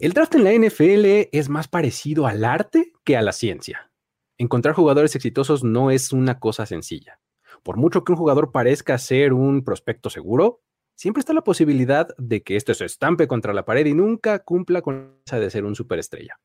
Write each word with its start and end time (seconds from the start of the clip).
El 0.00 0.12
draft 0.12 0.34
en 0.34 0.42
la 0.42 0.52
NFL 0.52 1.28
es 1.30 1.48
más 1.48 1.68
parecido 1.68 2.26
al 2.26 2.44
arte 2.44 2.92
que 3.04 3.16
a 3.16 3.22
la 3.22 3.30
ciencia. 3.30 3.92
Encontrar 4.38 4.74
jugadores 4.74 5.14
exitosos 5.14 5.62
no 5.62 5.92
es 5.92 6.12
una 6.12 6.40
cosa 6.40 6.66
sencilla. 6.66 7.20
Por 7.62 7.76
mucho 7.76 8.02
que 8.02 8.10
un 8.10 8.18
jugador 8.18 8.50
parezca 8.50 8.98
ser 8.98 9.32
un 9.32 9.62
prospecto 9.62 10.10
seguro, 10.10 10.62
siempre 10.96 11.20
está 11.20 11.32
la 11.32 11.44
posibilidad 11.44 12.08
de 12.18 12.42
que 12.42 12.56
este 12.56 12.74
se 12.74 12.86
estampe 12.86 13.28
contra 13.28 13.54
la 13.54 13.64
pared 13.64 13.86
y 13.86 13.94
nunca 13.94 14.40
cumpla 14.40 14.82
con 14.82 15.20
esa 15.24 15.38
de 15.38 15.48
ser 15.48 15.64
un 15.64 15.76
superestrella. 15.76 16.40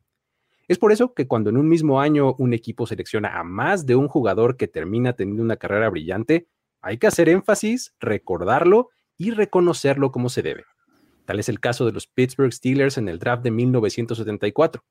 Es 0.68 0.78
por 0.78 0.92
eso 0.92 1.16
que 1.16 1.28
cuando 1.28 1.50
en 1.50 1.58
un 1.58 1.68
mismo 1.68 2.00
año 2.00 2.36
un 2.38 2.54
equipo 2.54 2.86
selecciona 2.86 3.40
a 3.40 3.44
más 3.44 3.88
de 3.88 3.96
un 3.96 4.08
jugador 4.08 4.58
que 4.58 4.68
termina 4.68 5.14
teniendo 5.14 5.42
una 5.42 5.58
carrera 5.58 5.90
brillante, 5.90 6.48
hay 6.82 7.00
que 7.00 7.08
hacer 7.08 7.28
énfasis, 7.30 7.96
recordarlo 8.00 8.90
y 9.18 9.32
reconocerlo 9.32 10.12
como 10.12 10.30
se 10.30 10.44
debe. 10.44 10.66
Tal 11.30 11.40
es 11.40 11.48
el 11.48 11.60
caso 11.60 11.86
de 11.86 11.92
los 11.92 12.08
Pittsburgh 12.08 12.52
Steelers 12.52 12.98
en 12.98 13.08
el 13.08 13.20
draft 13.20 13.44
de 13.44 13.52
1974, 13.52 14.84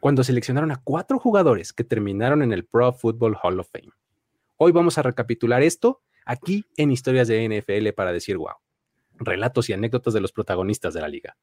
cuando 0.00 0.24
seleccionaron 0.24 0.72
a 0.72 0.80
cuatro 0.82 1.20
jugadores 1.20 1.72
que 1.72 1.84
terminaron 1.84 2.42
en 2.42 2.52
el 2.52 2.64
Pro 2.64 2.92
Football 2.92 3.36
Hall 3.40 3.60
of 3.60 3.68
Fame. 3.72 3.92
Hoy 4.56 4.72
vamos 4.72 4.98
a 4.98 5.02
recapitular 5.02 5.62
esto 5.62 6.02
aquí 6.26 6.64
en 6.76 6.90
Historias 6.90 7.28
de 7.28 7.48
NFL 7.48 7.90
para 7.90 8.10
decir 8.10 8.38
wow. 8.38 8.56
Relatos 9.20 9.70
y 9.70 9.72
anécdotas 9.72 10.12
de 10.12 10.20
los 10.20 10.32
protagonistas 10.32 10.94
de 10.94 11.00
la 11.00 11.06
liga. 11.06 11.36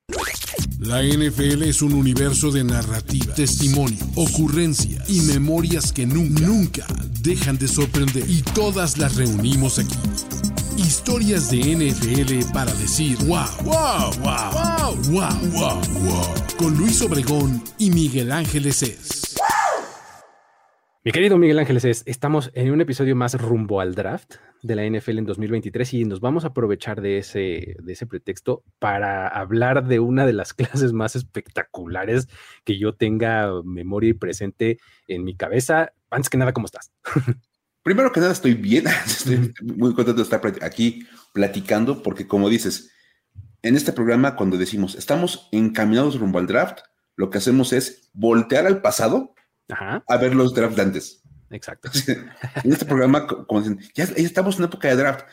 La 0.81 1.01
NFL 1.01 1.63
es 1.63 1.81
un 1.81 1.93
universo 1.93 2.51
de 2.51 2.65
narrativa, 2.65 3.33
testimonio, 3.33 4.03
ocurrencia 4.17 5.01
y 5.07 5.21
memorias 5.21 5.93
que 5.93 6.05
nunca, 6.05 6.41
nunca 6.41 6.85
dejan 7.21 7.57
de 7.57 7.69
sorprender. 7.69 8.29
Y 8.29 8.41
todas 8.41 8.97
las 8.97 9.15
reunimos 9.15 9.79
aquí. 9.79 9.95
Historias 10.77 11.51
de 11.51 11.59
NFL 11.59 12.53
para 12.53 12.73
decir 12.73 13.17
wow, 13.25 13.45
wow, 13.63 14.11
wow, 14.21 14.95
wow, 15.09 15.31
wow, 15.51 15.81
wow. 16.03 16.33
Con 16.57 16.77
Luis 16.77 17.01
Obregón 17.01 17.61
y 17.77 17.91
Miguel 17.91 18.31
Ángeles 18.31 18.81
es. 18.83 19.35
Mi 21.03 21.11
querido 21.11 21.37
Miguel 21.37 21.59
Ángeles, 21.59 22.03
estamos 22.05 22.51
en 22.53 22.71
un 22.71 22.79
episodio 22.79 23.15
más 23.15 23.39
rumbo 23.39 23.81
al 23.81 23.95
draft 23.95 24.35
de 24.61 24.75
la 24.75 24.85
NFL 24.87 25.17
en 25.17 25.25
2023 25.25 25.93
y 25.95 26.05
nos 26.05 26.19
vamos 26.19 26.43
a 26.43 26.49
aprovechar 26.49 27.01
de 27.01 27.17
ese, 27.17 27.75
de 27.79 27.93
ese 27.93 28.05
pretexto 28.05 28.63
para 28.79 29.27
hablar 29.27 29.87
de 29.87 29.99
una 29.99 30.25
de 30.25 30.33
las 30.33 30.53
clases 30.53 30.93
más 30.93 31.15
espectaculares 31.15 32.27
que 32.63 32.77
yo 32.77 32.93
tenga 32.93 33.49
memoria 33.63 34.11
y 34.11 34.13
presente 34.13 34.77
en 35.07 35.23
mi 35.23 35.35
cabeza. 35.35 35.91
Antes 36.09 36.29
que 36.29 36.37
nada, 36.37 36.53
¿cómo 36.53 36.65
estás? 36.65 36.91
Primero 37.83 38.11
que 38.11 38.19
nada, 38.19 38.31
estoy 38.31 38.53
bien, 38.53 38.85
estoy 39.05 39.53
muy 39.61 39.93
contento 39.93 40.13
de 40.13 40.23
estar 40.23 40.41
aquí 40.61 41.07
platicando 41.33 42.03
porque 42.03 42.27
como 42.27 42.49
dices, 42.49 42.91
en 43.61 43.75
este 43.75 43.93
programa 43.93 44.35
cuando 44.35 44.57
decimos 44.57 44.95
estamos 44.95 45.47
encaminados 45.51 46.19
rumbo 46.19 46.39
al 46.39 46.47
draft, 46.47 46.79
lo 47.15 47.29
que 47.29 47.39
hacemos 47.39 47.73
es 47.73 48.09
voltear 48.13 48.65
al 48.65 48.81
pasado 48.81 49.35
a 49.69 50.17
ver 50.17 50.35
los 50.35 50.53
drafts 50.53 50.75
de 50.75 50.81
antes. 50.81 51.23
Exacto. 51.49 51.89
en 52.63 52.71
este 52.71 52.85
programa, 52.85 53.27
como 53.27 53.61
dicen, 53.61 53.79
ya, 53.93 54.05
estamos 54.15 54.57
en 54.57 54.65
época 54.65 54.87
de 54.87 54.95
draft. 54.95 55.25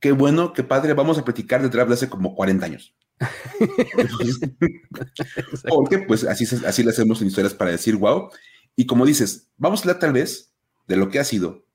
Qué 0.00 0.12
bueno, 0.12 0.52
qué 0.52 0.64
padre, 0.64 0.94
vamos 0.94 1.18
a 1.18 1.24
platicar 1.24 1.62
de 1.62 1.68
draft 1.68 1.88
de 1.88 1.94
hace 1.94 2.08
como 2.08 2.34
40 2.34 2.66
años. 2.66 2.94
Porque 5.68 5.98
pues 5.98 6.24
así, 6.24 6.46
así 6.66 6.82
le 6.82 6.90
hacemos 6.90 7.20
en 7.20 7.28
historias 7.28 7.54
para 7.54 7.70
decir 7.70 7.96
wow. 7.96 8.30
Y 8.76 8.86
como 8.86 9.04
dices, 9.04 9.50
vamos 9.56 9.80
a 9.80 9.82
hablar 9.82 9.98
tal 9.98 10.12
vez 10.12 10.54
de 10.86 10.96
lo 10.96 11.10
que 11.10 11.18
ha 11.18 11.24
sido 11.24 11.66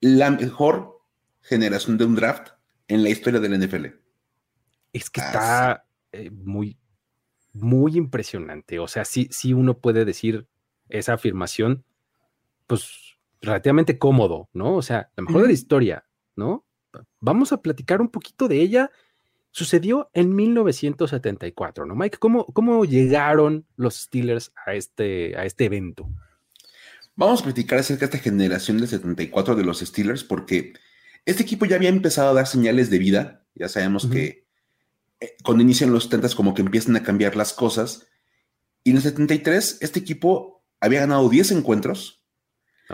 la 0.00 0.30
mejor 0.30 1.00
generación 1.42 1.98
de 1.98 2.04
un 2.04 2.14
draft 2.14 2.50
en 2.88 3.02
la 3.02 3.10
historia 3.10 3.40
del 3.40 3.58
NFL. 3.58 3.86
Es 4.92 5.10
que 5.10 5.20
está 5.20 5.86
eh, 6.12 6.30
muy, 6.30 6.78
muy 7.52 7.96
impresionante. 7.96 8.78
O 8.78 8.88
sea, 8.88 9.04
sí, 9.04 9.28
sí 9.30 9.52
uno 9.52 9.78
puede 9.78 10.04
decir 10.04 10.46
esa 10.88 11.14
afirmación, 11.14 11.84
pues 12.66 13.16
relativamente 13.40 13.98
cómodo, 13.98 14.48
¿no? 14.52 14.74
O 14.74 14.82
sea, 14.82 15.10
la 15.16 15.22
mejor 15.22 15.42
de 15.42 15.48
la 15.48 15.52
historia, 15.52 16.04
¿no? 16.36 16.66
Vamos 17.20 17.52
a 17.52 17.62
platicar 17.62 18.00
un 18.00 18.08
poquito 18.08 18.48
de 18.48 18.60
ella. 18.60 18.90
Sucedió 19.52 20.10
en 20.12 20.34
1974, 20.34 21.86
¿no, 21.86 21.94
Mike? 21.94 22.18
¿Cómo, 22.18 22.46
cómo 22.46 22.84
llegaron 22.84 23.66
los 23.76 23.96
Steelers 23.96 24.52
a 24.66 24.74
este, 24.74 25.36
a 25.36 25.44
este 25.44 25.64
evento? 25.64 26.08
Vamos 27.20 27.42
a 27.42 27.44
platicar 27.44 27.78
acerca 27.78 28.06
de 28.06 28.16
esta 28.16 28.18
generación 28.18 28.78
del 28.78 28.88
74 28.88 29.54
de 29.54 29.62
los 29.62 29.80
Steelers 29.80 30.24
porque 30.24 30.72
este 31.26 31.42
equipo 31.42 31.66
ya 31.66 31.76
había 31.76 31.90
empezado 31.90 32.30
a 32.30 32.32
dar 32.32 32.46
señales 32.46 32.88
de 32.88 32.98
vida. 32.98 33.44
Ya 33.54 33.68
sabemos 33.68 34.06
que 34.06 34.46
eh, 35.20 35.36
cuando 35.44 35.62
inician 35.62 35.92
los 35.92 36.04
70 36.04 36.30
como 36.34 36.54
que 36.54 36.62
empiezan 36.62 36.96
a 36.96 37.02
cambiar 37.02 37.36
las 37.36 37.52
cosas. 37.52 38.06
Y 38.84 38.92
en 38.92 38.96
el 38.96 39.02
73 39.02 39.80
este 39.82 40.00
equipo 40.00 40.64
había 40.80 41.00
ganado 41.00 41.28
10 41.28 41.50
encuentros. 41.50 42.24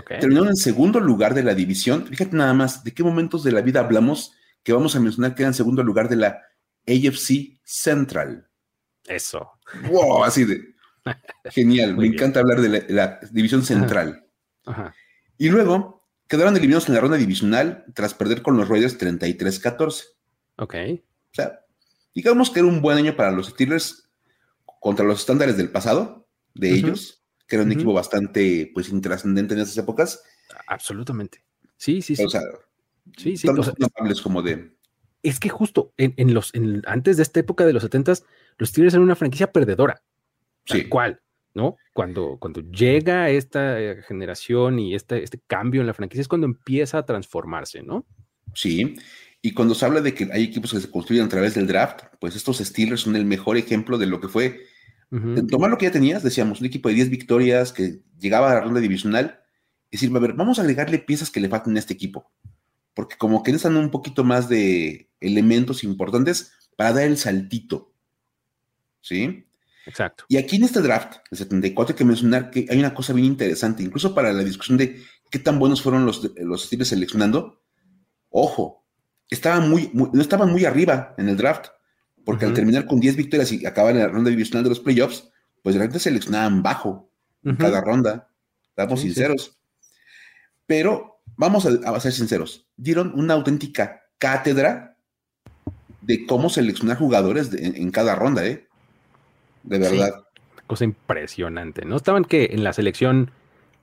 Terminaron 0.08 0.48
en 0.48 0.56
segundo 0.56 0.98
lugar 0.98 1.32
de 1.32 1.44
la 1.44 1.54
división. 1.54 2.08
Fíjate 2.08 2.34
nada 2.34 2.52
más, 2.52 2.82
¿de 2.82 2.92
qué 2.92 3.04
momentos 3.04 3.44
de 3.44 3.52
la 3.52 3.60
vida 3.60 3.78
hablamos 3.78 4.32
que 4.64 4.72
vamos 4.72 4.96
a 4.96 5.00
mencionar 5.00 5.36
que 5.36 5.42
era 5.42 5.50
en 5.50 5.54
segundo 5.54 5.84
lugar 5.84 6.08
de 6.08 6.16
la 6.16 6.42
AFC 6.84 7.60
Central? 7.62 8.48
Eso. 9.04 9.52
Wow, 9.88 10.24
así 10.24 10.44
de. 10.44 10.74
Genial, 11.50 11.96
me 11.96 12.06
encanta 12.06 12.40
hablar 12.40 12.60
de 12.60 12.86
la, 12.88 13.20
división 13.30 13.64
central. 13.64 14.26
Y 15.38 15.48
luego 15.48 16.08
quedaron 16.26 16.56
eliminados 16.56 16.88
en 16.88 16.94
la 16.94 17.00
ronda 17.00 17.16
divisional 17.16 17.84
tras 17.94 18.14
perder 18.14 18.42
con 18.42 18.56
los 18.56 18.68
Raiders 18.68 18.98
33-14. 18.98 20.04
Ok. 20.56 20.74
O 20.74 21.34
sea, 21.34 21.60
digamos 22.14 22.50
que 22.50 22.60
era 22.60 22.68
un 22.68 22.80
buen 22.80 22.98
año 22.98 23.16
para 23.16 23.30
los 23.30 23.48
Steelers 23.48 24.08
contra 24.80 25.04
los 25.04 25.20
estándares 25.20 25.56
del 25.56 25.70
pasado 25.70 26.28
de 26.54 26.70
ellos 26.70 27.16
que 27.46 27.56
era 27.56 27.64
un 27.64 27.72
equipo 27.72 27.92
bastante, 27.92 28.70
pues, 28.74 28.88
intrascendente 28.88 29.54
en 29.54 29.60
esas 29.60 29.76
épocas. 29.78 30.22
Absolutamente. 30.66 31.44
Sí, 31.76 32.02
sí, 32.02 32.16
sí. 32.16 32.24
O 32.24 32.28
sea, 32.28 32.42
sí, 33.16 33.36
sí. 33.36 33.48
como 34.22 34.42
de... 34.42 34.74
Es 35.22 35.40
que 35.40 35.48
justo 35.48 35.92
en, 35.96 36.34
los, 36.34 36.52
antes 36.86 37.16
de 37.16 37.22
esta 37.22 37.40
época 37.40 37.66
de 37.66 37.72
los 37.72 37.82
70 37.82 38.14
los 38.58 38.68
Steelers 38.68 38.94
eran 38.94 39.04
una 39.04 39.16
franquicia 39.16 39.52
perdedora. 39.52 40.02
Sí. 40.66 40.88
¿Cuál? 40.88 41.20
¿no? 41.54 41.76
Cuando, 41.94 42.36
cuando 42.38 42.60
llega 42.60 43.30
esta 43.30 43.80
eh, 43.80 44.02
generación 44.06 44.78
y 44.78 44.94
este, 44.94 45.22
este 45.22 45.40
cambio 45.46 45.80
en 45.80 45.86
la 45.86 45.94
franquicia 45.94 46.20
es 46.20 46.28
cuando 46.28 46.46
empieza 46.46 46.98
a 46.98 47.06
transformarse, 47.06 47.82
¿no? 47.82 48.04
Sí, 48.52 48.96
y 49.40 49.52
cuando 49.52 49.74
se 49.74 49.86
habla 49.86 50.02
de 50.02 50.12
que 50.12 50.28
hay 50.32 50.44
equipos 50.44 50.72
que 50.72 50.80
se 50.80 50.90
construyen 50.90 51.24
a 51.24 51.28
través 51.30 51.54
del 51.54 51.66
draft, 51.66 52.02
pues 52.20 52.36
estos 52.36 52.58
Steelers 52.58 53.00
son 53.00 53.16
el 53.16 53.24
mejor 53.24 53.56
ejemplo 53.56 53.96
de 53.96 54.06
lo 54.06 54.20
que 54.20 54.28
fue 54.28 54.60
Tomar 55.48 55.70
lo 55.70 55.78
que 55.78 55.86
ya 55.86 55.92
tenías, 55.92 56.22
decíamos, 56.22 56.60
un 56.60 56.66
equipo 56.66 56.88
de 56.88 56.96
10 56.96 57.10
victorias 57.10 57.72
que 57.72 58.00
llegaba 58.18 58.50
a 58.50 58.54
la 58.54 58.60
ronda 58.60 58.80
divisional, 58.80 59.40
y 59.90 59.96
decir, 59.96 60.14
a 60.14 60.18
ver, 60.18 60.32
vamos 60.32 60.58
a 60.58 60.62
agregarle 60.62 60.98
piezas 60.98 61.30
que 61.30 61.40
le 61.40 61.48
faltan 61.48 61.76
a 61.76 61.78
este 61.78 61.94
equipo, 61.94 62.32
porque 62.92 63.16
como 63.16 63.42
que 63.42 63.52
necesitan 63.52 63.76
un 63.76 63.90
poquito 63.90 64.24
más 64.24 64.48
de 64.48 65.10
elementos 65.20 65.84
importantes 65.84 66.52
para 66.76 66.92
dar 66.92 67.04
el 67.04 67.16
saltito. 67.16 67.94
¿Sí? 69.00 69.45
Exacto. 69.86 70.24
Y 70.28 70.36
aquí 70.36 70.56
en 70.56 70.64
este 70.64 70.82
draft, 70.82 71.18
el 71.30 71.38
74, 71.38 71.94
hay 71.94 71.98
que 71.98 72.04
mencionar 72.04 72.50
que 72.50 72.66
hay 72.68 72.78
una 72.78 72.92
cosa 72.92 73.12
bien 73.12 73.26
interesante, 73.26 73.82
incluso 73.82 74.14
para 74.14 74.32
la 74.32 74.42
discusión 74.42 74.76
de 74.76 75.00
qué 75.30 75.38
tan 75.38 75.58
buenos 75.58 75.80
fueron 75.80 76.04
los, 76.04 76.30
los 76.36 76.64
estilos 76.64 76.88
seleccionando. 76.88 77.62
Ojo, 78.30 78.84
estaban 79.30 79.70
muy, 79.70 79.90
no 79.94 80.20
estaban 80.20 80.50
muy 80.50 80.64
arriba 80.64 81.14
en 81.18 81.28
el 81.28 81.36
draft 81.36 81.68
porque 82.26 82.44
al 82.44 82.54
terminar 82.54 82.86
con 82.86 82.98
10 82.98 83.14
victorias 83.14 83.52
y 83.52 83.64
acabar 83.64 83.92
en 83.92 84.00
la 84.00 84.08
ronda 84.08 84.30
divisional 84.30 84.64
de 84.64 84.70
los 84.70 84.80
playoffs, 84.80 85.30
pues 85.62 85.76
de 85.76 85.80
repente 85.80 86.00
seleccionaban 86.00 86.60
bajo 86.60 87.08
en 87.44 87.54
cada 87.54 87.80
ronda, 87.80 88.32
estamos 88.68 89.00
sinceros. 89.00 89.56
Pero 90.66 91.20
vamos 91.36 91.66
a, 91.66 92.00
ser 92.00 92.12
sinceros, 92.12 92.66
dieron 92.76 93.12
una 93.14 93.34
auténtica 93.34 94.02
cátedra 94.18 94.98
de 96.00 96.26
cómo 96.26 96.50
seleccionar 96.50 96.98
jugadores 96.98 97.50
en, 97.52 97.90
cada 97.92 98.16
ronda, 98.16 98.44
¿eh? 98.44 98.65
De 99.66 99.78
verdad. 99.78 100.24
cosa 100.66 100.84
impresionante, 100.84 101.84
¿no? 101.84 101.96
Estaban 101.96 102.24
que 102.24 102.50
en 102.52 102.64
la 102.64 102.72
selección 102.72 103.30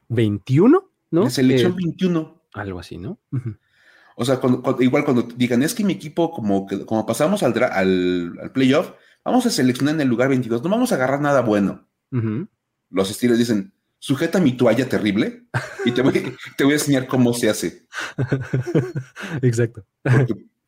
21, 0.10 0.90
¿no? 1.12 1.24
La 1.24 1.30
selección 1.30 1.76
21. 1.76 2.42
Algo 2.54 2.80
así, 2.80 2.98
¿no? 2.98 3.20
O 4.16 4.26
sea, 4.26 4.40
igual 4.80 5.06
cuando 5.06 5.24
digan, 5.24 5.64
es 5.64 5.74
que 5.74 5.84
mi 5.84 5.94
equipo, 5.94 6.32
como, 6.32 6.68
que, 6.68 6.86
como 6.86 7.06
pasamos 7.06 7.42
al, 7.44 7.54
al, 7.64 8.52
playoff, 8.54 8.92
vamos 9.26 9.46
a 9.46 9.50
seleccionar 9.50 9.96
en 9.96 10.02
el 10.02 10.08
lugar 10.08 10.30
22, 10.30 10.62
no 10.64 10.70
vamos 10.70 10.92
a 10.92 10.96
agarrar 10.96 11.22
nada 11.22 11.42
bueno. 11.42 11.88
Los 12.92 13.10
estilos 13.10 13.40
dicen, 13.40 13.74
sujeta 13.98 14.40
mi 14.40 14.56
toalla 14.56 14.88
terrible 14.88 15.46
y 15.86 15.92
te 15.92 16.04
voy, 16.04 16.14
te 16.58 16.64
voy 16.64 16.74
a 16.74 16.76
enseñar 16.76 17.08
cómo 17.08 17.34
se 17.34 17.50
hace. 17.50 17.88
Exacto. 19.42 19.86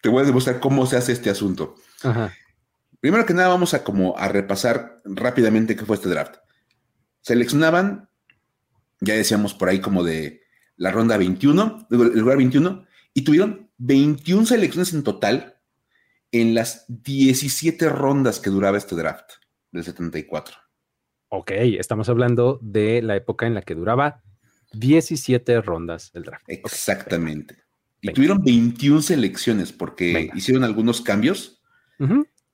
te 0.01 0.09
voy 0.09 0.23
a 0.23 0.25
demostrar 0.25 0.59
cómo 0.59 0.88
se 0.88 0.97
hace 0.97 1.11
este 1.11 1.29
asunto. 1.29 1.75
Primero 3.06 3.28
que 3.28 3.36
nada, 3.36 3.50
vamos 3.50 3.75
a 3.75 3.84
como 3.84 4.18
a 4.18 4.30
repasar 4.30 5.00
rápidamente 5.06 5.75
qué 5.75 5.86
fue 5.86 5.96
este 5.96 6.10
draft. 6.10 6.38
Seleccionaban, 7.22 8.10
ya 9.00 9.13
decíamos 9.13 9.54
por 9.54 9.69
ahí 9.69 9.80
como 9.80 10.04
de 10.04 10.42
la 10.75 10.90
ronda 10.90 11.16
21, 11.16 11.88
el 11.92 12.19
lugar 12.19 12.38
21, 12.38 12.84
y 13.13 13.22
tuvieron 13.22 13.69
21 13.78 14.48
selecciones 14.48 14.92
en 14.96 15.04
total 15.04 15.60
en 16.31 16.56
las 16.56 16.86
17 16.88 17.90
rondas 17.90 18.40
que 18.40 18.50
duraba 18.50 18.80
este 18.80 18.96
draft 18.96 19.34
del 19.72 19.84
74. 19.84 20.57
Ok, 21.30 21.52
estamos 21.78 22.10
hablando 22.10 22.57
de 22.63 23.04
la 23.04 23.16
época 23.16 23.46
en 23.46 23.54
la 23.54 23.62
que 23.62 23.75
duraba 23.75 24.24
17 24.74 25.62
rondas 25.62 26.10
el 26.16 26.24
draft. 26.24 26.46
Exactamente. 26.48 27.56
Y 28.02 28.12
tuvieron 28.13 28.44
21 28.44 29.04
selecciones 29.04 29.72
porque 29.72 30.31
hicieron 30.34 30.63
algunos 30.63 31.02
cambios. 31.02 31.62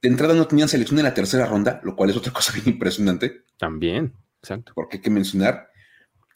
De 0.01 0.09
entrada 0.09 0.33
no 0.33 0.47
tenían 0.47 0.67
selección 0.67 0.99
en 0.99 1.05
la 1.05 1.13
tercera 1.13 1.45
ronda, 1.45 1.79
lo 1.83 1.95
cual 1.95 2.09
es 2.09 2.17
otra 2.17 2.33
cosa 2.33 2.53
bien 2.53 2.67
impresionante. 2.69 3.43
También, 3.57 4.13
exacto. 4.41 4.71
Porque 4.75 4.97
hay 4.97 5.01
que 5.01 5.09
mencionar, 5.09 5.69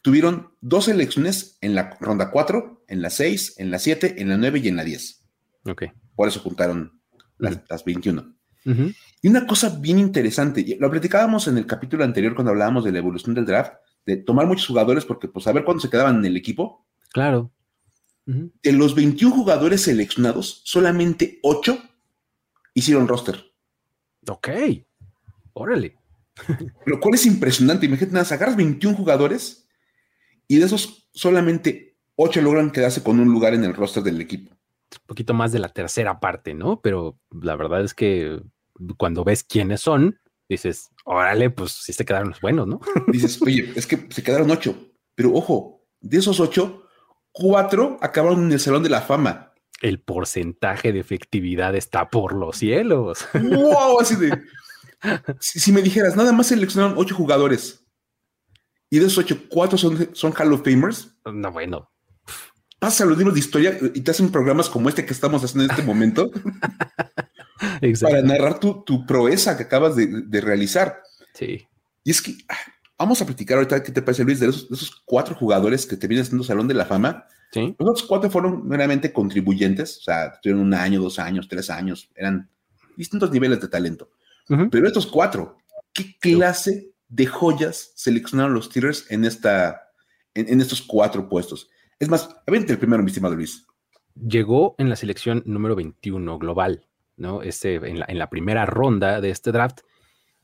tuvieron 0.02 0.52
dos 0.60 0.84
selecciones 0.84 1.58
en 1.60 1.74
la 1.74 1.96
ronda 2.00 2.30
4, 2.30 2.84
en 2.88 3.02
la 3.02 3.10
6, 3.10 3.54
en 3.58 3.70
la 3.70 3.78
7, 3.78 4.20
en 4.22 4.28
la 4.28 4.36
9 4.36 4.60
y 4.62 4.68
en 4.68 4.76
la 4.76 4.84
10. 4.84 5.24
Ok. 5.64 5.84
Por 6.14 6.28
eso 6.28 6.40
juntaron 6.40 7.00
las, 7.38 7.84
21. 7.84 8.34
Y 9.22 9.28
una 9.28 9.46
cosa 9.46 9.78
bien 9.78 9.98
interesante, 9.98 10.76
lo 10.80 10.90
platicábamos 10.90 11.46
en 11.46 11.58
el 11.58 11.66
capítulo 11.66 12.04
anterior 12.04 12.34
cuando 12.34 12.50
hablábamos 12.50 12.84
de 12.84 12.92
la 12.92 12.98
evolución 12.98 13.34
del 13.34 13.46
draft, 13.46 13.74
de 14.04 14.16
tomar 14.16 14.46
muchos 14.46 14.66
jugadores 14.66 15.04
porque 15.04 15.28
pues 15.28 15.46
a 15.46 15.52
ver 15.52 15.64
cuándo 15.64 15.80
se 15.80 15.90
quedaban 15.90 16.16
en 16.16 16.24
el 16.24 16.36
equipo. 16.36 16.86
Claro. 17.12 17.52
De 18.24 18.72
los 18.72 18.94
21 18.96 19.34
jugadores 19.34 19.82
seleccionados, 19.82 20.62
solamente 20.64 21.38
8 21.42 21.78
hicieron 22.74 23.06
roster. 23.06 23.52
Ok. 24.28 24.48
Órale. 25.52 25.98
Lo 26.84 27.00
cual 27.00 27.14
es 27.14 27.26
impresionante. 27.26 27.86
Imagínate, 27.86 28.14
nada, 28.14 28.34
agarras 28.34 28.56
21 28.56 28.96
jugadores 28.96 29.68
y 30.48 30.58
de 30.58 30.66
esos 30.66 31.08
solamente 31.12 31.96
8 32.16 32.42
logran 32.42 32.70
quedarse 32.70 33.02
con 33.02 33.20
un 33.20 33.28
lugar 33.28 33.54
en 33.54 33.64
el 33.64 33.74
roster 33.74 34.02
del 34.02 34.20
equipo. 34.20 34.52
Un 34.52 35.06
poquito 35.06 35.34
más 35.34 35.52
de 35.52 35.58
la 35.58 35.68
tercera 35.68 36.20
parte, 36.20 36.54
¿no? 36.54 36.80
Pero 36.80 37.18
la 37.30 37.56
verdad 37.56 37.82
es 37.82 37.94
que 37.94 38.40
cuando 38.96 39.24
ves 39.24 39.42
quiénes 39.42 39.80
son, 39.80 40.18
dices, 40.48 40.90
órale, 41.04 41.50
pues 41.50 41.72
sí 41.72 41.92
se 41.92 42.04
quedaron 42.04 42.28
los 42.28 42.40
buenos, 42.40 42.66
¿no? 42.66 42.80
Dices, 43.08 43.40
oye, 43.42 43.72
es 43.74 43.86
que 43.86 44.06
se 44.10 44.22
quedaron 44.22 44.50
8, 44.50 44.92
pero 45.14 45.32
ojo, 45.34 45.86
de 46.00 46.18
esos 46.18 46.38
8, 46.40 46.84
cuatro 47.32 47.98
acabaron 48.00 48.44
en 48.44 48.52
el 48.52 48.60
Salón 48.60 48.82
de 48.82 48.90
la 48.90 49.02
Fama. 49.02 49.52
El 49.82 50.00
porcentaje 50.00 50.92
de 50.92 51.00
efectividad 51.00 51.74
está 51.76 52.08
por 52.08 52.34
los 52.34 52.56
cielos. 52.56 53.26
¡Wow! 53.34 54.00
Así 54.00 54.16
de. 54.16 54.42
si, 55.40 55.72
me 55.72 55.82
dijeras, 55.82 56.16
nada 56.16 56.32
más 56.32 56.46
seleccionaron 56.46 56.96
ocho 56.96 57.14
jugadores 57.14 57.86
y 58.88 58.98
de 58.98 59.06
esos 59.06 59.18
ocho, 59.18 59.38
cuatro 59.48 59.76
son, 59.76 60.10
son 60.14 60.32
Hall 60.32 60.52
of 60.52 60.64
Famers. 60.64 61.08
No, 61.24 61.52
bueno. 61.52 61.90
Pasa 62.78 63.04
los 63.04 63.16
libros 63.16 63.34
de 63.34 63.40
historia 63.40 63.78
y 63.94 64.00
te 64.00 64.10
hacen 64.10 64.30
programas 64.30 64.68
como 64.68 64.88
este 64.88 65.04
que 65.04 65.12
estamos 65.12 65.42
haciendo 65.42 65.64
en 65.64 65.70
este 65.70 65.82
momento 65.86 66.30
para 68.00 68.22
narrar 68.22 68.60
tu, 68.60 69.06
proeza 69.06 69.56
que 69.56 69.64
acabas 69.64 69.96
de, 69.96 70.40
realizar. 70.40 71.02
Sí. 71.34 71.66
Y 72.04 72.10
es 72.10 72.22
que 72.22 72.36
ah, 72.48 72.56
Vamos 72.98 73.20
a 73.20 73.26
platicar 73.26 73.58
ahorita 73.58 73.82
qué 73.82 73.92
te 73.92 74.00
parece, 74.00 74.24
Luis, 74.24 74.40
de 74.40 74.48
esos, 74.48 75.02
cuatro 75.04 75.34
jugadores 75.34 75.84
que 75.84 75.96
te 75.96 76.06
vienen 76.06 76.24
haciendo 76.24 76.44
Salón 76.44 76.66
de 76.66 76.74
la 76.74 76.86
Fama. 76.86 77.26
Sí. 77.52 77.74
Los 77.78 78.02
cuatro 78.02 78.30
fueron 78.30 78.66
meramente 78.66 79.12
contribuyentes, 79.12 79.98
o 79.98 80.00
sea, 80.02 80.38
tuvieron 80.40 80.62
un 80.62 80.74
año, 80.74 81.00
dos 81.00 81.18
años, 81.18 81.48
tres 81.48 81.70
años, 81.70 82.10
eran 82.14 82.48
distintos 82.96 83.30
niveles 83.30 83.60
de 83.60 83.68
talento. 83.68 84.10
Pero 84.70 84.86
estos 84.86 85.06
cuatro, 85.06 85.56
¿qué 85.92 86.16
clase 86.20 86.92
de 87.08 87.26
joyas 87.26 87.92
seleccionaron 87.96 88.54
los 88.54 88.66
Steelers 88.66 89.10
en, 89.10 89.24
esta, 89.24 89.90
en, 90.34 90.60
estos 90.60 90.82
cuatro 90.82 91.28
puestos? 91.28 91.68
Es 91.98 92.08
más, 92.08 92.28
aviente 92.46 92.72
el 92.72 92.78
primero, 92.78 93.02
mi 93.02 93.08
estimado 93.08 93.34
Luis. 93.34 93.66
Llegó 94.14 94.76
en 94.78 94.88
la 94.88 94.96
selección 94.96 95.42
número 95.46 95.74
21 95.74 96.38
global, 96.38 96.86
¿no? 97.16 97.42
Este, 97.42 97.74
en, 97.74 97.98
la, 97.98 98.06
en 98.08 98.18
la 98.18 98.30
primera 98.30 98.66
ronda 98.66 99.20
de 99.20 99.30
este 99.30 99.50
draft 99.50 99.80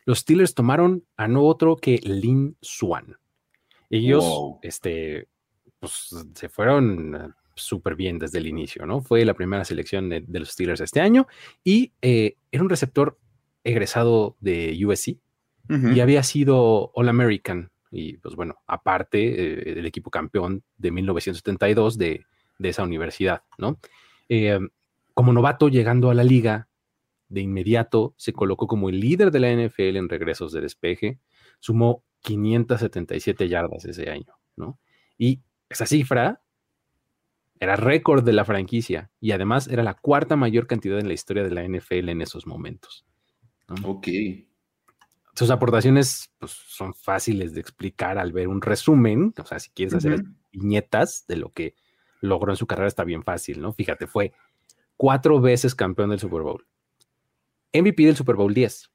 los 0.04 0.20
Steelers 0.20 0.54
tomaron 0.54 1.04
a 1.16 1.28
no 1.28 1.44
otro 1.44 1.76
que 1.76 2.00
Lin 2.02 2.56
Swan. 2.60 3.16
Ellos, 3.90 4.24
este, 4.62 5.28
pues, 5.82 6.14
se 6.34 6.48
fueron 6.48 7.16
eh, 7.16 7.28
súper 7.56 7.96
bien 7.96 8.16
desde 8.16 8.38
el 8.38 8.46
inicio, 8.46 8.86
¿no? 8.86 9.00
Fue 9.00 9.24
la 9.24 9.34
primera 9.34 9.64
selección 9.64 10.08
de, 10.08 10.24
los 10.28 10.50
Steelers 10.50 10.80
este 10.80 11.00
año 11.00 11.26
y 11.64 11.92
eh, 12.02 12.36
era 12.52 12.62
un 12.62 12.70
receptor 12.70 13.18
egresado 13.64 14.36
de 14.38 14.78
USC 14.86 15.18
y 15.68 16.00
había 16.00 16.22
sido 16.22 16.92
All 16.94 17.08
American 17.08 17.70
y, 17.90 18.18
pues 18.18 18.36
bueno, 18.36 18.56
aparte 18.66 19.70
eh, 19.70 19.74
del 19.74 19.86
equipo 19.86 20.10
campeón 20.10 20.62
de 20.76 20.90
1972 20.92 21.98
de, 21.98 22.26
de 22.58 22.68
esa 22.68 22.84
universidad, 22.84 23.42
¿no? 23.58 23.78
como 25.14 25.32
novato 25.32 25.68
llegando 25.68 26.10
a 26.10 26.14
la 26.14 26.24
liga, 26.24 26.68
de 27.28 27.42
inmediato 27.42 28.14
se 28.16 28.32
colocó 28.32 28.66
como 28.66 28.88
el 28.88 29.00
líder 29.00 29.30
de 29.30 29.40
la 29.40 29.50
NFL 29.52 29.96
en 29.96 30.08
regresos 30.08 30.52
de 30.52 30.62
despeje, 30.62 31.18
sumó 31.58 32.02
577 32.20 33.48
yardas 33.48 33.84
ese 33.84 34.08
año, 34.08 34.32
¿no? 34.56 34.78
Y 35.18 35.42
esa 35.72 35.86
cifra 35.86 36.42
era 37.60 37.76
récord 37.76 38.24
de 38.24 38.32
la 38.32 38.44
franquicia 38.44 39.10
y 39.20 39.30
además 39.32 39.68
era 39.68 39.82
la 39.82 39.94
cuarta 39.94 40.36
mayor 40.36 40.66
cantidad 40.66 40.98
en 40.98 41.06
la 41.06 41.14
historia 41.14 41.44
de 41.44 41.50
la 41.50 41.62
NFL 41.62 42.08
en 42.08 42.20
esos 42.20 42.46
momentos. 42.46 43.06
Ok. 43.84 44.08
Sus 45.34 45.50
aportaciones 45.50 46.30
pues, 46.38 46.50
son 46.50 46.92
fáciles 46.92 47.54
de 47.54 47.60
explicar 47.60 48.18
al 48.18 48.32
ver 48.32 48.48
un 48.48 48.60
resumen, 48.60 49.32
o 49.38 49.46
sea, 49.46 49.58
si 49.58 49.70
quieres 49.70 49.94
hacer 49.94 50.24
viñetas 50.52 51.24
de 51.26 51.36
lo 51.36 51.52
que 51.52 51.74
logró 52.20 52.52
en 52.52 52.56
su 52.56 52.66
carrera 52.66 52.88
está 52.88 53.04
bien 53.04 53.22
fácil, 53.22 53.60
¿no? 53.60 53.72
Fíjate, 53.72 54.06
fue 54.06 54.32
cuatro 54.96 55.40
veces 55.40 55.74
campeón 55.74 56.10
del 56.10 56.18
Super 56.18 56.42
Bowl, 56.42 56.66
MVP 57.72 58.04
del 58.04 58.16
Super 58.16 58.36
Bowl 58.36 58.52
10. 58.52 58.90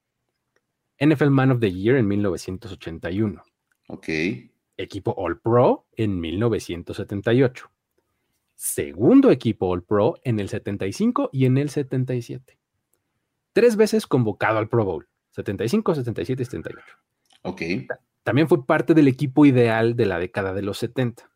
NFL 0.99 1.29
Man 1.29 1.51
of 1.51 1.59
the 1.59 1.71
Year 1.71 1.95
en 1.97 2.07
1981. 2.07 3.41
Ok. 3.87 4.07
Equipo 4.77 5.13
All 5.17 5.39
Pro 5.39 5.85
en 5.95 6.19
1978. 6.19 7.71
Segundo 8.55 9.31
equipo 9.31 9.67
All 9.67 9.83
Pro 9.83 10.15
en 10.23 10.39
el 10.39 10.49
75 10.49 11.29
y 11.33 11.45
en 11.45 11.57
el 11.57 11.69
77. 11.69 12.57
Tres 13.53 13.75
veces 13.75 14.07
convocado 14.07 14.59
al 14.59 14.69
Pro 14.69 14.85
Bowl. 14.85 15.07
75, 15.31 15.95
77 15.95 16.41
y 16.41 16.45
78. 16.45 16.85
Ok. 17.43 17.61
También 18.23 18.47
fue 18.47 18.65
parte 18.65 18.93
del 18.93 19.07
equipo 19.07 19.45
ideal 19.45 19.95
de 19.95 20.05
la 20.05 20.19
década 20.19 20.53
de 20.53 20.61
los 20.61 20.77
70. 20.79 21.29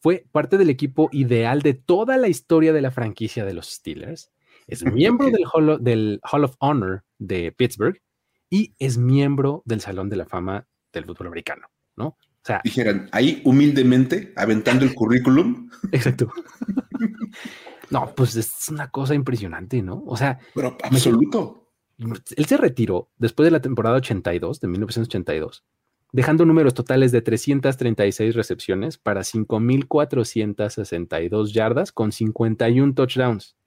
Fue 0.00 0.26
parte 0.30 0.58
del 0.58 0.70
equipo 0.70 1.08
ideal 1.12 1.62
de 1.62 1.74
toda 1.74 2.16
la 2.16 2.28
historia 2.28 2.72
de 2.72 2.82
la 2.82 2.90
franquicia 2.90 3.44
de 3.44 3.54
los 3.54 3.68
Steelers 3.68 4.30
es 4.68 4.84
miembro 4.84 5.30
del 5.30 5.44
Hall, 5.52 5.82
del 5.82 6.20
Hall 6.30 6.44
of 6.44 6.54
Honor 6.60 7.04
de 7.18 7.50
Pittsburgh 7.50 8.00
y 8.48 8.74
es 8.78 8.98
miembro 8.98 9.62
del 9.64 9.80
Salón 9.80 10.08
de 10.08 10.16
la 10.16 10.26
Fama 10.26 10.68
del 10.92 11.04
fútbol 11.04 11.26
americano, 11.26 11.66
¿no? 11.98 12.06
O 12.06 12.16
sea, 12.42 12.62
dijeran 12.64 13.10
ahí 13.12 13.42
humildemente 13.44 14.32
aventando 14.36 14.86
el 14.86 14.94
currículum. 14.94 15.68
Exacto. 15.92 16.32
no, 17.90 18.14
pues 18.14 18.36
es 18.36 18.70
una 18.70 18.90
cosa 18.90 19.14
impresionante, 19.14 19.82
¿no? 19.82 20.02
O 20.06 20.16
sea, 20.16 20.38
pero 20.54 20.78
absoluto. 20.82 21.66
Él 21.98 22.46
se 22.46 22.56
retiró 22.56 23.10
después 23.18 23.44
de 23.44 23.50
la 23.50 23.60
temporada 23.60 23.96
82, 23.96 24.60
de 24.60 24.68
1982, 24.68 25.64
dejando 26.12 26.46
números 26.46 26.72
totales 26.72 27.12
de 27.12 27.20
336 27.22 28.36
recepciones 28.36 28.98
para 28.98 29.22
5.462 29.22 31.52
yardas 31.52 31.90
con 31.90 32.12
51 32.12 32.94
touchdowns 32.94 33.58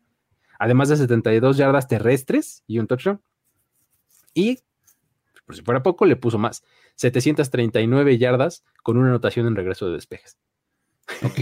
además 0.62 0.90
de 0.90 0.98
72 0.98 1.58
yardas 1.58 1.88
terrestres 1.88 2.64
y 2.68 2.78
un 2.78 2.86
touchdown. 2.86 3.20
Y, 4.36 4.60
por 5.44 5.56
si 5.56 5.64
fuera 5.64 5.82
poco, 5.82 6.06
le 6.06 6.16
puso 6.16 6.38
más, 6.38 6.64
739 7.02 8.20
yardas 8.20 8.64
con 8.84 8.98
una 8.98 9.10
anotación 9.10 9.48
en 9.48 9.56
regreso 9.56 9.88
de 9.88 9.94
despejes. 9.94 10.38
Ok. 11.24 11.40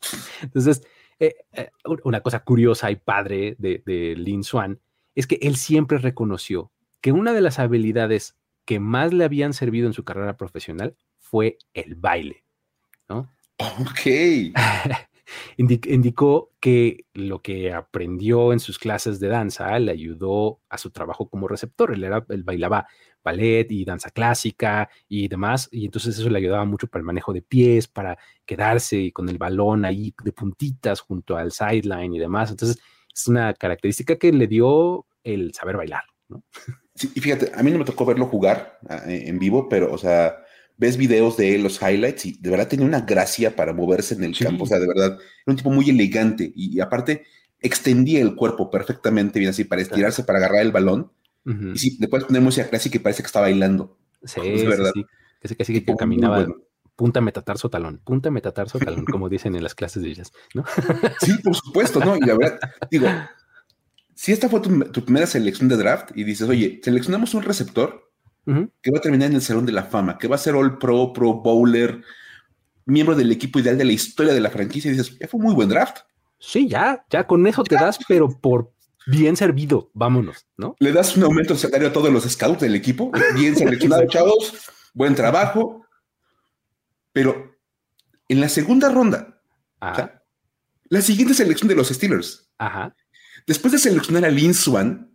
Entonces, 0.42 0.82
eh, 1.20 1.36
eh, 1.52 1.70
una 2.02 2.20
cosa 2.20 2.40
curiosa 2.40 2.90
y 2.90 2.96
padre 2.96 3.54
de, 3.58 3.82
de 3.86 4.16
Lin 4.16 4.42
Swan 4.42 4.80
es 5.14 5.28
que 5.28 5.38
él 5.40 5.54
siempre 5.56 5.98
reconoció 5.98 6.72
que 7.00 7.12
una 7.12 7.32
de 7.32 7.40
las 7.40 7.60
habilidades 7.60 8.36
que 8.64 8.80
más 8.80 9.12
le 9.12 9.24
habían 9.24 9.52
servido 9.52 9.86
en 9.86 9.92
su 9.92 10.04
carrera 10.04 10.36
profesional 10.36 10.96
fue 11.16 11.58
el 11.74 11.94
baile, 11.94 12.44
¿no? 13.08 13.30
Ok. 13.58 14.52
indicó 15.58 16.52
que 16.60 17.06
lo 17.14 17.42
que 17.42 17.72
aprendió 17.72 18.52
en 18.52 18.60
sus 18.60 18.78
clases 18.78 19.18
de 19.18 19.26
danza 19.26 19.76
le 19.80 19.90
ayudó 19.90 20.60
a 20.68 20.78
su 20.78 20.90
trabajo 20.90 21.28
como 21.28 21.48
receptor. 21.48 21.92
Él, 21.92 22.04
era, 22.04 22.24
él 22.28 22.44
bailaba 22.44 22.86
ballet 23.24 23.66
y 23.70 23.84
danza 23.84 24.10
clásica 24.10 24.88
y 25.08 25.26
demás, 25.26 25.68
y 25.72 25.84
entonces 25.84 26.16
eso 26.16 26.30
le 26.30 26.38
ayudaba 26.38 26.64
mucho 26.64 26.86
para 26.86 27.00
el 27.00 27.06
manejo 27.06 27.32
de 27.32 27.42
pies, 27.42 27.88
para 27.88 28.16
quedarse 28.46 29.12
con 29.12 29.28
el 29.28 29.36
balón 29.36 29.84
ahí 29.84 30.14
de 30.22 30.32
puntitas 30.32 31.00
junto 31.00 31.36
al 31.36 31.50
sideline 31.50 32.14
y 32.14 32.18
demás. 32.20 32.50
Entonces 32.50 32.78
es 33.12 33.26
una 33.26 33.52
característica 33.52 34.16
que 34.16 34.32
le 34.32 34.46
dio 34.46 35.06
el 35.24 35.52
saber 35.52 35.76
bailar. 35.76 36.04
¿no? 36.28 36.44
Sí, 36.94 37.10
y 37.14 37.20
fíjate, 37.20 37.50
a 37.54 37.62
mí 37.62 37.70
no 37.72 37.78
me 37.78 37.84
tocó 37.84 38.04
verlo 38.04 38.26
jugar 38.26 38.78
ah, 38.88 39.02
en 39.06 39.38
vivo, 39.38 39.68
pero, 39.68 39.92
o 39.92 39.98
sea, 39.98 40.36
ves 40.78 40.96
videos 40.96 41.36
de 41.36 41.54
él, 41.54 41.62
los 41.62 41.82
highlights, 41.82 42.26
y 42.26 42.38
de 42.40 42.50
verdad 42.50 42.68
tenía 42.68 42.86
una 42.86 43.02
gracia 43.02 43.54
para 43.54 43.72
moverse 43.72 44.14
en 44.14 44.24
el 44.24 44.38
campo. 44.38 44.64
O 44.64 44.66
sea, 44.66 44.78
de 44.78 44.86
verdad, 44.86 45.18
era 45.18 45.20
un 45.46 45.56
tipo 45.56 45.70
muy 45.70 45.90
elegante 45.90 46.50
y, 46.54 46.80
aparte 46.80 47.24
extendía 47.60 48.20
el 48.20 48.36
cuerpo 48.36 48.70
perfectamente 48.70 49.40
bien 49.40 49.50
así 49.50 49.64
para 49.64 49.82
estirarse, 49.82 50.22
para 50.22 50.38
agarrar 50.38 50.62
el 50.62 50.72
balón. 50.72 51.10
Y 51.44 51.78
sí, 51.78 51.96
después 51.98 52.24
poner 52.24 52.42
música 52.42 52.68
clásica 52.68 52.96
y 52.96 53.00
parece 53.00 53.22
que 53.22 53.26
está 53.26 53.40
bailando. 53.40 53.98
Sí, 54.22 54.40
sí, 54.42 54.66
sí. 54.94 55.06
Casi, 55.40 55.56
casi 55.56 55.80
que 55.82 55.96
caminaba 55.96 56.46
punta 56.98 57.20
metatarso 57.20 57.70
talón, 57.70 58.00
punta 58.02 58.28
metatarso 58.28 58.80
talón, 58.80 59.04
como 59.04 59.28
dicen 59.28 59.54
en 59.54 59.62
las 59.62 59.76
clases 59.76 60.02
de 60.02 60.08
ellas, 60.08 60.32
¿no? 60.52 60.64
Sí, 61.20 61.32
por 61.44 61.54
supuesto, 61.54 62.00
¿no? 62.00 62.16
Y 62.16 62.20
la 62.22 62.36
verdad, 62.36 62.58
digo, 62.90 63.06
si 64.16 64.32
esta 64.32 64.48
fue 64.48 64.60
tu, 64.60 65.04
primera 65.04 65.28
selección 65.28 65.68
de 65.68 65.76
draft 65.76 66.10
y 66.16 66.24
dices, 66.24 66.48
oye, 66.48 66.80
seleccionamos 66.82 67.34
un 67.34 67.44
receptor 67.44 68.07
que 68.80 68.90
va 68.90 68.98
a 68.98 69.02
terminar 69.02 69.28
en 69.28 69.36
el 69.36 69.42
Salón 69.42 69.66
de 69.66 69.72
la 69.72 69.84
Fama, 69.84 70.16
que 70.16 70.26
va 70.26 70.36
a 70.36 70.38
ser 70.38 70.54
All 70.54 70.78
Pro, 70.78 71.12
Pro 71.12 71.34
Bowler, 71.34 72.02
miembro 72.86 73.14
del 73.14 73.30
equipo 73.30 73.58
ideal 73.58 73.76
de 73.76 73.84
la 73.84 73.92
historia 73.92 74.32
de 74.32 74.40
la 74.40 74.50
franquicia, 74.50 74.90
y 74.90 74.94
dices, 74.94 75.18
ya 75.18 75.28
fue 75.28 75.38
un 75.38 75.46
muy 75.46 75.54
buen 75.54 75.68
draft. 75.68 75.98
Sí, 76.38 76.68
ya, 76.68 77.04
ya 77.10 77.26
con 77.26 77.46
eso 77.46 77.62
te 77.62 77.74
das, 77.74 77.98
pero 78.08 78.28
por 78.28 78.72
bien 79.06 79.36
servido, 79.36 79.90
vámonos, 79.92 80.46
¿no? 80.56 80.76
Le 80.78 80.92
das 80.92 81.16
un 81.16 81.24
aumento 81.24 81.54
de 81.54 81.60
salario 81.60 81.88
a 81.88 81.92
todos 81.92 82.10
los 82.10 82.24
scouts 82.24 82.60
del 82.60 82.74
equipo, 82.74 83.10
bien 83.34 83.56
seleccionados, 83.56 84.08
chavos, 84.08 84.54
buen 84.94 85.14
trabajo, 85.14 85.84
pero 87.12 87.54
en 88.28 88.40
la 88.40 88.48
segunda 88.48 88.88
ronda, 88.90 89.42
la 90.88 91.02
siguiente 91.02 91.34
selección 91.34 91.68
de 91.68 91.74
los 91.74 91.88
Steelers, 91.88 92.50
después 93.46 93.72
de 93.72 93.78
seleccionar 93.78 94.24
a 94.24 94.30
Lin 94.30 94.54
Swan, 94.54 95.10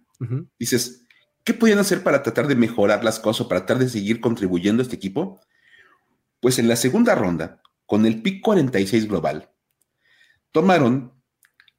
dices, 0.60 1.06
¿qué 1.44 1.54
podían 1.54 1.80
hacer 1.80 2.04
para 2.04 2.24
tratar 2.24 2.48
de 2.48 2.56
mejorar 2.56 3.04
las 3.04 3.20
cosas, 3.20 3.48
para 3.48 3.66
tratar 3.66 3.84
de 3.84 3.90
seguir 3.90 4.22
contribuyendo 4.22 4.82
a 4.82 4.84
este 4.84 4.96
equipo? 4.96 5.40
Pues 6.40 6.60
en 6.60 6.68
la 6.68 6.76
segunda 6.76 7.16
ronda, 7.16 7.62
con 7.86 8.06
el 8.06 8.22
pick 8.22 8.42
46 8.42 9.08
global, 9.08 9.50
tomaron 10.52 11.14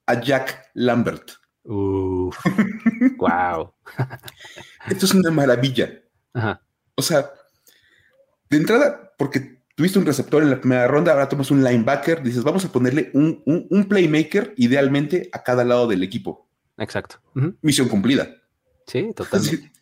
a 0.07 0.21
Jack 0.21 0.71
Lambert. 0.75 1.33
wow. 1.65 2.33
Esto 4.89 5.07
es 5.07 5.15
una 5.15 5.31
maravilla. 5.31 6.03
O 6.95 7.03
sea, 7.03 7.31
de 8.51 8.57
entrada, 8.57 9.13
porque 9.17 9.63
tuviste 9.75 9.99
un 9.99 10.07
receptor 10.07 10.43
en 10.43 10.51
la 10.51 10.61
primera 10.61 10.87
ronda, 10.87 11.13
ahora 11.13 11.29
tomas 11.29 11.51
un 11.51 11.65
linebacker, 11.65 12.23
dices, 12.23 12.43
vamos 12.43 12.65
a 12.65 12.73
ponerle 12.73 13.11
un, 13.15 13.87
playmaker 13.89 14.55
idealmente 14.57 15.29
a 15.33 15.43
cada 15.43 15.65
lado 15.65 15.87
del 15.87 16.03
equipo. 16.03 16.49
Exacto. 16.77 17.17
Misión 17.63 17.89
cumplida. 17.89 18.29
Sí, 18.87 19.11
totalmente. 19.15 19.73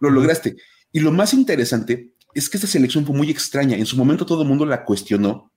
lo 0.00 0.10
lograste. 0.10 0.56
Y 0.92 1.00
lo 1.00 1.12
más 1.12 1.32
interesante 1.32 2.12
es 2.34 2.48
que 2.48 2.56
esta 2.56 2.66
selección 2.66 3.06
fue 3.06 3.16
muy 3.16 3.30
extraña. 3.30 3.76
En 3.76 3.86
su 3.86 3.96
momento 3.96 4.26
todo 4.26 4.42
el 4.42 4.48
mundo 4.48 4.66
la 4.66 4.84
cuestionó 4.84 5.52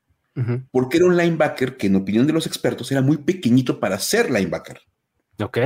porque 0.69 0.97
era 0.97 1.05
un 1.05 1.15
linebacker 1.15 1.77
que 1.77 1.87
en 1.87 1.95
opinión 1.95 2.27
de 2.27 2.33
los 2.33 2.45
expertos 2.45 2.91
era 2.91 3.01
muy 3.01 3.17
pequeñito 3.17 3.79
para 3.79 3.97
ser 3.99 4.29
linebacker. 4.29 4.81
Ok. 5.41 5.57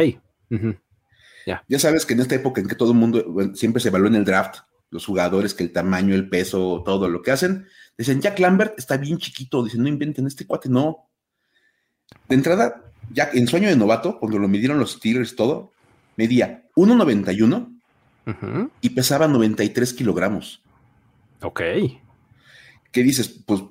Ya 1.68 1.80
sabes 1.80 2.06
que 2.06 2.14
en 2.14 2.20
esta 2.20 2.36
época 2.36 2.62
en 2.62 2.68
que 2.68 2.76
todo 2.76 2.92
el 2.92 2.98
mundo 2.98 3.52
siempre 3.56 3.82
se 3.82 3.88
evalúa 3.88 4.10
en 4.10 4.16
el 4.16 4.26
draft, 4.26 4.60
los 4.92 5.06
jugadores, 5.06 5.56
que 5.56 5.64
el 5.64 5.72
tamaño, 5.72 6.14
el 6.14 6.30
peso, 6.30 6.84
todo 6.86 7.10
lo 7.10 7.22
que 7.24 7.32
hacen, 7.32 7.66
dicen, 7.98 8.22
Jack 8.22 8.40
Lambert 8.40 8.78
está 8.78 8.98
bien 8.98 9.18
chiquito, 9.18 9.64
dicen, 9.64 9.82
no 9.82 9.88
inventen 9.88 10.28
este 10.28 10.46
cuate, 10.46 10.70
no. 10.70 11.10
De 12.28 12.36
entrada, 12.36 12.92
Jack, 13.12 13.36
en 13.36 13.48
sueño 13.48 13.70
de 13.70 13.76
novato, 13.76 14.20
cuando 14.20 14.38
lo 14.38 14.48
midieron 14.48 14.80
los 14.80 14.94
Steelers, 14.94 15.36
todo, 15.36 15.72
medía 16.16 16.69
1,91 16.80 17.80
y 18.82 18.90
pesaba 18.92 19.28
93 19.28 19.94
kilogramos. 19.94 20.62
Ok. 21.42 21.62
¿Qué 22.92 23.04
dices? 23.04 23.44
Pues 23.46 23.64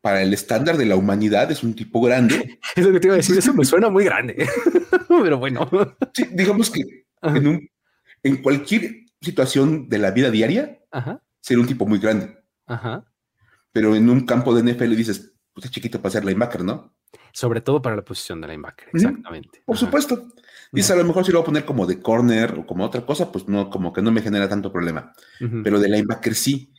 para 0.00 0.22
el 0.22 0.32
estándar 0.32 0.76
de 0.76 0.86
la 0.86 0.96
humanidad 0.96 1.50
es 1.50 1.62
un 1.62 1.74
tipo 1.74 2.00
grande. 2.00 2.60
es 2.76 2.84
lo 2.84 2.92
que 2.92 3.00
te 3.00 3.08
iba 3.08 3.14
a 3.14 3.18
decir, 3.18 3.36
eso 3.36 3.52
me 3.54 3.64
suena 3.64 3.90
muy 3.90 4.04
grande, 4.04 4.48
pero 5.08 5.38
bueno. 5.38 5.68
Sí, 6.14 6.28
digamos 6.32 6.70
que 6.70 7.04
en, 7.22 7.46
un, 7.46 7.68
en 8.22 8.36
cualquier 8.42 9.06
situación 9.20 9.88
de 9.88 9.98
la 9.98 10.12
vida 10.12 10.30
diaria, 10.30 10.78
ser 11.40 11.58
un 11.58 11.66
tipo 11.66 11.86
muy 11.86 11.98
grande. 11.98 12.36
Pero 13.72 13.96
en 13.96 14.08
un 14.08 14.24
campo 14.24 14.54
de 14.54 14.72
NFL 14.72 14.94
dices, 14.94 15.34
pues 15.52 15.66
es 15.66 15.70
chiquito 15.72 16.00
para 16.00 16.12
ser 16.12 16.24
linebacker, 16.24 16.64
¿no? 16.64 16.95
Sobre 17.32 17.60
todo 17.60 17.82
para 17.82 17.96
la 17.96 18.04
posición 18.04 18.40
de 18.40 18.48
linebacker, 18.48 18.88
exactamente. 18.92 19.62
Por 19.64 19.76
supuesto. 19.76 20.28
Dice, 20.72 20.92
a 20.92 20.96
lo 20.96 21.04
mejor 21.04 21.24
si 21.24 21.32
lo 21.32 21.38
voy 21.38 21.44
a 21.44 21.46
poner 21.46 21.64
como 21.64 21.86
de 21.86 22.00
corner 22.00 22.58
o 22.58 22.66
como 22.66 22.84
otra 22.84 23.06
cosa, 23.06 23.30
pues 23.30 23.46
no, 23.48 23.70
como 23.70 23.92
que 23.92 24.02
no 24.02 24.10
me 24.10 24.22
genera 24.22 24.48
tanto 24.48 24.72
problema. 24.72 25.12
Pero 25.38 25.78
de 25.78 25.88
linebacker 25.88 26.34
sí. 26.34 26.72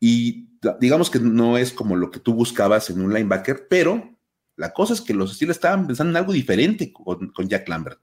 Y 0.00 0.48
digamos 0.80 1.10
que 1.10 1.18
no 1.18 1.58
es 1.58 1.72
como 1.72 1.96
lo 1.96 2.10
que 2.10 2.20
tú 2.20 2.34
buscabas 2.34 2.90
en 2.90 3.00
un 3.00 3.12
linebacker, 3.12 3.66
pero 3.68 4.18
la 4.56 4.72
cosa 4.72 4.94
es 4.94 5.00
que 5.00 5.14
los 5.14 5.34
Steelers 5.34 5.56
estaban 5.56 5.86
pensando 5.86 6.10
en 6.10 6.16
algo 6.16 6.32
diferente 6.32 6.92
con, 6.92 7.32
Jack 7.48 7.68
Lambert. 7.68 8.00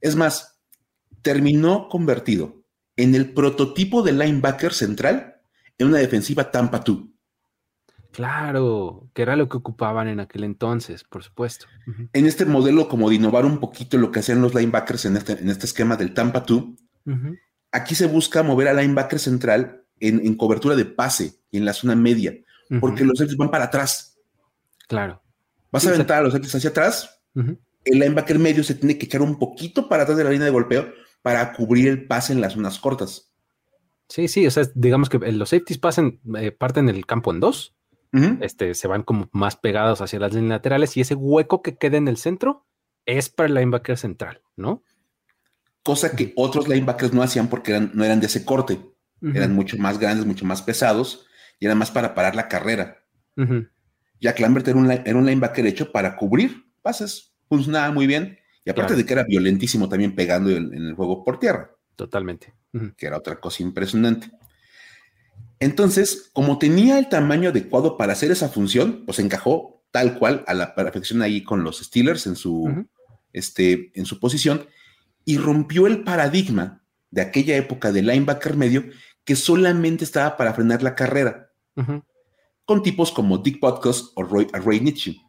Es 0.00 0.14
más, 0.16 0.58
terminó 1.22 1.88
convertido 1.88 2.62
en 2.96 3.14
el 3.14 3.32
prototipo 3.32 4.02
de 4.02 4.12
linebacker 4.12 4.72
central 4.72 5.40
en 5.78 5.88
una 5.88 5.98
defensiva 5.98 6.50
Tampa 6.50 6.78
2. 6.78 6.98
Claro, 8.16 9.10
que 9.12 9.20
era 9.20 9.36
lo 9.36 9.46
que 9.50 9.58
ocupaban 9.58 10.08
en 10.08 10.20
aquel 10.20 10.44
entonces, 10.44 11.04
por 11.04 11.22
supuesto. 11.22 11.66
En 12.14 12.24
este 12.24 12.46
modelo, 12.46 12.88
como 12.88 13.10
de 13.10 13.16
innovar 13.16 13.44
un 13.44 13.60
poquito 13.60 13.98
lo 13.98 14.10
que 14.10 14.20
hacían 14.20 14.40
los 14.40 14.54
linebackers 14.54 15.04
en 15.04 15.18
este, 15.18 15.32
en 15.34 15.50
este 15.50 15.66
esquema 15.66 15.96
del 15.96 16.14
Tampa 16.14 16.40
2, 16.40 16.64
aquí 17.72 17.94
se 17.94 18.06
busca 18.06 18.42
mover 18.42 18.68
al 18.68 18.78
linebacker 18.78 19.18
central 19.18 19.84
en, 20.00 20.34
cobertura 20.36 20.74
de 20.76 20.86
pase 20.86 21.34
y 21.50 21.58
en 21.58 21.66
la 21.66 21.74
zona 21.74 21.94
media, 21.94 22.32
porque 22.80 23.04
los 23.04 23.18
Celtics 23.18 23.36
van 23.36 23.50
para 23.50 23.64
atrás. 23.64 24.18
Claro. 24.88 25.22
Vas 25.70 25.86
a 25.86 25.90
aventar 25.90 26.20
a 26.20 26.22
los 26.22 26.32
Celtics 26.32 26.54
hacia 26.54 26.70
atrás, 26.70 27.20
el 27.34 27.98
linebacker 27.98 28.38
medio 28.38 28.64
se 28.64 28.76
tiene 28.76 28.96
que 28.96 29.04
echar 29.04 29.20
un 29.20 29.38
poquito 29.38 29.90
para 29.90 30.04
atrás 30.04 30.16
de 30.16 30.24
la 30.24 30.30
línea 30.30 30.46
de 30.46 30.52
golpeo 30.52 30.90
para 31.20 31.52
cubrir 31.52 31.88
el 31.88 32.06
pase 32.06 32.32
en 32.32 32.40
las 32.40 32.54
zonas 32.54 32.78
cortas. 32.78 33.30
Sí, 34.08 34.26
sí, 34.28 34.46
o 34.46 34.50
sea, 34.50 34.64
digamos 34.74 35.10
que 35.10 35.18
los 35.18 35.50
safeties 35.50 35.76
pasen, 35.76 36.18
eh, 36.38 36.50
parten 36.50 36.88
el 36.88 37.04
campo 37.04 37.30
en 37.30 37.40
dos, 37.40 37.75
este, 38.40 38.74
se 38.74 38.88
van 38.88 39.02
como 39.02 39.28
más 39.32 39.56
pegados 39.56 40.00
hacia 40.00 40.18
las 40.18 40.32
líneas 40.32 40.50
laterales 40.50 40.96
y 40.96 41.00
ese 41.00 41.14
hueco 41.14 41.62
que 41.62 41.76
queda 41.76 41.96
en 41.96 42.08
el 42.08 42.16
centro 42.16 42.66
es 43.04 43.28
para 43.28 43.48
el 43.48 43.54
linebacker 43.54 43.96
central, 43.98 44.42
¿no? 44.56 44.82
Cosa 45.82 46.16
que 46.16 46.32
otros 46.36 46.68
linebackers 46.68 47.12
no 47.12 47.22
hacían 47.22 47.48
porque 47.48 47.78
no 47.92 48.04
eran 48.04 48.20
de 48.20 48.26
ese 48.26 48.44
corte, 48.44 48.80
eran 49.22 49.54
mucho 49.54 49.76
más 49.78 49.98
grandes, 49.98 50.26
mucho 50.26 50.44
más 50.44 50.62
pesados 50.62 51.26
y 51.58 51.66
eran 51.66 51.78
más 51.78 51.90
para 51.90 52.14
parar 52.14 52.34
la 52.34 52.48
carrera. 52.48 53.04
Jack 54.20 54.40
Lambert 54.40 54.66
era 54.68 54.78
un, 54.78 54.90
era 54.90 55.16
un 55.16 55.26
linebacker 55.26 55.66
hecho 55.66 55.92
para 55.92 56.16
cubrir 56.16 56.66
pases, 56.82 57.34
funcionaba 57.48 57.92
muy 57.92 58.06
bien 58.06 58.38
y 58.64 58.70
aparte 58.70 58.94
de 58.94 59.04
que 59.04 59.12
era 59.12 59.24
violentísimo 59.24 59.88
también 59.88 60.14
pegando 60.14 60.50
en, 60.50 60.72
el 60.72 60.94
juego 60.94 61.24
por 61.24 61.38
tierra. 61.38 61.70
Totalmente. 61.94 62.54
Que 62.96 63.06
era 63.06 63.16
otra 63.16 63.40
cosa 63.40 63.62
impresionante. 63.62 64.30
Entonces, 65.58 66.30
como 66.32 66.58
tenía 66.58 66.98
el 66.98 67.08
tamaño 67.08 67.50
adecuado 67.50 67.96
para 67.96 68.12
hacer 68.12 68.30
esa 68.30 68.48
función, 68.48 69.04
pues 69.06 69.18
encajó 69.18 69.84
tal 69.90 70.18
cual 70.18 70.44
a 70.46 70.54
la 70.54 70.74
perfección 70.74 71.22
ahí 71.22 71.42
con 71.42 71.64
los 71.64 71.78
Steelers 71.78 72.26
en 72.26 72.36
su, 72.36 72.86
este, 73.32 73.92
en 73.94 74.04
su 74.04 74.20
posición 74.20 74.66
y 75.24 75.38
rompió 75.38 75.86
el 75.86 76.04
paradigma 76.04 76.82
de 77.10 77.22
aquella 77.22 77.56
época 77.56 77.92
de 77.92 78.02
linebacker 78.02 78.56
medio 78.56 78.84
que 79.24 79.36
solamente 79.36 80.04
estaba 80.04 80.36
para 80.36 80.54
frenar 80.54 80.82
la 80.82 80.94
carrera, 80.94 81.50
con 82.64 82.82
tipos 82.82 83.10
como 83.10 83.38
Dick 83.38 83.60
Butkus 83.60 84.12
o 84.14 84.22
Roy, 84.22 84.46
Ray 84.52 84.80
Nietzsche. 84.80 85.20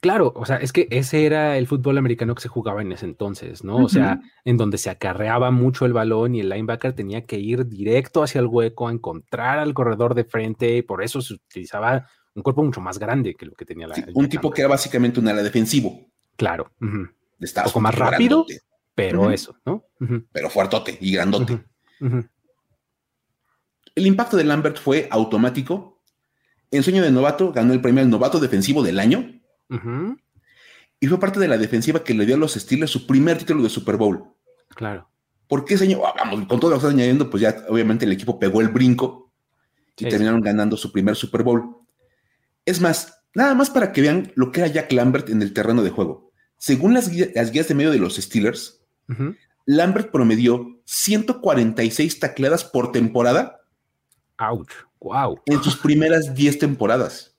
Claro, 0.00 0.32
o 0.34 0.46
sea, 0.46 0.56
es 0.56 0.72
que 0.72 0.88
ese 0.90 1.26
era 1.26 1.58
el 1.58 1.66
fútbol 1.66 1.98
americano 1.98 2.34
que 2.34 2.40
se 2.40 2.48
jugaba 2.48 2.80
en 2.80 2.90
ese 2.90 3.04
entonces, 3.04 3.62
¿no? 3.64 3.76
O 3.76 3.88
sea, 3.90 4.18
en 4.46 4.56
donde 4.56 4.78
se 4.78 4.88
acarreaba 4.88 5.50
mucho 5.50 5.84
el 5.84 5.92
balón 5.92 6.34
y 6.34 6.40
el 6.40 6.48
linebacker 6.48 6.94
tenía 6.94 7.26
que 7.26 7.38
ir 7.38 7.66
directo 7.66 8.22
hacia 8.22 8.38
el 8.38 8.46
hueco 8.46 8.88
a 8.88 8.92
encontrar 8.92 9.58
al 9.58 9.74
corredor 9.74 10.14
de 10.14 10.24
frente 10.24 10.78
y 10.78 10.82
por 10.82 11.02
eso 11.02 11.20
se 11.20 11.34
utilizaba 11.34 12.08
un 12.34 12.42
cuerpo 12.42 12.64
mucho 12.64 12.80
más 12.80 12.98
grande 12.98 13.34
que 13.34 13.44
lo 13.44 13.52
que 13.52 13.66
tenía 13.66 13.88
la. 13.88 13.96
un 14.14 14.28
tipo 14.30 14.50
que 14.50 14.62
era 14.62 14.70
básicamente 14.70 15.20
un 15.20 15.28
ala 15.28 15.42
defensivo. 15.42 16.10
Claro. 16.36 16.72
Un 16.80 17.10
poco 17.64 17.80
más 17.80 17.94
rápido, 17.94 18.46
pero 18.94 19.30
eso, 19.30 19.54
¿no? 19.66 19.84
Pero 20.32 20.48
fuertote 20.48 20.96
y 20.98 21.12
grandote. 21.12 21.62
El 23.94 24.06
impacto 24.06 24.38
de 24.38 24.44
Lambert 24.44 24.78
fue 24.78 25.08
automático. 25.10 26.02
En 26.70 26.82
sueño 26.82 27.02
de 27.02 27.10
novato 27.10 27.52
ganó 27.52 27.74
el 27.74 27.82
premio 27.82 28.02
al 28.02 28.08
novato 28.08 28.40
defensivo 28.40 28.82
del 28.82 28.98
año 28.98 29.39
y 31.00 31.06
fue 31.06 31.18
parte 31.18 31.40
de 31.40 31.48
la 31.48 31.58
defensiva 31.58 32.04
que 32.04 32.14
le 32.14 32.26
dio 32.26 32.34
a 32.34 32.38
los 32.38 32.54
Steelers 32.54 32.90
su 32.90 33.06
primer 33.06 33.38
título 33.38 33.62
de 33.62 33.70
Super 33.70 33.96
Bowl. 33.96 34.24
Claro. 34.68 35.08
¿Por 35.48 35.64
qué 35.64 35.74
ese 35.74 35.84
año? 35.84 36.00
Ah, 36.04 36.14
vamos, 36.16 36.46
con 36.46 36.60
todo 36.60 36.70
lo 36.70 36.76
que 36.76 36.78
estás 36.78 36.94
añadiendo, 36.94 37.30
pues 37.30 37.40
ya 37.40 37.64
obviamente 37.68 38.04
el 38.04 38.12
equipo 38.12 38.38
pegó 38.38 38.60
el 38.60 38.68
brinco 38.68 39.32
y 39.96 40.08
terminaron 40.08 40.40
ganando 40.40 40.76
su 40.76 40.92
primer 40.92 41.16
Super 41.16 41.42
Bowl. 41.42 41.76
Es 42.64 42.80
más, 42.80 43.24
nada 43.34 43.54
más 43.54 43.70
para 43.70 43.92
que 43.92 44.00
vean 44.00 44.32
lo 44.36 44.52
que 44.52 44.60
era 44.60 44.68
Jack 44.68 44.92
Lambert 44.92 45.28
en 45.28 45.42
el 45.42 45.52
terreno 45.52 45.82
de 45.82 45.90
juego. 45.90 46.30
Según 46.56 46.94
las, 46.94 47.08
guías, 47.08 47.68
de 47.68 47.74
medio 47.74 47.90
de 47.90 47.98
los 47.98 48.16
Steelers, 48.16 48.84
Lambert 49.64 50.10
promedió 50.10 50.80
146 50.84 52.20
tacleadas 52.20 52.64
por 52.64 52.92
temporada. 52.92 53.60
¡Auch! 54.36 54.70
¡Wow! 55.00 55.40
En 55.46 55.62
sus 55.62 55.76
primeras 55.76 56.34
10 56.34 56.58
temporadas. 56.58 57.29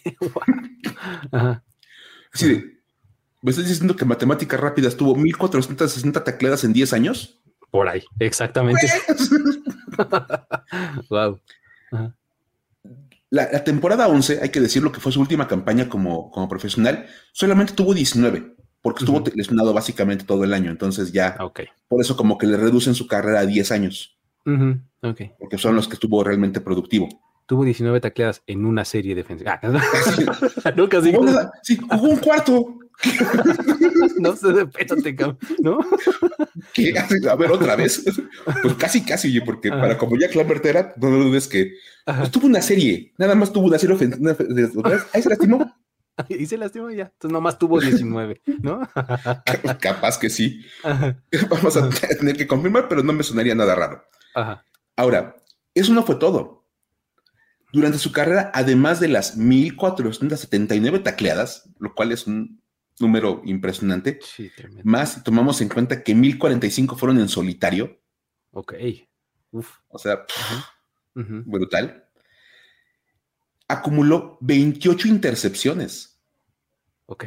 Sí, 2.34 2.64
¿me 3.42 3.50
estás 3.50 3.68
diciendo 3.68 3.94
que 3.94 4.06
matemáticas 4.06 4.58
rápidas 4.58 4.96
tuvo 4.96 5.14
1460 5.14 6.24
tacleadas 6.24 6.64
en 6.64 6.72
10 6.72 6.92
años? 6.94 7.42
Por 7.70 7.88
ahí, 7.88 8.02
exactamente. 8.18 8.86
wow. 11.10 11.38
La, 13.30 13.50
la, 13.50 13.64
temporada 13.64 14.08
11, 14.08 14.40
hay 14.42 14.48
que 14.50 14.60
decirlo 14.60 14.92
que 14.92 15.00
fue 15.00 15.12
su 15.12 15.20
última 15.20 15.48
campaña 15.48 15.88
como, 15.88 16.30
como 16.30 16.48
profesional, 16.48 17.06
solamente 17.32 17.72
tuvo 17.72 17.94
19, 17.94 18.56
porque 18.82 19.04
estuvo 19.04 19.18
uh 19.18 19.24
-huh. 19.24 19.34
lesionado 19.34 19.72
básicamente 19.72 20.24
todo 20.24 20.44
el 20.44 20.52
año. 20.52 20.70
Entonces 20.70 21.12
ya, 21.12 21.36
okay. 21.40 21.66
por 21.88 22.00
eso 22.00 22.16
como 22.16 22.36
que 22.36 22.46
le 22.46 22.56
reducen 22.56 22.94
su 22.94 23.06
carrera 23.06 23.40
a 23.40 23.46
10 23.46 23.72
años. 23.72 24.18
Uh 24.44 24.50
-huh. 24.50 24.82
okay. 25.02 25.32
Porque 25.38 25.56
son 25.56 25.76
los 25.76 25.88
que 25.88 25.94
estuvo 25.94 26.22
realmente 26.24 26.60
productivo. 26.60 27.08
Tuvo 27.46 27.64
19 27.64 28.00
tacleadas 28.00 28.42
en 28.46 28.64
una 28.64 28.84
serie 28.84 29.14
defensiva. 29.14 29.60
Ah, 29.62 29.68
no, 30.76 30.88
casi. 30.88 31.12
Jugó, 31.12 31.50
sí, 31.62 31.76
jugó 31.76 32.08
un 32.08 32.16
cuarto. 32.18 32.78
no 34.18 34.36
sé, 34.36 34.48
espérate, 34.60 35.16
¿no? 35.60 35.78
¿Qué? 36.72 36.94
A 36.98 37.34
ver, 37.34 37.50
otra 37.50 37.76
vez. 37.76 38.04
Pues 38.62 38.74
casi, 38.74 39.04
casi, 39.04 39.40
porque 39.40 39.70
Ajá. 39.70 39.80
para 39.80 39.98
como 39.98 40.16
Jack 40.16 40.34
Lambert 40.34 40.64
era, 40.64 40.94
no 40.96 41.10
dudes 41.10 41.48
que 41.48 41.74
pues, 42.04 42.30
tuvo 42.30 42.46
una 42.46 42.62
serie, 42.62 43.12
nada 43.18 43.34
más 43.34 43.52
tuvo 43.52 43.66
una 43.66 43.78
serie 43.78 43.96
ofensiva. 43.96 44.36
Ahí 45.12 45.22
se 45.22 45.28
lastimó. 45.28 45.74
Y 46.28 46.46
se 46.46 46.58
lastimó 46.58 46.90
ya. 46.90 47.04
Entonces 47.04 47.32
nomás 47.32 47.58
tuvo 47.58 47.80
19, 47.80 48.42
¿no? 48.60 48.80
Capaz 49.80 50.18
que 50.18 50.30
sí. 50.30 50.64
Ajá. 50.84 51.16
Vamos 51.48 51.76
a 51.76 51.88
tener 51.88 52.36
que 52.36 52.46
confirmar, 52.46 52.88
pero 52.88 53.02
no 53.02 53.12
me 53.12 53.22
sonaría 53.22 53.54
nada 53.54 53.74
raro. 53.74 54.04
Ajá. 54.34 54.64
Ahora, 54.96 55.36
eso 55.74 55.92
no 55.92 56.02
fue 56.04 56.16
todo. 56.16 56.61
Durante 57.72 57.98
su 57.98 58.12
carrera, 58.12 58.50
además 58.54 59.00
de 59.00 59.08
las 59.08 59.36
1479 59.36 60.98
tacleadas, 60.98 61.70
lo 61.78 61.94
cual 61.94 62.12
es 62.12 62.26
un 62.26 62.60
número 63.00 63.40
impresionante, 63.44 64.20
sí, 64.22 64.50
más 64.84 65.14
si 65.14 65.22
tomamos 65.22 65.60
en 65.60 65.68
cuenta 65.68 66.02
que 66.02 66.14
1045 66.14 66.96
fueron 66.96 67.18
en 67.18 67.28
solitario. 67.28 67.98
Ok. 68.52 68.74
Uf. 69.50 69.70
O 69.88 69.98
sea. 69.98 70.26
Uh 71.14 71.20
-huh. 71.20 71.42
brutal. 71.44 72.08
Acumuló 73.68 74.38
28 74.40 75.08
intercepciones. 75.08 76.20
Ok. 77.06 77.24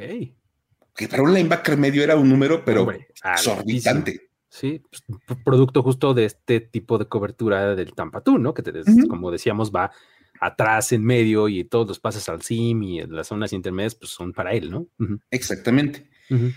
Que 0.96 1.08
para 1.10 1.24
un 1.24 1.34
linebacker 1.34 1.78
medio 1.78 2.04
era 2.04 2.16
un 2.16 2.30
número, 2.30 2.64
pero 2.64 2.88
exorbitante. 3.34 4.30
Sí, 4.50 4.82
pues, 4.90 5.04
producto 5.44 5.84
justo 5.84 6.14
de 6.14 6.26
este 6.26 6.62
tipo 6.62 6.98
de 6.98 7.08
cobertura 7.08 7.76
del 7.76 7.94
Tampa 7.94 8.22
Tú, 8.22 8.38
¿no? 8.38 8.54
Que 8.54 8.64
te, 8.64 8.72
uh 8.72 8.84
-huh. 8.84 9.08
como 9.08 9.30
decíamos 9.30 9.72
va 9.72 9.92
atrás, 10.40 10.92
en 10.92 11.04
medio 11.04 11.48
y 11.48 11.64
todos 11.64 11.88
los 11.88 12.00
pases 12.00 12.28
al 12.30 12.42
sim 12.42 12.84
y 12.84 13.06
las 13.08 13.28
zonas 13.28 13.54
intermedias 13.54 13.96
pues 13.96 14.12
son 14.12 14.34
para 14.34 14.54
él, 14.54 14.72
¿no? 14.72 14.80
Uh 15.00 15.06
-huh. 15.06 15.20
Exactamente. 15.32 16.10
Uh 16.30 16.36
-huh. 16.36 16.56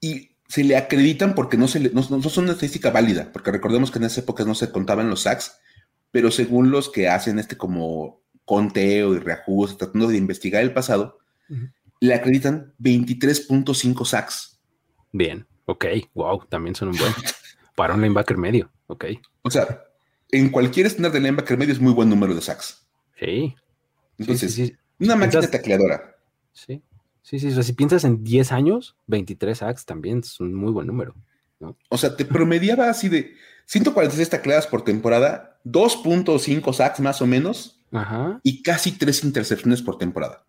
Y 0.00 0.36
se 0.48 0.64
le 0.64 0.76
acreditan 0.76 1.34
porque 1.34 1.56
no, 1.56 1.68
se 1.68 1.80
le, 1.80 1.90
no, 1.90 2.04
no, 2.10 2.22
son 2.22 2.44
una 2.44 2.54
estadística 2.54 2.90
válida, 2.90 3.30
porque 3.32 3.52
recordemos 3.52 3.90
que 3.90 3.98
en 3.98 4.04
esas 4.04 4.18
épocas 4.18 4.46
no 4.46 4.54
se 4.54 4.72
contaban 4.72 5.08
los 5.08 5.22
sacks, 5.22 5.58
pero 6.10 6.30
según 6.30 6.70
los 6.70 6.88
que 6.88 7.08
hacen 7.08 7.38
este 7.38 7.56
como 7.56 8.22
conteo 8.44 9.14
y 9.14 9.20
reajuste, 9.20 9.76
tratando 9.78 10.08
de 10.08 10.16
investigar 10.16 10.62
el 10.62 10.72
pasado, 10.72 11.18
uh 11.48 11.54
-huh. 11.54 11.72
le 12.00 12.14
acreditan 12.14 12.74
23.5 12.78 14.04
sacks. 14.04 14.60
Bien, 15.12 15.46
ok, 15.66 15.84
wow, 16.14 16.44
también 16.48 16.74
son 16.74 16.88
un 16.88 16.96
buen 16.96 17.12
para 17.76 17.94
un 17.94 18.00
linebacker 18.00 18.36
medio, 18.36 18.72
ok. 18.88 19.04
O 19.42 19.50
sea, 19.50 19.84
en 20.32 20.50
cualquier 20.50 20.86
estándar 20.86 21.12
de 21.12 21.20
linebacker 21.20 21.58
medio 21.58 21.72
es 21.72 21.80
muy 21.80 21.92
buen 21.92 22.08
número 22.08 22.34
de 22.34 22.40
sacks. 22.40 22.89
Sí. 23.20 23.54
Entonces, 24.18 24.54
sí, 24.54 24.66
sí, 24.66 24.72
sí. 24.72 25.04
una 25.04 25.14
máquina 25.16 25.46
tacleadora. 25.46 26.16
Sí. 26.52 26.82
Sí, 27.22 27.38
sí, 27.38 27.48
o 27.48 27.50
sea, 27.52 27.62
si 27.62 27.74
piensas 27.74 28.04
en 28.04 28.24
10 28.24 28.50
años, 28.50 28.96
23 29.06 29.56
sacks 29.58 29.84
también 29.84 30.20
es 30.20 30.40
un 30.40 30.54
muy 30.54 30.72
buen 30.72 30.86
número. 30.86 31.14
¿no? 31.60 31.76
O 31.90 31.98
sea, 31.98 32.16
te 32.16 32.24
promediaba 32.24 32.88
así 32.88 33.08
de 33.08 33.34
146 33.66 34.30
tacleadas 34.30 34.66
por 34.66 34.82
temporada, 34.82 35.60
2.5 35.64 36.72
sacks 36.72 37.00
más 37.00 37.20
o 37.20 37.26
menos, 37.26 37.80
Ajá. 37.92 38.40
y 38.42 38.62
casi 38.62 38.92
3 38.92 39.24
intercepciones 39.24 39.82
por 39.82 39.98
temporada. 39.98 40.44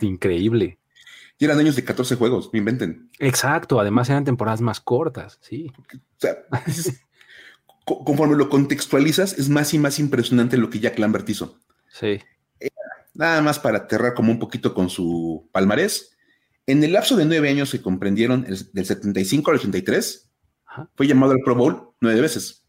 Increíble. 0.00 0.78
Y 1.38 1.44
eran 1.44 1.58
años 1.58 1.76
de 1.76 1.84
14 1.84 2.16
juegos, 2.16 2.50
me 2.52 2.58
inventen. 2.58 3.08
Exacto, 3.18 3.80
además 3.80 4.10
eran 4.10 4.24
temporadas 4.24 4.60
más 4.60 4.80
cortas, 4.80 5.38
sí. 5.40 5.72
O 5.78 5.98
sea, 6.18 6.36
conforme 7.84 8.36
lo 8.36 8.48
contextualizas, 8.48 9.38
es 9.38 9.48
más 9.48 9.74
y 9.74 9.78
más 9.78 9.98
impresionante 9.98 10.56
lo 10.56 10.70
que 10.70 10.80
Jack 10.80 10.98
Lambert 10.98 11.28
hizo. 11.28 11.58
Sí. 11.88 12.20
Nada 13.14 13.42
más 13.42 13.58
para 13.58 13.78
aterrar 13.78 14.14
como 14.14 14.32
un 14.32 14.38
poquito 14.38 14.72
con 14.72 14.88
su 14.88 15.48
palmarés. 15.52 16.16
En 16.66 16.82
el 16.84 16.92
lapso 16.92 17.16
de 17.16 17.24
nueve 17.24 17.50
años 17.50 17.72
que 17.72 17.82
comprendieron 17.82 18.46
el, 18.48 18.72
del 18.72 18.86
75 18.86 19.50
al 19.50 19.56
83, 19.58 20.30
Ajá. 20.66 20.90
fue 20.94 21.06
llamado 21.06 21.32
al 21.32 21.40
Pro 21.44 21.54
Bowl 21.54 21.90
nueve 22.00 22.20
veces. 22.20 22.64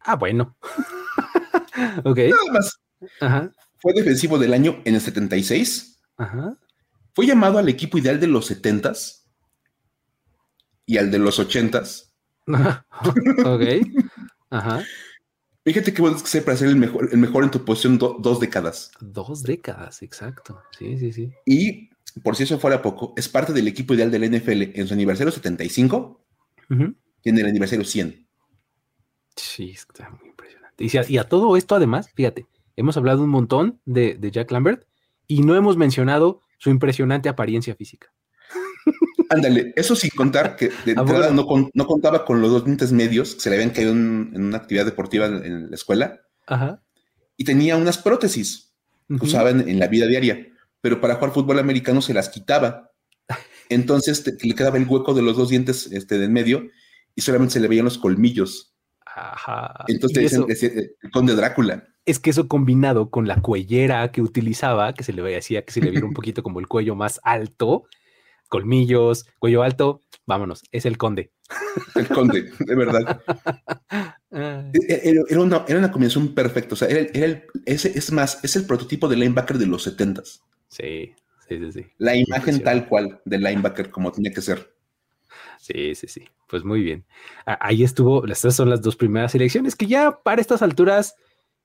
Ah, 0.00 0.16
bueno. 0.16 0.56
ok. 2.04 2.18
Nada 2.18 2.52
más. 2.52 2.80
Ajá. 3.20 3.52
Fue 3.78 3.92
defensivo 3.92 4.38
del 4.38 4.54
año 4.54 4.80
en 4.84 4.94
el 4.94 5.00
76. 5.00 6.00
Ajá. 6.16 6.56
Fue 7.14 7.26
llamado 7.26 7.58
al 7.58 7.68
equipo 7.68 7.98
ideal 7.98 8.18
de 8.20 8.28
los 8.28 8.50
70s 8.50 9.24
y 10.86 10.96
al 10.96 11.10
de 11.10 11.18
los 11.18 11.38
80s. 11.38 12.10
ok. 12.46 13.62
Ajá. 14.52 14.84
Fíjate 15.64 15.94
qué 15.94 16.02
bueno 16.02 16.16
es 16.16 16.22
que 16.22 16.28
sea 16.28 16.44
para 16.44 16.56
ser 16.56 16.68
el 16.68 16.76
mejor, 16.76 17.08
el 17.10 17.18
mejor 17.18 17.44
en 17.44 17.50
tu 17.50 17.64
posición 17.64 17.96
do, 17.96 18.16
dos 18.20 18.38
décadas. 18.38 18.90
Dos 19.00 19.42
décadas, 19.42 20.02
exacto. 20.02 20.60
Sí, 20.78 20.98
sí, 20.98 21.12
sí. 21.12 21.32
Y 21.46 21.88
por 22.22 22.36
si 22.36 22.42
eso 22.42 22.58
fuera 22.58 22.82
poco, 22.82 23.14
es 23.16 23.28
parte 23.28 23.52
del 23.52 23.68
equipo 23.68 23.94
ideal 23.94 24.10
del 24.10 24.30
NFL 24.30 24.78
en 24.78 24.86
su 24.86 24.94
aniversario 24.94 25.32
75 25.32 25.96
uh 26.68 26.74
-huh. 26.74 26.94
y 27.22 27.28
en 27.28 27.38
el 27.38 27.46
aniversario 27.46 27.84
100. 27.84 28.26
Sí, 29.36 29.70
está 29.70 30.10
muy 30.10 30.28
impresionante. 30.28 30.84
Y 30.84 30.98
a, 30.98 31.04
y 31.08 31.16
a, 31.16 31.24
todo 31.24 31.56
esto, 31.56 31.74
además, 31.76 32.10
fíjate, 32.14 32.46
hemos 32.76 32.96
hablado 32.96 33.22
un 33.22 33.30
montón 33.30 33.80
de, 33.86 34.16
de 34.18 34.30
Jack 34.30 34.50
Lambert 34.50 34.84
y 35.26 35.42
no 35.42 35.56
hemos 35.56 35.78
mencionado 35.78 36.40
su 36.58 36.68
impresionante 36.68 37.30
apariencia 37.30 37.74
física. 37.74 38.12
Ándale, 39.32 39.72
eso 39.76 39.96
sin 39.96 40.10
contar 40.10 40.56
que 40.56 40.70
de 40.84 40.92
entrada 40.92 41.30
no, 41.30 41.46
no, 41.72 41.86
contaba 41.86 42.24
con 42.24 42.42
los 42.42 42.50
dos 42.50 42.64
dientes 42.64 42.92
medios 42.92 43.34
que 43.34 43.40
se 43.40 43.50
le 43.50 43.56
habían 43.56 43.70
caído 43.70 43.92
en, 43.92 44.30
en 44.34 44.44
una 44.44 44.58
actividad 44.58 44.84
deportiva 44.84 45.26
en, 45.26 45.44
en 45.44 45.70
la 45.70 45.74
escuela. 45.74 46.20
Ajá. 46.46 46.82
Y 47.36 47.44
tenía 47.44 47.76
unas 47.76 47.98
prótesis 47.98 48.74
que 49.08 49.14
uh 49.14 49.18
-huh. 49.18 49.22
usaba 49.22 49.50
en, 49.50 49.66
en, 49.68 49.78
la 49.78 49.86
vida 49.86 50.06
diaria, 50.06 50.46
pero 50.80 51.00
para 51.00 51.14
jugar 51.14 51.32
fútbol 51.32 51.58
americano 51.58 52.02
se 52.02 52.12
las 52.12 52.28
quitaba. 52.28 52.90
Entonces 53.70 54.22
te, 54.22 54.36
le 54.46 54.54
quedaba 54.54 54.76
el 54.76 54.86
hueco 54.86 55.14
de 55.14 55.22
los 55.22 55.36
dos 55.36 55.48
dientes 55.48 55.90
este, 55.90 56.18
del 56.18 56.30
medio 56.30 56.68
y 57.14 57.22
solamente 57.22 57.54
se 57.54 57.60
le 57.60 57.68
veían 57.68 57.86
los 57.86 57.98
colmillos. 57.98 58.74
Ajá. 59.06 59.84
Entonces 59.88 60.24
dicen 60.24 60.46
que 60.46 60.52
es 60.52 60.62
el 60.62 61.10
conde 61.10 61.34
Drácula. 61.34 61.84
Es 62.04 62.18
que 62.18 62.30
eso 62.30 62.48
combinado 62.48 63.10
con 63.10 63.28
la 63.28 63.40
cuellera 63.40 64.10
que 64.10 64.22
utilizaba, 64.22 64.92
que 64.92 65.04
se 65.04 65.12
le 65.12 65.22
veía 65.22 65.40
que 65.40 65.72
se 65.72 65.80
le 65.80 65.90
viera 65.90 66.06
un 66.06 66.14
poquito 66.14 66.42
como 66.42 66.60
el 66.60 66.66
cuello 66.66 66.94
más 66.96 67.20
alto, 67.22 67.84
colmillos, 68.52 69.24
cuello 69.38 69.62
alto, 69.62 70.02
vámonos, 70.26 70.62
es 70.72 70.84
el 70.84 70.98
conde. 70.98 71.32
El 71.94 72.06
conde, 72.06 72.52
de 72.58 72.74
verdad. 72.74 73.22
era, 74.30 75.22
era, 75.26 75.40
una, 75.40 75.64
era, 75.66 75.78
una, 75.78 75.90
combinación 75.90 76.34
perfecta. 76.34 76.74
O 76.74 76.76
sea, 76.76 76.88
era, 76.88 77.00
era 77.14 77.26
el, 77.26 77.44
ese, 77.64 77.96
es 77.96 78.12
más, 78.12 78.44
es 78.44 78.54
el 78.56 78.66
prototipo 78.66 79.08
de 79.08 79.16
linebacker 79.16 79.56
de 79.56 79.66
los 79.66 79.86
70s. 79.86 80.40
Sí, 80.68 81.14
sí, 81.48 81.58
sí, 81.58 81.72
sí. 81.72 81.86
La 81.96 82.14
imagen 82.14 82.62
tal 82.62 82.86
cual 82.88 83.22
del 83.24 83.42
linebacker 83.42 83.90
como 83.90 84.12
tenía 84.12 84.32
que 84.32 84.42
ser. 84.42 84.74
Sí, 85.58 85.94
sí, 85.94 86.06
sí. 86.06 86.28
Pues 86.46 86.62
muy 86.62 86.82
bien. 86.82 87.06
Ahí 87.46 87.82
estuvo, 87.82 88.26
estas 88.26 88.54
son 88.54 88.68
las 88.68 88.82
dos 88.82 88.96
primeras 88.96 89.34
elecciones 89.34 89.74
que 89.74 89.86
ya 89.86 90.20
para 90.22 90.42
estas 90.42 90.60
alturas 90.60 91.14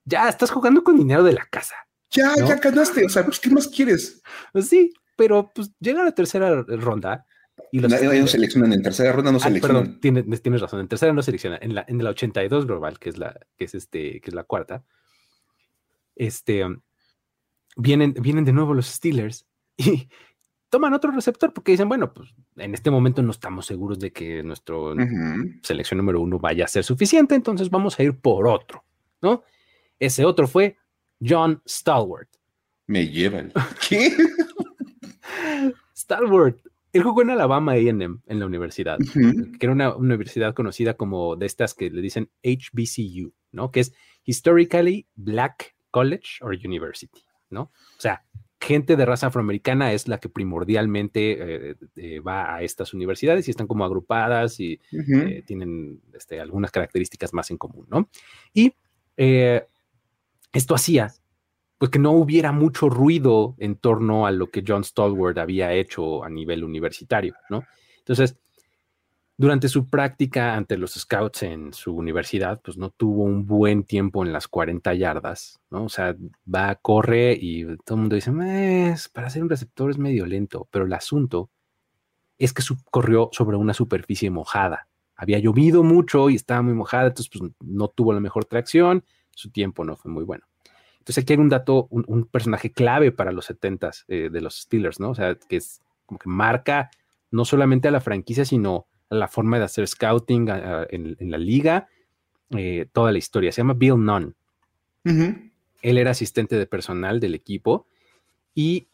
ya 0.06 0.26
estás 0.26 0.50
jugando 0.50 0.82
con 0.82 0.96
dinero 0.96 1.22
de 1.22 1.34
la 1.34 1.44
casa. 1.50 1.74
Ya, 2.12 2.34
¿no? 2.38 2.48
ya 2.48 2.56
ganaste. 2.56 3.04
O 3.04 3.10
sea, 3.10 3.26
pues, 3.26 3.38
¿qué 3.38 3.50
más 3.50 3.68
quieres? 3.68 4.22
Pues 4.54 4.68
sí, 4.68 4.94
pero 5.18 5.50
pues 5.52 5.72
llega 5.80 6.02
a 6.02 6.04
la 6.04 6.12
tercera 6.12 6.62
ronda 6.62 7.26
y 7.72 7.80
los... 7.80 7.90
No, 7.90 8.26
seleccionan 8.28 8.72
en 8.72 8.82
tercera 8.84 9.10
ronda, 9.10 9.32
no 9.32 9.38
ah, 9.38 9.40
seleccionan. 9.40 9.82
Perdón, 9.82 10.00
tienes, 10.00 10.42
tienes, 10.42 10.60
razón, 10.60 10.78
en 10.78 10.86
tercera 10.86 11.12
no 11.12 11.22
seleccionan, 11.22 11.58
en 11.60 11.74
la, 11.74 11.84
en 11.88 12.02
la 12.04 12.10
82 12.10 12.66
global, 12.66 13.00
que 13.00 13.08
es 13.08 13.18
la, 13.18 13.36
que 13.56 13.64
es 13.64 13.74
este, 13.74 14.20
que 14.20 14.30
es 14.30 14.34
la 14.34 14.44
cuarta, 14.44 14.84
este, 16.14 16.64
vienen, 17.76 18.14
vienen 18.14 18.44
de 18.44 18.52
nuevo 18.52 18.74
los 18.74 18.86
Steelers 18.86 19.44
y 19.76 20.08
toman 20.70 20.94
otro 20.94 21.10
receptor 21.10 21.52
porque 21.52 21.72
dicen, 21.72 21.88
bueno, 21.88 22.14
pues 22.14 22.32
en 22.54 22.74
este 22.74 22.92
momento 22.92 23.20
no 23.20 23.32
estamos 23.32 23.66
seguros 23.66 23.98
de 23.98 24.12
que 24.12 24.44
nuestro 24.44 24.92
uh 24.92 24.94
-huh. 24.94 25.60
selección 25.64 25.98
número 25.98 26.20
uno 26.20 26.38
vaya 26.38 26.64
a 26.64 26.68
ser 26.68 26.84
suficiente, 26.84 27.34
entonces 27.34 27.70
vamos 27.70 27.98
a 27.98 28.04
ir 28.04 28.16
por 28.20 28.46
otro, 28.46 28.84
¿no? 29.20 29.42
Ese 29.98 30.24
otro 30.24 30.46
fue 30.46 30.76
John 31.20 31.60
Stalwart. 31.66 32.28
Me 32.86 33.08
llevan. 33.08 33.52
¿Qué? 33.88 34.16
Stalwart. 35.96 36.58
Él 36.92 37.02
jugó 37.02 37.22
en 37.22 37.30
Alabama 37.30 37.72
AM 37.72 38.22
en 38.26 38.40
la 38.40 38.46
universidad, 38.46 38.98
uh 39.00 39.04
-huh. 39.04 39.58
que 39.58 39.66
era 39.66 39.72
una 39.72 39.94
universidad 39.94 40.54
conocida 40.54 40.94
como 40.94 41.36
de 41.36 41.46
estas 41.46 41.74
que 41.74 41.90
le 41.90 42.00
dicen 42.00 42.30
HBCU, 42.42 43.32
¿no? 43.52 43.70
Que 43.70 43.80
es 43.80 43.92
Historically 44.24 45.06
Black 45.14 45.74
College 45.90 46.38
or 46.40 46.54
University, 46.54 47.22
¿no? 47.50 47.62
O 47.62 48.00
sea, 48.00 48.24
gente 48.60 48.96
de 48.96 49.04
raza 49.04 49.26
afroamericana 49.28 49.92
es 49.92 50.08
la 50.08 50.18
que 50.18 50.28
primordialmente 50.28 51.76
eh, 51.96 52.20
va 52.20 52.54
a 52.54 52.62
estas 52.62 52.94
universidades 52.94 53.46
y 53.46 53.50
están 53.50 53.66
como 53.66 53.84
agrupadas 53.84 54.58
y 54.58 54.80
tienen 55.46 56.00
este, 56.14 56.40
algunas 56.40 56.70
características 56.70 57.32
más 57.32 57.50
en 57.50 57.58
común, 57.58 57.86
¿no? 57.88 58.08
Y 58.52 58.72
esto 60.52 60.74
hacía 60.74 61.12
pues 61.78 61.90
que 61.90 61.98
no 61.98 62.10
hubiera 62.12 62.52
mucho 62.52 62.90
ruido 62.90 63.54
en 63.58 63.76
torno 63.76 64.26
a 64.26 64.32
lo 64.32 64.50
que 64.50 64.64
John 64.66 64.84
Stallworth 64.84 65.38
había 65.38 65.72
hecho 65.72 66.24
a 66.24 66.28
nivel 66.28 66.64
universitario, 66.64 67.34
¿no? 67.48 67.64
Entonces, 67.98 68.36
durante 69.36 69.68
su 69.68 69.88
práctica 69.88 70.56
ante 70.56 70.76
los 70.76 70.94
scouts 70.94 71.44
en 71.44 71.72
su 71.72 71.94
universidad, 71.94 72.60
pues 72.60 72.76
no 72.76 72.90
tuvo 72.90 73.22
un 73.22 73.46
buen 73.46 73.84
tiempo 73.84 74.24
en 74.24 74.32
las 74.32 74.48
40 74.48 74.92
yardas, 74.94 75.60
¿no? 75.70 75.84
O 75.84 75.88
sea, 75.88 76.16
va, 76.52 76.74
corre 76.74 77.38
y 77.40 77.64
todo 77.84 77.94
el 77.94 78.00
mundo 78.00 78.16
dice, 78.16 78.32
para 79.12 79.30
ser 79.30 79.44
un 79.44 79.48
receptor 79.48 79.90
es 79.90 79.98
medio 79.98 80.26
lento, 80.26 80.66
pero 80.72 80.86
el 80.86 80.92
asunto 80.92 81.50
es 82.36 82.52
que 82.52 82.64
corrió 82.90 83.30
sobre 83.32 83.56
una 83.56 83.74
superficie 83.74 84.28
mojada. 84.28 84.88
Había 85.14 85.38
llovido 85.38 85.84
mucho 85.84 86.30
y 86.30 86.34
estaba 86.34 86.62
muy 86.62 86.74
mojada, 86.74 87.06
entonces 87.06 87.30
pues 87.32 87.52
no 87.60 87.88
tuvo 87.88 88.12
la 88.12 88.20
mejor 88.20 88.44
tracción, 88.44 89.04
su 89.30 89.50
tiempo 89.50 89.84
no 89.84 89.96
fue 89.96 90.10
muy 90.10 90.24
bueno. 90.24 90.44
Entonces 91.08 91.22
aquí 91.24 91.32
hay 91.32 91.38
un 91.38 91.48
dato, 91.48 91.88
un, 91.88 92.26
personaje 92.26 92.70
clave 92.70 93.12
para 93.12 93.32
los 93.32 93.48
70s 93.48 94.04
eh, 94.08 94.28
de 94.30 94.42
los 94.42 94.56
Steelers, 94.60 95.00
¿no? 95.00 95.08
O 95.08 95.14
sea, 95.14 95.36
que 95.36 95.56
es 95.56 95.80
como 96.04 96.18
que 96.18 96.28
marca 96.28 96.90
no 97.30 97.46
solamente 97.46 97.88
a 97.88 97.90
la 97.90 98.02
franquicia, 98.02 98.44
sino 98.44 98.86
la 99.08 99.26
forma 99.26 99.56
de 99.56 99.64
hacer 99.64 99.88
scouting 99.88 100.50
en, 100.90 101.30
la 101.30 101.38
liga, 101.38 101.88
eh, 102.50 102.90
toda 102.92 103.10
la 103.10 103.16
historia. 103.16 103.52
Se 103.52 103.62
llama 103.62 103.72
Bill 103.72 104.04
Nunn. 104.04 104.36
Él 105.80 105.96
era 105.96 106.10
asistente 106.10 106.58
de 106.58 106.66
personal 106.66 107.20
del 107.20 107.34
equipo 107.34 107.86
y 108.54 108.88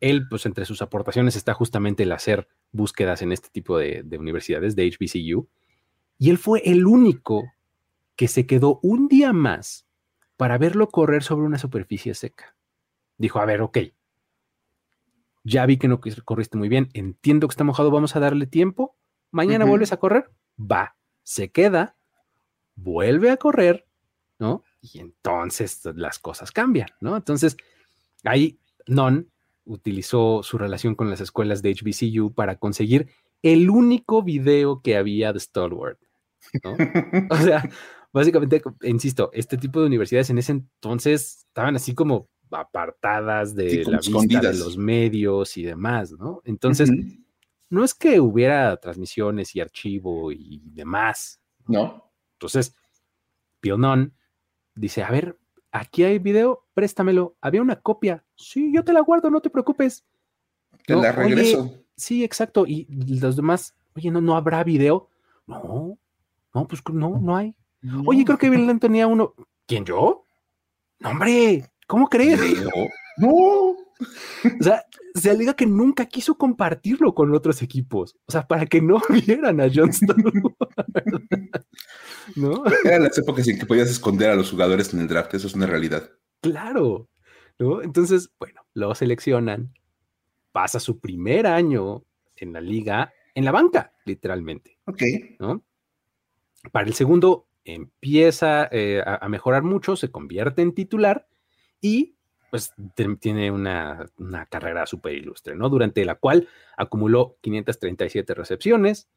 él, 0.00 0.26
pues 0.28 0.46
entre 0.46 0.64
sus 0.64 0.82
aportaciones 0.82 1.36
está 1.36 1.54
justamente 1.54 2.02
el 2.02 2.10
hacer 2.10 2.48
búsquedas 2.72 3.22
en 3.22 3.30
este 3.30 3.48
tipo 3.48 3.78
de, 3.78 4.02
de 4.04 4.18
universidades, 4.18 4.74
de 4.74 4.90
HBCU. 4.90 5.46
Y 6.18 6.30
él 6.30 6.38
fue 6.38 6.62
el 6.64 6.84
único 6.84 7.44
que 8.16 8.26
se 8.26 8.44
quedó 8.44 8.80
un 8.82 9.06
día 9.06 9.32
más 9.32 9.86
para 10.40 10.56
verlo 10.56 10.88
correr 10.88 11.22
sobre 11.22 11.44
una 11.44 11.58
superficie 11.58 12.14
seca. 12.14 12.56
Dijo, 13.18 13.40
a 13.40 13.44
ver, 13.44 13.60
ok, 13.60 13.76
ya 15.44 15.66
vi 15.66 15.76
que 15.76 15.86
no 15.86 16.00
corriste 16.00 16.56
muy 16.56 16.70
bien, 16.70 16.88
entiendo 16.94 17.46
que 17.46 17.52
está 17.52 17.62
mojado, 17.62 17.90
vamos 17.90 18.16
a 18.16 18.20
darle 18.20 18.46
tiempo 18.46 18.96
mañana 19.30 19.66
vuelves 19.66 19.92
a 19.92 19.98
correr, 19.98 20.30
va, 20.58 20.96
se 21.24 21.50
queda, 21.50 21.94
vuelve 22.74 23.30
a 23.30 23.36
correr, 23.36 23.86
¿no? 24.38 24.64
Y 24.80 25.00
entonces 25.00 25.82
las 25.94 26.18
cosas 26.18 26.52
cambian, 26.52 26.88
¿no? 27.02 27.18
Entonces, 27.18 27.58
ahí 28.24 28.58
Non 28.86 29.30
utilizó 29.66 30.42
su 30.42 30.56
relación 30.56 30.94
con 30.94 31.10
las 31.10 31.20
escuelas 31.20 31.60
de 31.60 31.74
HBCU 31.74 32.32
para 32.32 32.56
conseguir 32.56 33.10
el 33.42 33.68
único 33.68 34.22
video 34.22 34.80
que 34.80 34.96
había 34.96 35.34
de 35.34 35.40
Stalwart, 35.40 35.98
¿no? 36.64 36.76
o 37.30 37.36
sea, 37.36 37.68
básicamente, 38.12 38.62
insisto, 38.82 39.30
este 39.32 39.56
tipo 39.56 39.80
de 39.80 39.86
universidades 39.86 40.30
en 40.30 40.38
ese 40.38 40.52
entonces 40.52 41.44
estaban 41.48 41.76
así 41.76 41.94
como 41.94 42.28
apartadas 42.50 43.54
de 43.54 43.84
la 43.84 43.98
vista 43.98 44.40
de 44.40 44.58
los 44.58 44.76
medios 44.76 45.56
y 45.56 45.62
demás, 45.62 46.12
¿no? 46.12 46.42
Entonces, 46.44 46.90
no 47.68 47.84
es 47.84 47.94
que 47.94 48.20
hubiera 48.20 48.76
transmisiones 48.76 49.54
y 49.54 49.60
archivo 49.60 50.32
y 50.32 50.60
demás. 50.64 51.40
No. 51.66 52.12
Entonces, 52.32 52.74
Pionón 53.60 54.14
dice, 54.74 55.02
a 55.02 55.10
ver, 55.10 55.38
aquí 55.70 56.02
hay 56.02 56.18
video, 56.18 56.66
préstamelo. 56.74 57.36
Había 57.40 57.62
una 57.62 57.76
copia. 57.76 58.24
Sí, 58.34 58.72
yo 58.74 58.84
te 58.84 58.92
la 58.92 59.00
guardo, 59.00 59.30
no 59.30 59.40
te 59.40 59.50
preocupes. 59.50 60.04
Te 60.86 60.96
la 60.96 61.12
regreso. 61.12 61.72
sí, 61.96 62.24
exacto. 62.24 62.66
Y 62.66 62.86
los 63.20 63.36
demás, 63.36 63.74
oye, 63.94 64.10
no, 64.10 64.20
no 64.20 64.36
habrá 64.36 64.64
video. 64.64 65.08
No, 65.46 65.98
no, 66.54 66.68
pues 66.68 66.82
no, 66.92 67.20
no 67.20 67.36
hay. 67.36 67.54
Oye, 68.06 68.24
creo 68.24 68.38
que 68.38 68.50
Bill 68.50 68.78
tenía 68.78 69.06
uno. 69.06 69.34
¿Quién 69.66 69.84
yo? 69.84 70.24
No, 70.98 71.10
hombre, 71.10 71.70
¿cómo 71.86 72.08
crees? 72.08 72.40
No. 73.18 73.28
O 73.28 74.62
sea, 74.62 74.82
se 75.14 75.30
alega 75.30 75.54
que 75.54 75.66
nunca 75.66 76.06
quiso 76.06 76.36
compartirlo 76.38 77.14
con 77.14 77.34
otros 77.34 77.60
equipos. 77.60 78.16
O 78.26 78.32
sea, 78.32 78.46
para 78.46 78.64
que 78.64 78.80
no 78.80 79.00
vieran 79.26 79.60
a 79.60 79.68
Johnston. 79.72 80.16
¿No? 82.36 82.64
Eran 82.84 83.02
las 83.02 83.18
épocas 83.18 83.46
en 83.48 83.58
que 83.58 83.66
podías 83.66 83.90
esconder 83.90 84.30
a 84.30 84.36
los 84.36 84.50
jugadores 84.50 84.94
en 84.94 85.00
el 85.00 85.08
draft, 85.08 85.34
eso 85.34 85.48
es 85.48 85.54
una 85.54 85.66
realidad. 85.66 86.10
Claro. 86.40 87.10
¿no? 87.58 87.82
Entonces, 87.82 88.30
bueno, 88.38 88.62
lo 88.72 88.94
seleccionan. 88.94 89.74
Pasa 90.52 90.80
su 90.80 90.98
primer 90.98 91.46
año 91.46 92.04
en 92.36 92.54
la 92.54 92.60
liga, 92.60 93.12
en 93.34 93.44
la 93.44 93.52
banca, 93.52 93.92
literalmente. 94.06 94.78
Ok. 94.86 95.02
¿no? 95.38 95.62
Para 96.72 96.86
el 96.86 96.94
segundo 96.94 97.49
empieza 97.64 98.68
eh, 98.70 99.02
a 99.04 99.28
mejorar 99.28 99.62
mucho, 99.62 99.96
se 99.96 100.10
convierte 100.10 100.62
en 100.62 100.74
titular 100.74 101.28
y 101.80 102.16
pues 102.50 102.74
tiene 103.20 103.50
una, 103.50 104.10
carrera 104.50 104.84
súper 104.86 105.14
ilustre, 105.14 105.54
¿no? 105.54 105.68
Durante 105.68 106.04
la 106.04 106.16
cual 106.16 106.48
acumuló 106.76 107.38
537 107.40 108.34
recepciones, 108.34 109.08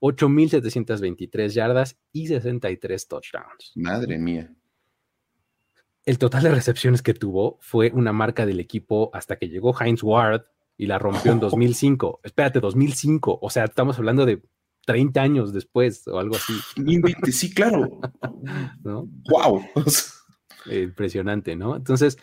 8.723 0.00 1.48
yardas 1.48 1.98
y 2.12 2.26
63 2.26 3.08
touchdowns. 3.08 3.72
Madre 3.76 4.18
mía. 4.18 4.52
El 6.04 6.18
total 6.18 6.42
de 6.42 6.50
recepciones 6.50 7.02
que 7.02 7.14
tuvo 7.14 7.58
fue 7.60 7.92
una 7.94 8.12
marca 8.12 8.44
del 8.44 8.58
equipo 8.58 9.10
hasta 9.12 9.36
que 9.36 9.48
llegó 9.48 9.74
Heinz 9.78 10.02
Ward 10.02 10.42
y 10.76 10.86
la 10.86 10.98
rompió 10.98 11.30
en 11.30 11.40
2005. 11.40 12.20
Espérate, 12.24 12.58
2005. 12.58 13.38
O 13.40 13.50
sea, 13.50 13.64
estamos 13.64 13.98
hablando 13.98 14.26
de 14.26 14.42
30 14.90 15.22
años 15.22 15.52
después 15.52 16.06
o 16.08 16.18
algo 16.18 16.34
así. 16.34 16.52
Sí, 17.32 17.54
claro. 17.54 18.00
¿No? 18.82 19.08
¡Wow! 19.30 19.62
Impresionante, 20.66 21.54
¿no? 21.54 21.76
Entonces, 21.76 22.18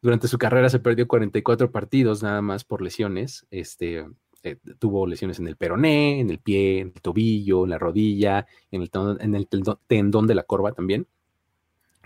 durante 0.00 0.26
su 0.26 0.38
carrera 0.38 0.70
se 0.70 0.78
perdió 0.78 1.06
44 1.06 1.70
partidos 1.70 2.22
nada 2.22 2.40
más 2.40 2.64
por 2.64 2.80
lesiones. 2.80 3.46
Este, 3.50 4.06
eh, 4.42 4.56
tuvo 4.78 5.06
lesiones 5.06 5.38
en 5.38 5.48
el 5.48 5.56
peroné, 5.56 6.20
en 6.20 6.30
el 6.30 6.38
pie, 6.38 6.80
en 6.80 6.92
el 6.94 7.02
tobillo, 7.02 7.64
en 7.64 7.70
la 7.70 7.78
rodilla, 7.78 8.46
en 8.70 8.80
el, 8.82 8.90
en 9.20 9.34
el 9.34 9.48
tendón 9.86 10.26
de 10.26 10.34
la 10.34 10.44
corva 10.44 10.72
también. 10.72 11.06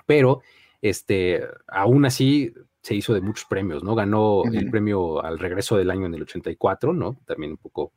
Pero 0.05 0.43
este, 0.81 1.43
aún 1.69 2.05
así 2.07 2.53
se 2.83 2.97
hizo 2.97 3.15
de 3.15 3.21
muchos 3.21 3.45
premios, 3.45 3.85
¿no? 3.85 3.95
Ganó 3.95 4.43
el 4.53 4.69
premio 4.69 5.23
al 5.25 5.39
regreso 5.39 5.77
del 5.77 5.93
año 5.93 6.07
en 6.07 6.15
el 6.15 6.23
84, 6.23 6.93
¿no? 6.93 7.19
También 7.25 7.53
un 7.53 7.59
poco 7.59 7.93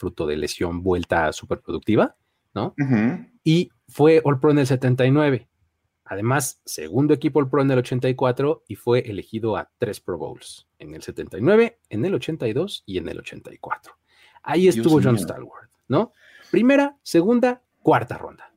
fruto 0.00 0.26
de 0.26 0.36
lesión 0.36 0.82
vuelta 0.82 1.30
súper 1.32 1.60
productiva, 1.60 2.16
¿no? 2.54 2.74
Y 3.44 3.70
fue 3.86 4.22
All 4.24 4.40
Pro 4.40 4.50
en 4.50 4.58
el 4.58 4.66
79. 4.66 5.48
Además, 6.04 6.60
segundo 6.64 7.14
equipo 7.14 7.38
el 7.38 7.48
Pro 7.48 7.62
en 7.62 7.70
el 7.70 7.78
84 7.78 8.64
y 8.66 8.74
fue 8.74 9.00
elegido 9.00 9.56
a 9.56 9.70
tres 9.78 10.00
Pro 10.00 10.18
Bowls, 10.18 10.66
en 10.78 10.94
el 10.94 11.02
79, 11.02 11.78
en 11.88 12.04
el 12.04 12.14
82 12.14 12.82
y 12.86 12.98
en 12.98 13.08
el 13.08 13.18
84. 13.18 13.92
Ahí 14.42 14.66
estuvo 14.66 15.00
John 15.00 15.18
Stallworth, 15.18 15.70
¿no? 15.86 16.12
Primera, 16.50 16.96
segunda, 17.02 17.62
cuarta 17.80 18.18
ronda. 18.18 18.52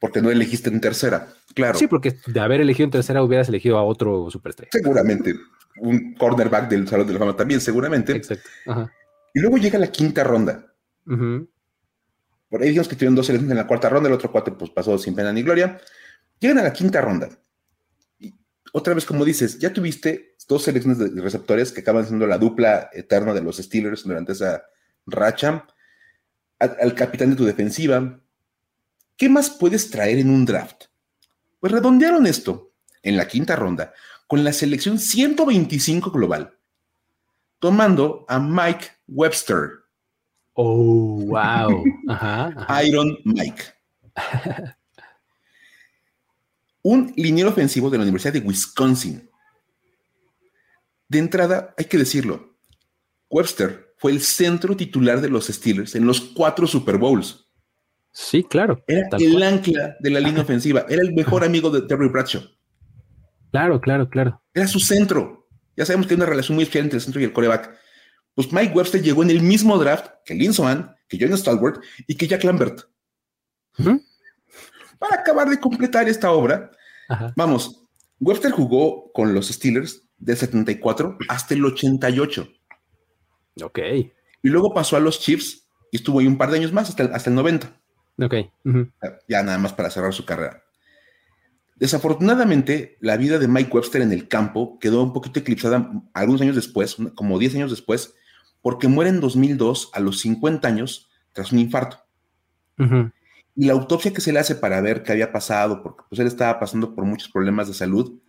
Porque 0.00 0.20
no 0.20 0.30
elegiste 0.30 0.68
en 0.68 0.80
tercera, 0.80 1.28
claro. 1.54 1.78
Sí, 1.78 1.86
porque 1.86 2.16
de 2.26 2.40
haber 2.40 2.60
elegido 2.60 2.84
en 2.84 2.90
tercera 2.90 3.22
hubieras 3.22 3.48
elegido 3.48 3.78
a 3.78 3.84
otro 3.84 4.30
superestrella. 4.30 4.70
Seguramente. 4.72 5.34
Un 5.80 6.14
cornerback 6.14 6.68
del 6.68 6.88
Salón 6.88 7.06
de 7.06 7.12
la 7.12 7.20
Fama 7.20 7.36
también, 7.36 7.60
seguramente. 7.60 8.12
Exacto. 8.12 8.50
Y 9.32 9.40
luego 9.40 9.56
llega 9.58 9.78
la 9.78 9.86
quinta 9.86 10.24
ronda. 10.24 10.74
Por 11.08 12.62
ahí 12.62 12.68
dijimos 12.68 12.88
que 12.88 12.96
tuvieron 12.96 13.14
dos 13.14 13.26
selecciones 13.26 13.50
en 13.52 13.58
la 13.58 13.66
cuarta 13.66 13.88
ronda, 13.88 14.08
el 14.08 14.14
otro 14.14 14.30
cuatro 14.32 14.56
pues 14.56 14.70
pasó 14.70 14.96
sin 14.98 15.14
pena 15.14 15.32
ni 15.32 15.42
gloria. 15.42 15.80
Llegan 16.40 16.58
a 16.58 16.62
la 16.62 16.72
quinta 16.72 17.00
ronda. 17.00 17.28
Y 18.18 18.34
otra 18.72 18.94
vez, 18.94 19.04
como 19.04 19.24
dices, 19.24 19.58
ya 19.58 19.72
tuviste 19.72 20.36
dos 20.48 20.62
selecciones 20.62 20.98
de 20.98 21.20
receptores 21.20 21.72
que 21.72 21.80
acaban 21.80 22.06
siendo 22.06 22.26
la 22.26 22.38
dupla 22.38 22.90
eterna 22.92 23.34
de 23.34 23.42
los 23.42 23.58
Steelers 23.58 24.04
durante 24.04 24.32
esa 24.32 24.62
racha. 25.06 25.66
Al, 26.58 26.94
capitán 26.94 27.30
de 27.30 27.36
tu 27.36 27.44
defensiva. 27.44 28.20
¿Qué 29.16 29.28
más 29.28 29.50
puedes 29.50 29.90
traer 29.90 30.18
en 30.18 30.30
un 30.30 30.44
draft? 30.44 30.84
Pues 31.60 31.72
redondearon 31.72 32.26
esto 32.26 32.72
en 33.02 33.16
la 33.16 33.28
quinta 33.28 33.56
ronda 33.56 33.92
con 34.26 34.44
la 34.44 34.52
selección 34.52 34.98
125 34.98 36.10
global, 36.10 36.58
tomando 37.58 38.26
a 38.28 38.38
Mike 38.38 38.86
Webster. 39.08 39.70
Oh, 40.60 41.22
wow. 41.24 41.84
Iron 42.84 43.16
Mike. 43.24 43.62
un 46.82 47.12
liniero 47.16 47.50
ofensivo 47.50 47.88
de 47.90 47.98
la 47.98 48.02
Universidad 48.02 48.32
de 48.32 48.40
Wisconsin. 48.40 49.30
De 51.06 51.18
entrada, 51.20 51.74
hay 51.78 51.84
que 51.84 51.96
decirlo, 51.96 52.56
Webster 53.30 53.94
fue 53.98 54.10
el 54.10 54.20
centro 54.20 54.76
titular 54.76 55.20
de 55.20 55.28
los 55.28 55.46
Steelers 55.46 55.94
en 55.94 56.06
los 56.06 56.20
cuatro 56.20 56.66
Super 56.66 56.98
Bowls. 56.98 57.46
Sí, 58.10 58.42
claro. 58.42 58.82
Era 58.88 59.06
el 59.16 59.40
ancla 59.40 59.96
de 60.00 60.10
la 60.10 60.18
línea 60.18 60.42
ofensiva, 60.42 60.86
era 60.88 61.02
el 61.02 61.14
mejor 61.14 61.44
amigo 61.44 61.70
de 61.70 61.82
Terry 61.82 62.08
Bradshaw. 62.08 62.42
Claro, 63.52 63.80
claro, 63.80 64.10
claro. 64.10 64.42
Era 64.52 64.66
su 64.66 64.80
centro. 64.80 65.46
Ya 65.76 65.86
sabemos 65.86 66.08
que 66.08 66.14
hay 66.14 66.16
una 66.16 66.26
relación 66.26 66.56
muy 66.56 66.64
especial 66.64 66.86
entre 66.86 66.96
el 66.96 67.02
centro 67.02 67.20
y 67.20 67.24
el 67.24 67.32
coreback. 67.32 67.78
Pues 68.38 68.52
Mike 68.52 68.72
Webster 68.72 69.02
llegó 69.02 69.24
en 69.24 69.30
el 69.30 69.42
mismo 69.42 69.76
draft 69.78 70.12
que 70.24 70.52
Swan, 70.52 70.94
que 71.08 71.18
John 71.20 71.36
Stalwart 71.36 71.82
y 72.06 72.14
que 72.14 72.28
Jack 72.28 72.44
Lambert. 72.44 72.82
Para 74.96 75.16
acabar 75.16 75.50
de 75.50 75.58
completar 75.58 76.08
esta 76.08 76.30
obra, 76.30 76.70
vamos, 77.34 77.84
Webster 78.20 78.52
jugó 78.52 79.10
con 79.10 79.34
los 79.34 79.48
Steelers 79.48 80.04
del 80.18 80.36
74 80.36 81.18
hasta 81.28 81.54
el 81.54 81.64
88. 81.64 82.48
Ok. 83.64 83.80
Y 84.44 84.48
luego 84.48 84.72
pasó 84.72 84.94
a 84.96 85.00
los 85.00 85.18
Chiefs 85.18 85.66
y 85.90 85.96
estuvo 85.96 86.20
ahí 86.20 86.28
un 86.28 86.38
par 86.38 86.52
de 86.52 86.58
años 86.58 86.72
más, 86.72 86.90
hasta 86.90 87.02
el, 87.02 87.12
hasta 87.12 87.30
el 87.30 87.34
90. 87.34 87.72
Ok. 88.22 88.34
Ya 89.28 89.42
nada 89.42 89.58
más 89.58 89.72
para 89.72 89.90
cerrar 89.90 90.14
su 90.14 90.24
carrera. 90.24 90.62
Desafortunadamente, 91.74 92.98
la 93.00 93.16
vida 93.16 93.40
de 93.40 93.48
Mike 93.48 93.70
Webster 93.72 94.00
en 94.00 94.12
el 94.12 94.28
campo 94.28 94.78
quedó 94.78 95.02
un 95.02 95.12
poquito 95.12 95.40
eclipsada 95.40 95.90
algunos 96.14 96.40
años 96.40 96.54
después, 96.54 96.96
como 97.16 97.36
10 97.40 97.56
años 97.56 97.70
después, 97.72 98.14
porque 98.62 98.88
muere 98.88 99.10
en 99.10 99.20
2002 99.20 99.90
a 99.92 100.00
los 100.00 100.20
50 100.20 100.66
años 100.66 101.08
tras 101.32 101.52
un 101.52 101.58
infarto. 101.58 101.98
Y 103.56 103.64
la 103.64 103.72
autopsia 103.72 104.12
que 104.12 104.20
se 104.20 104.32
le 104.32 104.38
hace 104.38 104.54
para 104.54 104.80
ver 104.80 105.02
qué 105.02 105.12
había 105.12 105.32
pasado, 105.32 105.82
porque 105.82 106.04
pues 106.08 106.20
él 106.20 106.28
estaba 106.28 106.60
pasando 106.60 106.94
por 106.94 107.04
muchos 107.04 107.28
problemas 107.28 107.66
de 107.66 107.74
salud, 107.74 108.20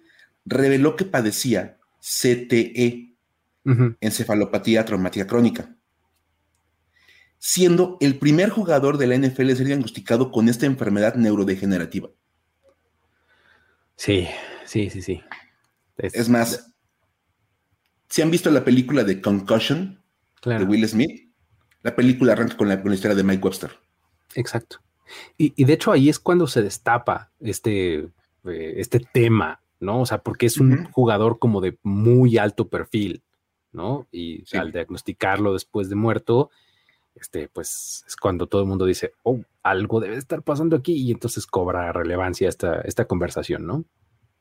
reveló 0.45 0.95
que 0.95 1.05
padecía 1.05 1.77
CTE, 1.99 3.15
encefalopatía 3.99 4.85
traumática 4.85 5.27
crónica, 5.27 5.75
siendo 7.37 7.97
el 8.01 8.17
primer 8.17 8.49
jugador 8.49 8.97
de 8.97 9.07
la 9.07 9.17
NFL 9.17 9.51
a 9.51 9.55
ser 9.55 9.67
diagnosticado 9.67 10.31
con 10.31 10.49
esta 10.49 10.65
enfermedad 10.65 11.15
neurodegenerativa. 11.15 12.09
Sí, 13.95 14.27
sí, 14.65 14.89
sí, 14.89 15.01
sí. 15.01 15.21
Es, 15.97 16.29
más, 16.29 16.73
si 18.07 18.21
han 18.21 18.31
visto 18.31 18.49
la 18.49 18.63
película 18.63 19.03
de 19.03 19.21
Concussion 19.21 20.01
de 20.43 20.63
Will 20.63 20.87
Smith, 20.87 21.29
la 21.81 21.95
película 21.95 22.33
arranca 22.33 22.57
con 22.57 22.67
la, 22.67 22.75
historia 22.75 23.15
de 23.15 23.23
Mike 23.23 23.43
Webster. 23.43 23.71
Exacto. 24.35 24.77
Y, 25.37 25.63
de 25.63 25.73
hecho 25.73 25.91
ahí 25.91 26.09
es 26.09 26.19
cuando 26.19 26.45
se 26.47 26.61
destapa 26.61 27.31
este, 27.39 28.09
eh, 28.45 28.73
este 28.77 28.99
tema, 28.99 29.61
¿no? 29.79 30.01
O 30.01 30.05
sea, 30.05 30.19
porque 30.19 30.45
es 30.45 30.57
un 30.57 30.85
jugador 30.91 31.39
como 31.39 31.61
de 31.61 31.77
muy 31.81 32.37
alto 32.37 32.67
perfil, 32.67 33.23
¿no? 33.71 34.07
Y 34.11 34.43
al 34.55 34.71
diagnosticarlo 34.71 35.53
después 35.53 35.89
de 35.89 35.95
muerto, 35.95 36.51
este, 37.15 37.49
pues 37.49 38.03
es 38.07 38.15
cuando 38.15 38.47
todo 38.47 38.61
el 38.61 38.67
mundo 38.67 38.85
dice, 38.85 39.13
oh, 39.23 39.41
algo 39.63 39.99
debe 39.99 40.15
estar 40.15 40.43
pasando 40.43 40.75
aquí 40.75 40.93
y 40.93 41.11
entonces 41.11 41.47
cobra 41.47 41.91
relevancia 41.91 42.47
esta, 42.47 42.81
esta 42.81 43.05
conversación, 43.05 43.65
¿no? 43.65 43.85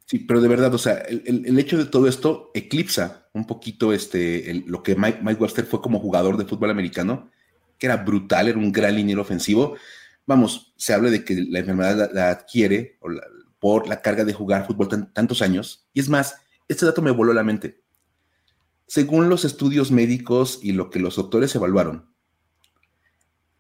Sí, 0.09 0.21
pero 0.21 0.40
de 0.40 0.49
verdad, 0.49 0.73
o 0.73 0.79
sea, 0.79 0.94
el, 0.94 1.59
hecho 1.59 1.77
de 1.77 1.85
todo 1.85 2.09
esto 2.09 2.51
eclipsa 2.55 3.29
un 3.35 3.47
poquito 3.47 3.92
este, 3.92 4.64
lo 4.66 4.83
que 4.83 4.97
Mike, 4.97 5.21
Webster 5.38 5.66
fue 5.66 5.83
como 5.83 6.01
jugador 6.01 6.38
de 6.38 6.47
fútbol 6.47 6.71
americano, 6.71 7.31
que 7.79 7.85
era 7.85 7.99
brutal, 7.99 8.49
era 8.49 8.57
un 8.57 8.73
gran 8.73 8.97
liniero 8.97 9.21
ofensivo. 9.21 9.77
Vamos, 10.25 10.73
se 10.79 10.94
habla 10.94 11.11
de 11.11 11.27
que 11.27 11.35
la 11.51 11.59
enfermedad 11.59 12.11
la, 12.14 12.31
adquiere 12.31 12.99
por 13.59 13.87
la 13.87 14.01
carga 14.01 14.25
de 14.25 14.33
jugar 14.33 14.66
fútbol 14.66 14.88
tantos 15.12 15.42
años. 15.42 15.87
Y 15.92 16.01
es 16.01 16.09
más, 16.09 16.37
este 16.68 16.87
dato 16.87 17.03
me 17.03 17.11
voló 17.11 17.35
la 17.35 17.44
mente. 17.44 17.83
Según 18.87 19.29
los 19.29 19.44
estudios 19.44 19.90
médicos 19.90 20.59
y 20.62 20.73
lo 20.73 20.88
que 20.88 21.01
los 21.01 21.16
doctores 21.16 21.55
evaluaron, 21.55 22.14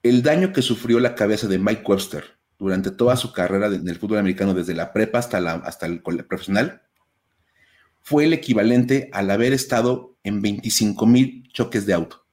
el 0.02 0.22
daño 0.22 0.54
que 0.54 0.62
sufrió 0.62 0.98
la 0.98 1.14
cabeza 1.14 1.46
de 1.46 1.58
Mike 1.58 1.82
Webster 1.84 2.37
durante 2.58 2.90
toda 2.90 3.16
su 3.16 3.32
carrera 3.32 3.68
en 3.68 3.88
el 3.88 3.98
fútbol 3.98 4.18
americano, 4.18 4.54
desde 4.54 4.74
la 4.74 4.92
prepa 4.92 5.18
hasta, 5.18 5.40
la, 5.40 5.54
hasta 5.54 5.86
el 5.86 6.02
profesional, 6.02 6.82
fue 8.00 8.24
el 8.24 8.32
equivalente 8.32 9.10
al 9.12 9.30
haber 9.30 9.52
estado 9.52 10.16
en 10.22 10.40
25 10.40 11.06
mil 11.06 11.48
choques 11.52 11.86
de 11.86 11.94
auto. 11.94 12.24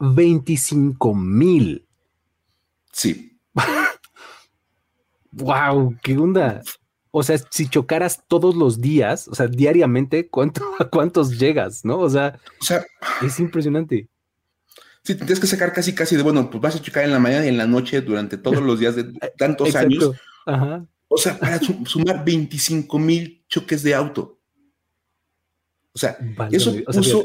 25 0.00 1.14
mil. 1.14 1.86
Sí. 2.92 3.40
wow, 5.32 5.96
qué 6.02 6.16
onda. 6.16 6.62
O 7.10 7.22
sea, 7.22 7.38
si 7.50 7.68
chocaras 7.68 8.24
todos 8.28 8.54
los 8.54 8.80
días, 8.80 9.28
o 9.28 9.34
sea, 9.34 9.46
diariamente, 9.46 10.28
¿cuánto, 10.28 10.62
¿a 10.78 10.84
cuántos 10.84 11.38
llegas? 11.38 11.84
¿No? 11.84 11.98
O 11.98 12.10
sea, 12.10 12.38
o 12.60 12.64
sea 12.64 12.84
es 13.22 13.40
impresionante. 13.40 14.08
Sí, 15.08 15.14
tienes 15.14 15.40
que 15.40 15.46
sacar 15.46 15.72
casi, 15.72 15.94
casi 15.94 16.16
de, 16.16 16.22
bueno, 16.22 16.50
pues 16.50 16.60
vas 16.60 16.76
a 16.76 16.82
chocar 16.82 17.02
en 17.02 17.12
la 17.12 17.18
mañana 17.18 17.46
y 17.46 17.48
en 17.48 17.56
la 17.56 17.66
noche 17.66 18.02
durante 18.02 18.36
todos 18.36 18.60
los 18.60 18.78
días 18.78 18.94
de 18.94 19.04
tantos 19.38 19.74
años. 19.74 20.12
O 21.08 21.16
sea, 21.16 21.38
para 21.38 21.58
sumar 21.58 22.26
25 22.26 22.98
mil 22.98 23.42
choques 23.48 23.82
de 23.82 23.94
auto. 23.94 24.38
O 25.94 25.98
sea, 25.98 26.18
eso 26.50 26.74
puso... 26.84 27.24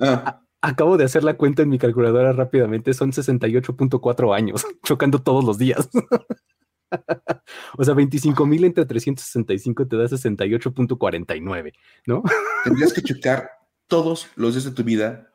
Ah. 0.00 0.42
acabo 0.60 0.96
de 0.96 1.04
hacer 1.04 1.22
la 1.22 1.36
cuenta 1.36 1.62
en 1.62 1.68
mi 1.68 1.78
calculadora 1.78 2.32
rápidamente, 2.32 2.92
son 2.94 3.12
68.4 3.12 4.36
años 4.36 4.66
chocando 4.82 5.22
todos 5.22 5.44
los 5.44 5.56
días. 5.56 5.88
o 7.78 7.84
sea, 7.84 7.94
25 7.94 8.44
mil 8.44 8.64
entre 8.64 8.86
365 8.86 9.86
te 9.86 9.96
da 9.96 10.06
68.49, 10.06 11.72
¿no? 12.06 12.24
Tendrías 12.64 12.92
que 12.92 13.02
chocar 13.02 13.50
todos 13.86 14.26
los 14.34 14.54
días 14.54 14.64
de 14.64 14.72
tu 14.72 14.82
vida 14.82 15.30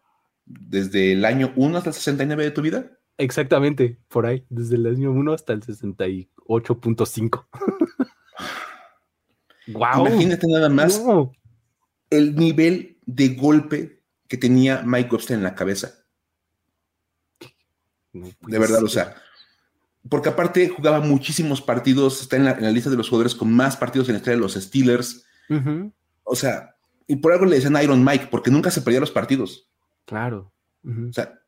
desde 0.50 1.14
el 1.14 1.24
año 1.26 1.54
1 1.56 1.78
hasta 1.78 1.92
el 1.92 1.94
69 1.94 2.44
de 2.44 2.52
tu 2.52 2.62
vida. 2.62 2.92
Exactamente, 3.18 4.00
por 4.08 4.26
ahí, 4.26 4.46
desde 4.50 4.76
el 4.76 4.88
año 4.88 5.12
1 5.12 5.34
hasta 5.34 5.54
el 5.54 5.62
68.5. 5.62 7.48
wow. 9.68 10.08
Imagínate 10.08 10.48
nada 10.48 10.70
más 10.70 11.02
el 12.10 12.36
nivel 12.36 12.98
de 13.06 13.30
golpe 13.30 14.02
que 14.28 14.38
tenía 14.38 14.82
Mike 14.86 15.10
Webster 15.12 15.38
en 15.38 15.44
la 15.44 15.56
cabeza. 15.56 15.94
de 18.14 18.60
verdad, 18.60 18.84
o 18.84 18.88
sea, 18.88 19.16
porque 20.08 20.30
aparte 20.30 20.70
jugaba 20.70 21.00
muchísimos 21.00 21.62
partidos, 21.62 22.22
está 22.22 22.38
en 22.38 22.46
la, 22.46 22.72
lista 22.72 22.90
de 22.90 22.98
los 22.98 23.10
jugadores 23.10 23.36
con 23.36 23.54
más 23.54 23.78
partidos 23.78 24.08
en 24.08 24.14
la 24.14 24.20
historia 24.20 24.38
de 24.38 24.42
los 24.42 24.54
Steelers. 24.54 25.26
O 26.24 26.36
sea, 26.36 26.76
y 27.08 27.18
por 27.18 27.34
algo 27.34 27.46
le 27.46 27.56
decían 27.56 27.82
Iron 27.84 28.04
Mike, 28.04 28.28
porque 28.32 28.52
nunca 28.52 28.72
se 28.72 28.82
perdía 28.82 29.00
los 29.00 29.12
partidos. 29.12 29.69
Claro. 30.10 30.52
O 30.84 31.14
sea, 31.14 31.40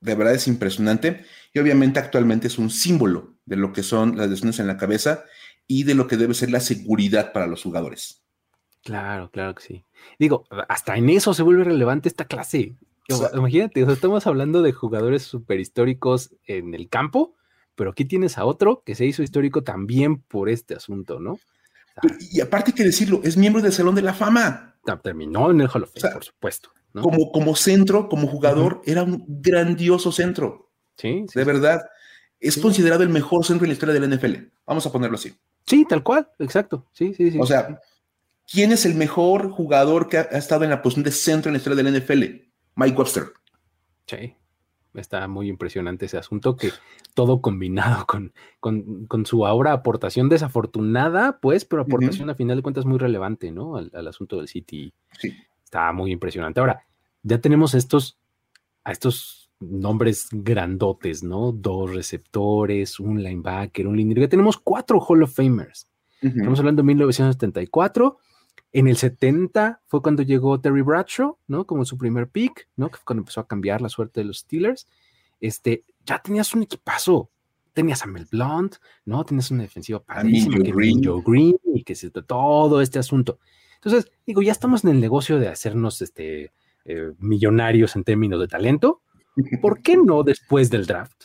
de 0.00 0.14
verdad 0.14 0.34
es 0.34 0.46
impresionante 0.46 1.24
y 1.54 1.60
obviamente 1.60 1.98
actualmente 1.98 2.46
es 2.46 2.58
un 2.58 2.68
símbolo 2.68 3.38
de 3.46 3.56
lo 3.56 3.72
que 3.72 3.82
son 3.82 4.18
las 4.18 4.28
lesiones 4.28 4.58
en 4.58 4.66
la 4.66 4.76
cabeza 4.76 5.24
y 5.66 5.84
de 5.84 5.94
lo 5.94 6.06
que 6.08 6.18
debe 6.18 6.34
ser 6.34 6.50
la 6.50 6.60
seguridad 6.60 7.32
para 7.32 7.46
los 7.46 7.62
jugadores. 7.62 8.22
Claro, 8.84 9.30
claro 9.30 9.54
que 9.54 9.62
sí. 9.62 9.84
Digo, 10.18 10.44
hasta 10.68 10.96
en 10.96 11.08
eso 11.08 11.32
se 11.32 11.42
vuelve 11.42 11.64
relevante 11.64 12.10
esta 12.10 12.26
clase. 12.26 12.76
Imagínate, 13.32 13.80
estamos 13.80 14.26
hablando 14.26 14.60
de 14.60 14.72
jugadores 14.72 15.22
super 15.22 15.58
históricos 15.58 16.34
en 16.46 16.74
el 16.74 16.90
campo, 16.90 17.34
pero 17.76 17.92
aquí 17.92 18.04
tienes 18.04 18.36
a 18.36 18.44
otro 18.44 18.82
que 18.84 18.94
se 18.94 19.06
hizo 19.06 19.22
histórico 19.22 19.62
también 19.62 20.20
por 20.20 20.50
este 20.50 20.74
asunto, 20.74 21.18
¿no? 21.18 21.38
y 22.30 22.40
aparte 22.40 22.72
hay 22.72 22.74
que 22.74 22.84
decirlo, 22.84 23.20
es 23.24 23.38
miembro 23.38 23.62
del 23.62 23.72
Salón 23.72 23.94
de 23.94 24.02
la 24.02 24.12
Fama. 24.12 24.76
Terminó 25.02 25.50
en 25.50 25.62
el 25.62 25.68
Hall 25.68 25.84
of 25.84 25.92
Fame, 25.94 26.12
por 26.12 26.24
supuesto. 26.24 26.70
Como, 26.92 27.32
como 27.32 27.56
centro, 27.56 28.08
como 28.08 28.28
jugador, 28.28 28.82
era 28.84 29.02
un 29.02 29.24
grandioso 29.26 30.12
centro. 30.12 30.70
Sí. 30.96 31.24
de 31.34 31.44
verdad. 31.44 31.82
Es 32.38 32.58
considerado 32.58 33.02
el 33.02 33.08
mejor 33.08 33.44
centro 33.44 33.64
en 33.64 33.70
la 33.70 33.74
historia 33.74 33.94
de 33.94 34.06
la 34.06 34.16
NFL. 34.16 34.34
Vamos 34.66 34.84
a 34.84 34.92
ponerlo 34.92 35.16
así. 35.16 35.32
Sí, 35.66 35.86
tal 35.88 36.02
cual, 36.02 36.28
exacto. 36.38 36.86
Sí, 36.92 37.14
sí, 37.14 37.30
sí. 37.30 37.38
O 37.40 37.46
sea, 37.46 37.80
¿quién 38.50 38.72
es 38.72 38.84
el 38.84 38.94
mejor 38.94 39.50
jugador 39.50 40.08
que 40.08 40.18
ha, 40.18 40.22
estado 40.22 40.64
en 40.64 40.70
la 40.70 40.82
posición 40.82 41.04
de 41.04 41.12
centro 41.12 41.48
en 41.48 41.54
la 41.54 41.58
historia 41.58 41.82
de 41.82 41.90
la 41.90 41.98
NFL? 41.98 42.22
Mike 42.74 42.96
Webster. 42.98 43.32
Sí. 44.06 44.34
Está 44.94 45.26
muy 45.28 45.48
impresionante 45.48 46.06
ese 46.06 46.18
asunto 46.18 46.56
que 46.56 46.70
todo 47.14 47.40
combinado 47.40 48.04
con, 48.06 48.34
con, 48.60 49.24
su 49.24 49.46
ahora 49.46 49.72
aportación 49.72 50.28
desafortunada, 50.28 51.38
pues, 51.40 51.64
pero 51.64 51.82
aportación 51.82 52.28
a 52.28 52.34
final 52.34 52.56
de 52.58 52.62
cuentas 52.62 52.84
muy 52.84 52.98
relevante, 52.98 53.52
¿no? 53.52 53.76
Al, 53.76 53.90
al 53.94 54.08
asunto 54.08 54.36
del 54.36 54.48
City. 54.48 54.92
Sí. 55.18 55.32
Está 55.72 55.90
muy 55.90 56.12
impresionante. 56.12 56.60
Ahora, 56.60 56.84
ya 57.22 57.40
tenemos 57.40 57.72
estos, 57.72 58.18
a 58.84 58.92
estos 58.92 59.50
nombres 59.58 60.28
grandotes, 60.30 61.22
¿no? 61.22 61.50
Dos 61.50 61.94
receptores, 61.94 63.00
un 63.00 63.22
linebacker, 63.22 63.86
un 63.86 63.96
linebacker. 63.96 64.24
Ya 64.24 64.28
tenemos 64.28 64.58
cuatro 64.58 65.00
Hall 65.00 65.22
of 65.22 65.34
Famers. 65.34 65.88
Estamos 66.20 66.58
hablando 66.58 66.82
de 66.82 66.88
1974. 66.88 68.18
En 68.72 68.86
el 68.86 68.98
70 68.98 69.80
fue 69.86 70.02
cuando 70.02 70.22
llegó 70.22 70.60
Terry 70.60 70.82
Bradshaw, 70.82 71.38
¿no? 71.46 71.66
Como 71.66 71.86
su 71.86 71.96
primer 71.96 72.28
pick, 72.28 72.68
¿no? 72.76 72.90
Que 72.90 72.98
fue 72.98 73.06
cuando 73.06 73.22
empezó 73.22 73.40
a 73.40 73.48
cambiar 73.48 73.80
la 73.80 73.88
suerte 73.88 74.20
de 74.20 74.26
los 74.26 74.40
Steelers. 74.40 74.86
Este, 75.40 75.86
ya 76.04 76.18
tenías 76.18 76.52
un 76.52 76.64
equipazo. 76.64 77.30
Tenías 77.72 78.02
a 78.02 78.06
Mel 78.08 78.28
Blunt, 78.30 78.74
¿no? 79.06 79.24
Tenías 79.24 79.50
una 79.50 79.62
defensiva 79.62 80.00
padrísima, 80.00 80.62
que 80.62 80.70
Green. 80.70 81.02
Joe 81.02 81.22
Green 81.26 81.56
y 81.74 81.82
que 81.82 81.94
se, 81.94 82.10
todo 82.10 82.82
este 82.82 82.98
asunto. 82.98 83.38
Entonces, 83.84 84.12
digo, 84.24 84.42
ya 84.42 84.52
estamos 84.52 84.84
en 84.84 84.90
el 84.90 85.00
negocio 85.00 85.40
de 85.40 85.48
hacernos 85.48 86.02
este, 86.02 86.52
eh, 86.84 87.12
millonarios 87.18 87.96
en 87.96 88.04
términos 88.04 88.40
de 88.40 88.46
talento. 88.46 89.02
¿Por 89.60 89.82
qué 89.82 89.96
no 89.96 90.22
después 90.22 90.70
del 90.70 90.86
draft? 90.86 91.24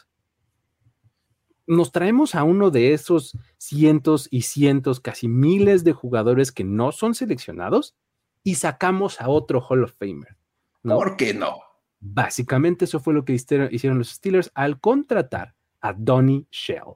Nos 1.68 1.92
traemos 1.92 2.34
a 2.34 2.44
uno 2.44 2.72
de 2.72 2.94
esos 2.94 3.38
cientos 3.58 4.28
y 4.32 4.44
cientos, 4.44 5.00
casi 5.00 5.28
miles 5.28 5.84
de 5.84 5.94
jugadores 5.94 6.52
que 6.52 6.64
no 6.64 6.92
son 6.92 7.14
seleccionados 7.14 7.96
y 8.44 8.56
sacamos 8.56 9.22
a 9.22 9.30
otro 9.30 9.62
Hall 9.62 9.84
of 9.84 9.94
Famer. 9.94 10.38
¿Por 10.82 11.18
qué 11.18 11.34
no? 11.34 11.60
Básicamente 12.00 12.86
eso 12.86 13.00
fue 13.00 13.14
lo 13.14 13.26
que 13.26 13.34
hicieron 13.34 13.98
los 13.98 14.10
Steelers 14.10 14.50
al 14.56 14.80
contratar 14.80 15.56
a 15.82 15.94
Donnie 15.94 16.48
Shell. 16.52 16.96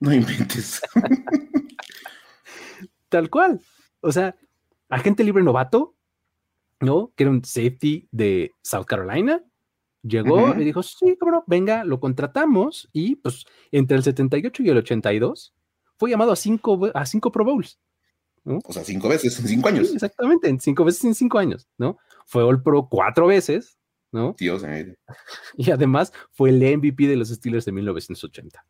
No 0.00 0.14
inventes. 0.14 0.80
Tal 3.10 3.28
cual. 3.28 3.60
O 4.00 4.12
sea, 4.12 4.36
agente 4.88 5.24
libre 5.24 5.42
novato, 5.42 5.94
¿no? 6.80 7.12
Que 7.14 7.24
era 7.24 7.30
un 7.30 7.44
safety 7.44 8.08
de 8.10 8.52
South 8.62 8.86
Carolina. 8.86 9.42
Llegó 10.02 10.54
y 10.54 10.64
dijo, 10.64 10.82
sí, 10.82 11.16
cabrón, 11.18 11.42
venga, 11.46 11.84
lo 11.84 12.00
contratamos. 12.00 12.88
Y 12.92 13.16
pues 13.16 13.44
entre 13.70 13.96
el 13.96 14.02
78 14.02 14.62
y 14.62 14.68
el 14.70 14.78
82 14.78 15.54
fue 15.98 16.10
llamado 16.10 16.32
a 16.32 16.36
cinco, 16.36 16.90
a 16.94 17.04
cinco 17.04 17.30
Pro 17.30 17.44
Bowls. 17.44 17.78
O 18.44 18.72
sea, 18.72 18.84
cinco 18.84 19.08
veces 19.08 19.38
en 19.38 19.46
cinco 19.46 19.68
años. 19.68 19.92
exactamente, 19.92 20.48
en 20.48 20.58
cinco 20.58 20.84
veces 20.84 21.04
en 21.04 21.14
cinco 21.14 21.38
años, 21.38 21.68
¿no? 21.76 21.98
Fue 22.24 22.42
All 22.42 22.62
Pro 22.62 22.88
cuatro 22.90 23.26
veces, 23.26 23.78
¿no? 24.12 24.34
Dios 24.38 24.62
Y 25.56 25.70
además 25.70 26.12
fue 26.32 26.50
el 26.50 26.78
MVP 26.78 27.06
de 27.06 27.16
los 27.16 27.28
Steelers 27.28 27.66
de 27.66 27.72
1980, 27.72 28.64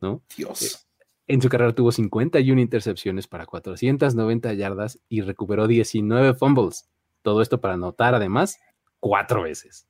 ¿no? 0.00 0.22
Dios. 0.36 0.86
En 1.26 1.40
su 1.40 1.48
carrera 1.48 1.74
tuvo 1.74 1.90
51 1.90 2.60
intercepciones 2.60 3.26
para 3.26 3.46
490 3.46 4.52
yardas 4.54 5.00
y 5.08 5.22
recuperó 5.22 5.66
19 5.66 6.34
fumbles. 6.34 6.88
Todo 7.22 7.40
esto 7.40 7.60
para 7.60 7.74
anotar 7.74 8.14
además 8.14 8.58
cuatro 9.00 9.42
veces. 9.42 9.86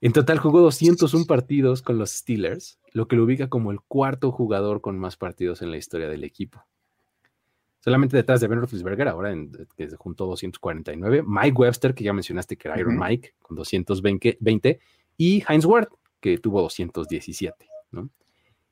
En 0.00 0.12
total 0.12 0.38
jugó 0.38 0.60
201 0.60 1.26
partidos 1.26 1.82
con 1.82 1.98
los 1.98 2.10
Steelers, 2.10 2.78
lo 2.92 3.08
que 3.08 3.16
lo 3.16 3.24
ubica 3.24 3.48
como 3.48 3.72
el 3.72 3.80
cuarto 3.80 4.30
jugador 4.30 4.80
con 4.80 4.98
más 4.98 5.16
partidos 5.16 5.60
en 5.60 5.70
la 5.70 5.76
historia 5.76 6.08
del 6.08 6.24
equipo. 6.24 6.64
Solamente 7.80 8.16
detrás 8.16 8.40
de 8.40 8.48
Ben 8.48 8.60
Roethlisberger, 8.60 9.08
ahora 9.08 9.32
en, 9.32 9.52
que 9.76 9.88
juntó 9.96 10.26
249, 10.26 11.24
Mike 11.26 11.56
Webster, 11.56 11.94
que 11.94 12.04
ya 12.04 12.12
mencionaste 12.12 12.56
que 12.56 12.68
era 12.68 12.78
Iron 12.78 12.98
Mike, 12.98 13.34
con 13.40 13.56
220, 13.56 14.80
y 15.16 15.44
Heinz 15.48 15.64
Ward, 15.64 15.88
que 16.20 16.38
tuvo 16.38 16.62
217. 16.62 17.66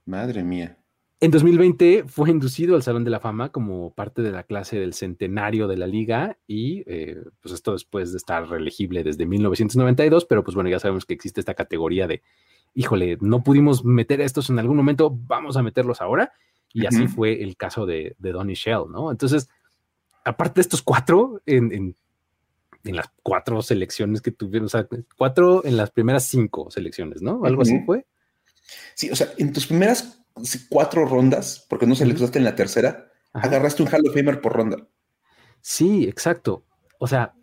Madre 0.04 0.44
mía. 0.44 0.78
En 1.18 1.30
2020 1.30 2.04
fue 2.06 2.30
inducido 2.30 2.76
al 2.76 2.82
Salón 2.82 3.04
de 3.04 3.10
la 3.10 3.20
Fama 3.20 3.50
como 3.50 3.94
parte 3.94 4.20
de 4.20 4.32
la 4.32 4.42
clase 4.42 4.78
del 4.78 4.92
centenario 4.92 5.66
de 5.66 5.78
la 5.78 5.86
liga 5.86 6.38
y 6.46 6.82
eh, 6.86 7.22
pues 7.40 7.54
esto 7.54 7.72
después 7.72 8.12
de 8.12 8.18
estar 8.18 8.46
reelegible 8.46 9.02
desde 9.02 9.24
1992, 9.24 10.26
pero 10.26 10.44
pues 10.44 10.54
bueno, 10.54 10.68
ya 10.68 10.78
sabemos 10.78 11.06
que 11.06 11.14
existe 11.14 11.40
esta 11.40 11.54
categoría 11.54 12.06
de, 12.06 12.22
híjole, 12.74 13.16
no 13.22 13.42
pudimos 13.42 13.82
meter 13.82 14.20
estos 14.20 14.50
en 14.50 14.58
algún 14.58 14.76
momento, 14.76 15.10
vamos 15.10 15.56
a 15.56 15.62
meterlos 15.62 16.02
ahora. 16.02 16.32
Y 16.72 16.84
así 16.84 17.08
fue 17.08 17.42
el 17.42 17.56
caso 17.56 17.86
de, 17.86 18.16
de 18.18 18.32
Donnie 18.32 18.54
Shell, 18.54 18.90
¿no? 18.90 19.10
Entonces, 19.10 19.48
aparte 20.26 20.56
de 20.56 20.60
estos 20.60 20.82
cuatro, 20.82 21.40
en, 21.46 21.96
las 22.82 23.10
cuatro 23.22 23.62
selecciones 23.62 24.20
que 24.20 24.30
tuvieron, 24.30 24.66
o 24.66 24.68
sea, 24.68 24.86
cuatro 25.16 25.64
en 25.64 25.78
las 25.78 25.90
primeras 25.90 26.24
cinco 26.24 26.70
selecciones, 26.70 27.22
¿no? 27.22 27.44
Algo 27.44 27.62
así 27.62 27.80
fue. 27.86 28.04
Sí, 28.94 29.08
o 29.08 29.16
sea, 29.16 29.28
en 29.38 29.54
tus 29.54 29.68
primeras 29.68 30.22
cuatro 30.68 31.06
rondas, 31.06 31.64
porque 31.68 31.86
no 31.86 31.94
seleccionaste 31.94 32.38
en 32.38 32.44
la 32.44 32.54
tercera, 32.54 33.10
agarraste 33.32 33.82
un 33.82 33.88
Hall 33.88 34.06
of 34.06 34.14
Famer 34.14 34.40
por 34.40 34.52
ronda. 34.52 34.88
Sí, 35.60 36.04
exacto. 36.04 36.64
O 36.98 37.06
sea, 37.06 37.34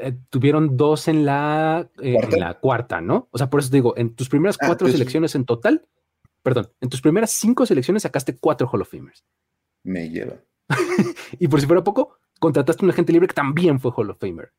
eh, 0.00 0.16
tuvieron 0.30 0.76
dos 0.76 1.08
en 1.08 1.24
la, 1.24 1.90
eh, 2.00 2.14
¿Cuarta? 2.14 2.36
la 2.36 2.54
cuarta, 2.60 3.00
¿no? 3.00 3.28
O 3.32 3.38
sea, 3.38 3.50
por 3.50 3.60
eso 3.60 3.70
digo, 3.70 3.94
en 3.96 4.14
tus 4.14 4.28
primeras 4.28 4.56
ah, 4.60 4.66
cuatro 4.66 4.88
selecciones 4.88 5.34
en 5.34 5.44
total, 5.44 5.86
perdón, 6.42 6.70
en 6.80 6.88
tus 6.88 7.00
primeras 7.00 7.32
cinco 7.32 7.66
selecciones 7.66 8.04
sacaste 8.04 8.36
cuatro 8.36 8.68
Hall 8.68 8.82
of 8.82 8.90
Famers. 8.90 9.24
Me 9.82 10.08
lleva. 10.08 10.36
y 11.38 11.48
por 11.48 11.60
si 11.60 11.66
fuera 11.66 11.82
poco, 11.82 12.18
contrataste 12.38 12.84
un 12.84 12.90
agente 12.90 13.12
libre 13.12 13.28
que 13.28 13.34
también 13.34 13.80
fue 13.80 13.92
Hall 13.96 14.10
of 14.10 14.18
Famer. 14.18 14.52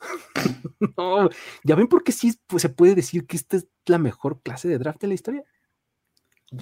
no, 0.96 1.30
ya 1.62 1.74
ven 1.74 1.88
por 1.88 2.04
qué 2.04 2.12
sí 2.12 2.38
pues, 2.46 2.62
se 2.62 2.68
puede 2.68 2.94
decir 2.94 3.26
que 3.26 3.36
esta 3.36 3.56
es 3.56 3.66
la 3.86 3.98
mejor 3.98 4.40
clase 4.42 4.68
de 4.68 4.78
draft 4.78 5.00
de 5.00 5.08
la 5.08 5.14
historia 5.14 5.44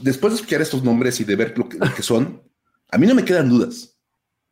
después 0.00 0.33
de 0.33 0.37
escuchar 0.37 0.61
estos 0.61 0.83
nombres 0.83 1.20
y 1.20 1.24
de 1.24 1.37
ver 1.37 1.57
lo 1.59 1.68
que, 1.68 2.02
son, 2.02 2.42
a 2.90 2.98
mí 2.98 3.07
no 3.07 3.14
me 3.14 3.24
quedan 3.24 3.48
dudas. 3.48 3.98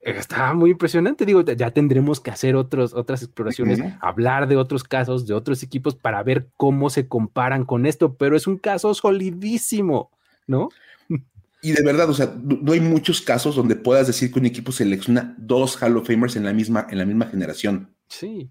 Está 0.00 0.54
muy 0.54 0.70
impresionante. 0.70 1.26
Digo, 1.26 1.42
ya 1.42 1.70
tendremos 1.70 2.20
que 2.20 2.30
hacer 2.30 2.56
otros, 2.56 2.94
otras 2.94 3.22
exploraciones, 3.22 3.80
hablar 4.00 4.48
de 4.48 4.56
otros 4.56 4.82
casos, 4.82 5.26
de 5.26 5.34
otros 5.34 5.62
equipos 5.62 5.94
para 5.94 6.22
ver 6.22 6.48
cómo 6.56 6.88
se 6.88 7.06
comparan 7.06 7.64
con 7.64 7.84
esto, 7.84 8.14
pero 8.14 8.36
es 8.36 8.46
un 8.46 8.56
caso 8.56 8.94
solidísimo, 8.94 10.10
¿no? 10.46 10.70
Y 11.62 11.72
de 11.72 11.82
verdad, 11.82 12.08
o 12.08 12.14
sea, 12.14 12.34
no 12.42 12.72
hay 12.72 12.80
muchos 12.80 13.20
casos 13.20 13.54
donde 13.54 13.76
puedas 13.76 14.06
decir 14.06 14.32
que 14.32 14.38
un 14.38 14.46
equipo 14.46 14.72
selecciona 14.72 15.34
dos 15.36 15.80
Hall 15.82 15.98
of 15.98 16.06
Famers 16.06 16.36
en 16.36 16.44
la 16.44 16.54
misma, 16.54 16.86
en 16.88 16.96
la 16.96 17.04
misma 17.04 17.26
generación. 17.26 17.94
Sí. 18.08 18.50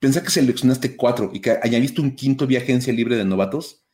Piensa 0.00 0.22
que 0.22 0.30
seleccionaste 0.30 0.96
cuatro 0.96 1.30
y 1.32 1.40
que 1.40 1.58
añadiste 1.62 2.00
un 2.00 2.16
quinto 2.16 2.48
vía 2.48 2.58
agencia 2.58 2.92
libre 2.92 3.16
de 3.16 3.24
novatos 3.24 3.85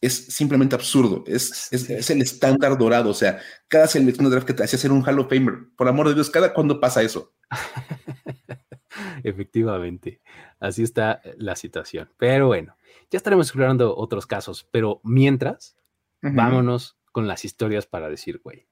es 0.00 0.26
simplemente 0.34 0.74
absurdo. 0.74 1.24
Es, 1.26 1.72
es, 1.72 2.10
el 2.10 2.22
estándar 2.22 2.76
dorado. 2.78 3.10
O 3.10 3.14
sea, 3.14 3.40
cada 3.68 3.86
selección 3.86 4.24
de 4.24 4.30
draft 4.30 4.46
que 4.46 4.54
te 4.54 4.62
hace 4.62 4.76
hacer 4.76 4.92
un 4.92 5.06
Hall 5.06 5.18
of 5.18 5.28
Famer. 5.28 5.68
Por 5.76 5.88
amor 5.88 6.08
de 6.08 6.14
Dios, 6.14 6.30
¿cada 6.30 6.54
cuándo 6.54 6.80
pasa 6.80 7.02
eso? 7.02 7.34
Efectivamente, 9.22 10.20
así 10.58 10.82
está 10.82 11.20
la 11.36 11.54
situación. 11.54 12.10
Pero 12.16 12.46
bueno, 12.46 12.76
ya 13.10 13.18
estaremos 13.18 13.48
explorando 13.48 13.96
otros 13.96 14.26
casos. 14.26 14.66
Pero 14.70 15.00
mientras, 15.04 15.76
vámonos 16.22 16.96
con 17.12 17.26
las 17.26 17.44
historias 17.44 17.86
para 17.86 18.08
decir, 18.08 18.40
güey. 18.42 18.66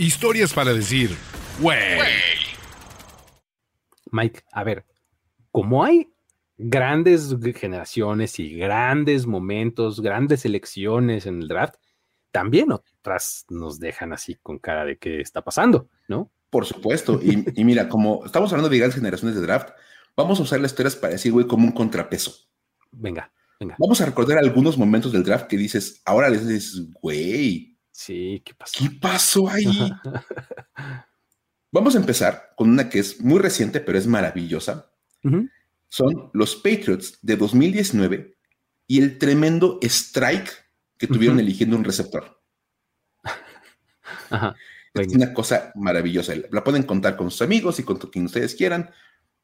Historias 0.00 0.52
para 0.52 0.72
decir, 0.72 1.16
güey. 1.60 1.78
Mike, 4.10 4.42
a 4.52 4.64
ver, 4.64 4.84
como 5.50 5.84
hay 5.84 6.13
grandes 6.56 7.34
generaciones 7.56 8.38
y 8.38 8.54
grandes 8.54 9.26
momentos, 9.26 10.00
grandes 10.00 10.44
elecciones 10.44 11.26
en 11.26 11.42
el 11.42 11.48
draft, 11.48 11.76
también 12.30 12.72
otras 12.72 13.44
nos 13.48 13.78
dejan 13.78 14.12
así 14.12 14.36
con 14.42 14.58
cara 14.58 14.84
de 14.84 14.98
qué 14.98 15.20
está 15.20 15.42
pasando, 15.42 15.88
¿no? 16.08 16.30
Por 16.50 16.66
supuesto. 16.66 17.20
Y, 17.22 17.64
mira, 17.64 17.88
como 17.88 18.24
estamos 18.24 18.52
hablando 18.52 18.68
de 18.68 18.78
grandes 18.78 18.96
generaciones 18.96 19.36
de 19.36 19.42
draft, 19.42 19.70
vamos 20.16 20.38
a 20.38 20.42
usar 20.42 20.60
las 20.60 20.72
historias 20.72 20.96
para 20.96 21.12
decir, 21.12 21.32
güey, 21.32 21.46
como 21.46 21.66
un 21.66 21.72
contrapeso. 21.72 22.32
Venga, 22.92 23.32
venga. 23.58 23.76
Vamos 23.78 24.00
a 24.00 24.06
recordar 24.06 24.38
algunos 24.38 24.78
momentos 24.78 25.12
del 25.12 25.24
draft 25.24 25.46
que 25.46 25.56
dices, 25.56 26.00
ahora 26.04 26.28
les 26.28 26.46
dices, 26.46 26.92
güey. 27.00 27.76
Sí, 27.90 28.42
¿qué 28.44 28.54
pasó? 28.54 28.78
¿Qué 28.78 28.90
pasó 29.00 29.48
ahí? 29.48 29.66
vamos 31.72 31.96
a 31.96 31.98
empezar 31.98 32.52
con 32.56 32.70
una 32.70 32.88
que 32.88 33.00
es 33.00 33.20
muy 33.20 33.40
reciente, 33.40 33.80
pero 33.80 33.98
es 33.98 34.06
maravillosa 34.06 34.92
son 35.94 36.28
los 36.32 36.56
Patriots 36.56 37.20
de 37.22 37.36
2019 37.36 38.36
y 38.88 39.00
el 39.00 39.16
tremendo 39.16 39.78
strike 39.80 40.50
que 40.98 41.06
tuvieron 41.06 41.38
eligiendo 41.38 41.76
un 41.76 41.84
receptor. 41.84 42.42
es 44.92 45.14
una 45.14 45.32
cosa 45.32 45.70
maravillosa. 45.76 46.34
La 46.50 46.64
pueden 46.64 46.82
contar 46.82 47.16
con 47.16 47.30
sus 47.30 47.42
amigos 47.42 47.78
y 47.78 47.84
con 47.84 47.98
quien 47.98 48.24
ustedes 48.24 48.56
quieran. 48.56 48.90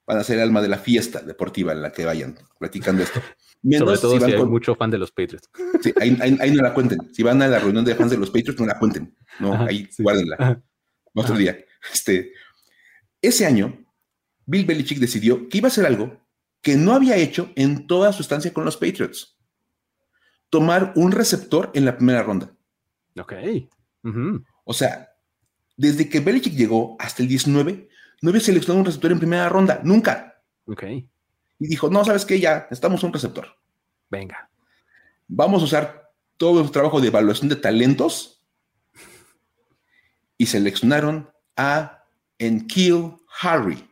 Van 0.05 0.19
a 0.19 0.25
ser 0.25 0.39
el 0.39 0.43
alma 0.43 0.61
de 0.61 0.67
la 0.67 0.79
fiesta 0.79 1.21
deportiva 1.23 1.71
en 1.71 1.83
la 1.83 1.93
que 1.93 2.05
vayan 2.05 2.37
platicando 2.59 3.05
esto. 3.05 3.23
Sobre 3.79 3.99
todo 3.99 4.19
si, 4.19 4.33
hay 4.33 4.45
mucho 4.45 4.75
fan 4.75 4.91
de 4.91 4.99
los 4.99 5.13
Patriots. 5.13 5.49
Sí, 5.81 5.95
ahí, 6.01 6.51
no 6.51 6.63
la 6.63 6.75
cuenten. 6.75 7.15
Si 7.15 7.23
van 7.23 7.41
a 7.43 7.47
la 7.47 7.61
reunión 7.61 7.85
de 7.85 7.95
fans 7.95 8.11
de 8.11 8.19
los 8.19 8.31
Patriots, 8.31 8.59
no 8.59 8.67
la 8.67 8.77
cuenten. 8.77 9.17
No, 9.39 9.55
ahí 9.55 9.89
guárdenla. 10.01 10.61
Otro 11.15 11.37
día. 11.37 11.65
Este, 11.93 12.33
ese 13.23 13.47
año, 13.47 13.85
Bill 14.47 14.67
Belichick 14.67 14.99
decidió 14.99 15.49
que 15.49 15.59
iba 15.59 15.69
a 15.69 15.71
hacer 15.71 15.87
algo 15.87 16.20
que 16.63 16.77
no 16.77 16.93
había 16.93 17.17
hecho 17.17 17.51
en 17.57 17.87
toda 17.87 18.13
su 18.13 18.23
estancia 18.23 18.53
con 18.53 18.65
los 18.65 18.77
Patriots. 18.77 19.37
Tomar 20.49 20.93
un 20.97 21.13
receptor 21.13 21.71
en 21.75 21.85
la 21.85 21.97
primera 21.97 22.23
ronda. 22.23 22.53
Ok. 23.19 23.33
O 24.65 24.73
sea, 24.73 25.11
desde 25.77 26.09
que 26.09 26.21
Belichick 26.21 26.55
llegó 26.55 26.97
hasta 26.99 27.23
el 27.23 27.29
19, 27.29 27.89
no 28.23 28.31
había 28.31 28.41
seleccionado 28.41 28.81
un 28.81 28.87
receptor 28.87 29.13
en 29.13 29.19
primera 29.19 29.49
ronda. 29.49 29.81
Nunca. 29.85 30.43
Ok. 30.67 30.85
Y 30.85 31.67
dijo, 31.67 31.91
no, 31.91 32.05
¿sabes 32.05 32.25
qué? 32.25 32.41
Ya, 32.41 32.67
estamos 32.71 33.03
un 33.03 33.13
receptor. 33.13 33.49
Venga. 34.11 34.51
Vamos 35.29 35.63
a 35.63 35.67
usar 35.67 36.13
todo 36.37 36.55
nuestro 36.55 36.73
trabajo 36.73 37.01
de 37.01 37.09
evaluación 37.09 37.49
de 37.49 37.57
talentos 37.57 38.43
y 40.37 40.47
seleccionaron 40.47 41.31
a 41.57 42.05
Enkeel 42.39 43.17
Harry 43.43 43.90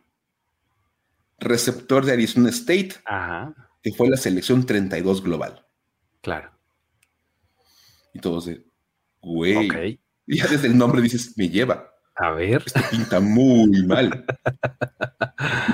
receptor 1.39 2.05
de 2.05 2.13
Arizona 2.13 2.49
State, 2.49 2.95
que 3.81 3.91
fue 3.93 4.09
la 4.09 4.17
selección 4.17 4.65
32 4.65 5.23
global. 5.23 5.65
Claro. 6.21 6.51
Y 8.13 8.19
todos 8.19 8.45
de, 8.45 8.65
güey. 9.21 9.99
Ya 10.27 10.47
desde 10.47 10.67
el 10.67 10.77
nombre 10.77 11.01
dices, 11.01 11.33
me 11.37 11.49
lleva. 11.49 11.91
A 12.15 12.31
ver. 12.31 12.63
Esto 12.65 12.81
pinta 12.91 13.19
muy 13.19 13.83
mal. 13.85 14.25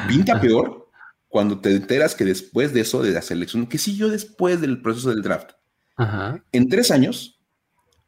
pinta 0.08 0.40
peor 0.42 0.90
cuando 1.28 1.60
te 1.60 1.76
enteras 1.76 2.16
que 2.16 2.24
después 2.24 2.74
de 2.74 2.82
eso, 2.82 3.02
de 3.02 3.12
la 3.12 3.22
selección, 3.22 3.68
que 3.68 3.78
siguió 3.78 4.08
después 4.10 4.62
del 4.62 4.82
proceso 4.82 5.10
del 5.10 5.22
draft, 5.22 5.52
en 6.52 6.70
tres 6.70 6.92
años, 6.92 7.42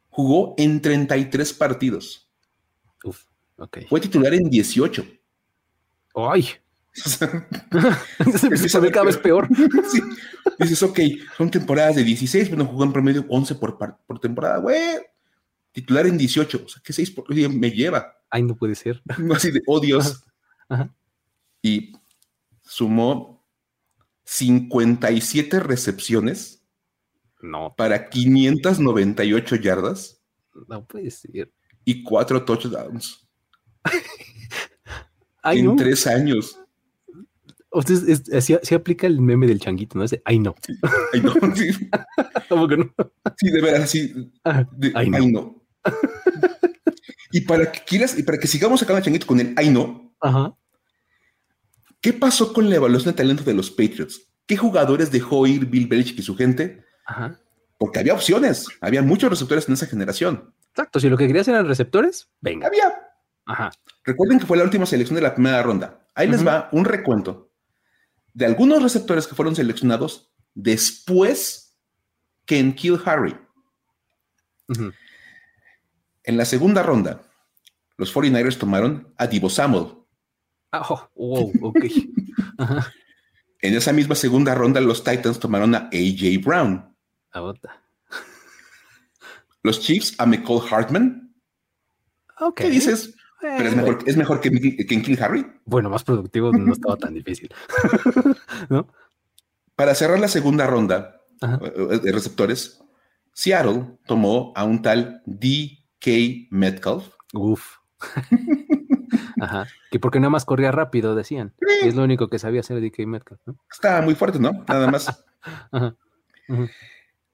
jugó 0.08 0.54
en 0.56 0.80
33 0.80 1.52
partidos. 1.52 2.30
Uf, 3.04 3.24
ok. 3.56 3.78
Fue 3.88 4.00
titular 4.00 4.34
en 4.34 4.48
18 4.48 5.04
¡Ay! 6.14 6.48
Se 8.38 8.46
empieza 8.46 8.78
a 8.78 8.80
ver 8.80 8.92
cada 8.92 9.06
vez 9.06 9.16
peor. 9.16 9.48
Sí. 9.90 10.02
Dices, 10.58 10.82
ok, 10.82 10.98
son 11.36 11.50
temporadas 11.50 11.96
de 11.96 12.04
16, 12.04 12.48
bueno, 12.48 12.66
jugó 12.66 12.84
en 12.84 12.92
promedio 12.92 13.24
11 13.28 13.54
por, 13.56 13.78
por 13.78 14.18
temporada, 14.18 14.58
güey. 14.58 14.98
Titular 15.72 16.06
en 16.06 16.18
18, 16.18 16.62
o 16.64 16.68
sea, 16.68 16.82
¿qué 16.84 16.92
6 16.92 17.10
por 17.12 17.32
día 17.32 17.48
me 17.48 17.70
lleva? 17.70 18.16
Ay, 18.30 18.42
no 18.42 18.56
puede 18.56 18.74
ser. 18.74 19.02
Así 19.34 19.50
de, 19.50 19.62
oh 19.66 19.78
Dios. 19.80 20.24
Ajá. 20.68 20.92
Y 21.62 21.92
sumó 22.62 23.44
57 24.24 25.60
recepciones 25.60 26.62
No, 27.40 27.74
para 27.76 28.08
598 28.10 29.56
yardas 29.56 30.20
no 30.68 30.84
puede 30.86 31.10
ser. 31.10 31.50
y 31.84 32.02
4 32.02 32.44
touchdowns 32.44 33.26
Ay, 35.42 35.60
en 35.60 35.66
no. 35.66 35.76
3 35.76 36.06
años. 36.08 36.60
Ustedes, 37.78 38.22
es- 38.28 38.44
sí, 38.44 38.56
sí 38.62 38.74
aplica 38.74 39.06
el 39.06 39.20
meme 39.20 39.46
del 39.46 39.60
changuito, 39.60 39.98
¿no? 39.98 40.04
Ese, 40.04 40.20
ay, 40.24 40.38
no. 40.38 40.54
Ay, 41.12 41.20
no, 41.20 41.32
sí, 41.54 41.68
¿Cómo 42.48 42.66
que 42.68 42.76
no? 42.76 42.92
sí, 43.36 43.50
de 43.50 43.60
veras, 43.60 43.82
así. 43.84 44.32
Ajá. 44.44 44.68
de- 44.72 44.92
Ay, 44.94 45.10
ay, 45.14 45.32
no. 45.32 45.62
y 47.32 47.40
para 47.42 47.70
que 47.70 47.80
quieras, 47.86 48.18
y 48.18 48.22
para 48.22 48.38
que 48.38 48.46
sigamos 48.46 48.80
sacando 48.80 48.98
a 48.98 49.02
changuito 49.02 49.26
con 49.26 49.40
el 49.40 49.54
ay 49.56 49.70
no, 49.70 50.14
Ajá. 50.20 50.54
¿qué 52.00 52.12
pasó 52.12 52.52
con 52.52 52.68
la 52.68 52.76
evaluación 52.76 53.12
de 53.12 53.16
talento 53.18 53.44
de 53.44 53.54
los 53.54 53.70
Patriots? 53.70 54.22
¿Qué 54.46 54.56
jugadores 54.56 55.10
dejó 55.10 55.46
ir 55.46 55.66
Bill 55.66 55.86
Belichick 55.86 56.18
y 56.18 56.22
su 56.22 56.34
gente? 56.36 56.84
Ajá. 57.06 57.38
Porque 57.78 57.98
había 58.00 58.14
opciones, 58.14 58.66
había 58.80 59.02
muchos 59.02 59.30
receptores 59.30 59.68
en 59.68 59.74
esa 59.74 59.86
generación. 59.86 60.52
Exacto. 60.70 60.98
Si 61.00 61.08
lo 61.08 61.16
que 61.16 61.26
querías 61.26 61.46
eran 61.48 61.66
receptores, 61.68 62.28
venga. 62.40 62.66
Había. 62.66 62.92
Ajá. 63.46 63.70
Recuerden 64.04 64.38
que 64.40 64.46
fue 64.46 64.56
la 64.56 64.64
última 64.64 64.84
selección 64.86 65.14
de 65.16 65.22
la 65.22 65.34
primera 65.34 65.62
ronda. 65.62 66.06
Ahí 66.14 66.28
les 66.28 66.44
va 66.46 66.68
un 66.72 66.84
recuento 66.84 67.47
de 68.34 68.46
algunos 68.46 68.82
receptores 68.82 69.26
que 69.26 69.34
fueron 69.34 69.56
seleccionados 69.56 70.32
después 70.54 71.76
que 72.44 72.58
en 72.58 72.74
Kill 72.74 73.00
Harry. 73.04 73.36
En 76.24 76.36
la 76.36 76.44
segunda 76.44 76.82
ronda, 76.82 77.22
los 77.96 78.14
49ers 78.14 78.58
tomaron 78.58 79.14
a 79.16 79.26
Divo 79.26 79.50
Samuel. 79.50 79.94
Ah, 80.72 80.86
oh, 80.88 81.10
wow, 81.14 81.52
ok. 81.62 81.84
Ajá. 82.58 82.92
En 83.60 83.74
esa 83.74 83.92
misma 83.92 84.14
segunda 84.14 84.54
ronda, 84.54 84.80
los 84.80 85.02
Titans 85.02 85.38
tomaron 85.38 85.74
a 85.74 85.88
AJ 85.92 86.44
Brown. 86.44 86.96
Ahota. 87.32 87.82
Los 89.62 89.80
Chiefs 89.80 90.14
a 90.18 90.26
McCall 90.26 90.62
Hartman. 90.70 91.34
Ok. 92.38 92.60
¿Qué 92.60 92.70
dices? 92.70 93.14
Eh, 93.42 93.54
Pero 93.56 93.68
es 93.68 93.76
mejor, 93.76 93.98
es 94.06 94.16
mejor 94.16 94.40
que, 94.40 94.50
que 94.50 94.94
en 94.94 95.02
Kill 95.02 95.22
Harry. 95.22 95.46
Bueno, 95.64 95.90
más 95.90 96.02
productivo 96.04 96.50
no 96.52 96.72
estaba 96.72 96.96
tan 96.96 97.14
difícil. 97.14 97.48
¿No? 98.68 98.88
Para 99.76 99.94
cerrar 99.94 100.18
la 100.18 100.28
segunda 100.28 100.66
ronda 100.66 101.20
Ajá. 101.40 101.60
eh, 101.62 102.00
de 102.02 102.12
receptores, 102.12 102.82
Seattle 103.32 103.98
tomó 104.06 104.52
a 104.56 104.64
un 104.64 104.82
tal 104.82 105.22
DK 105.26 106.48
Metcalf. 106.50 107.08
Uf. 107.32 107.76
Ajá. 109.40 109.68
Que 109.90 110.00
porque 110.00 110.18
nada 110.18 110.30
más 110.30 110.44
corría 110.44 110.72
rápido, 110.72 111.14
decían. 111.14 111.54
Y 111.82 111.88
es 111.88 111.94
lo 111.94 112.02
único 112.02 112.28
que 112.28 112.40
sabía 112.40 112.60
hacer 112.60 112.80
DK 112.80 113.06
Metcalf, 113.06 113.40
¿no? 113.46 113.56
Estaba 113.70 114.02
muy 114.02 114.14
fuerte, 114.16 114.40
¿no? 114.40 114.64
Nada 114.66 114.90
más. 114.90 115.24
Ajá. 115.70 115.94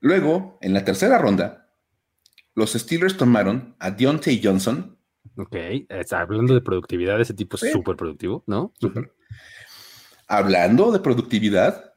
Luego, 0.01 0.59
en 0.61 0.75
la 0.75 0.85
tercera 0.85 1.17
ronda, 1.19 1.71
los 2.55 2.73
Steelers 2.75 3.17
tomaron 3.17 3.75
a 3.79 3.91
Deontay 3.91 4.41
Johnson. 4.43 4.99
Ok. 5.37 5.57
Está 5.89 6.21
hablando 6.21 6.55
de 6.55 6.61
productividad, 6.61 7.21
ese 7.21 7.35
tipo 7.35 7.57
es 7.57 7.63
Sí. 7.63 7.71
súper 7.73 7.97
productivo, 7.97 8.45
¿no? 8.47 8.73
Hablando 10.27 10.91
de 10.93 11.01
productividad, 11.01 11.93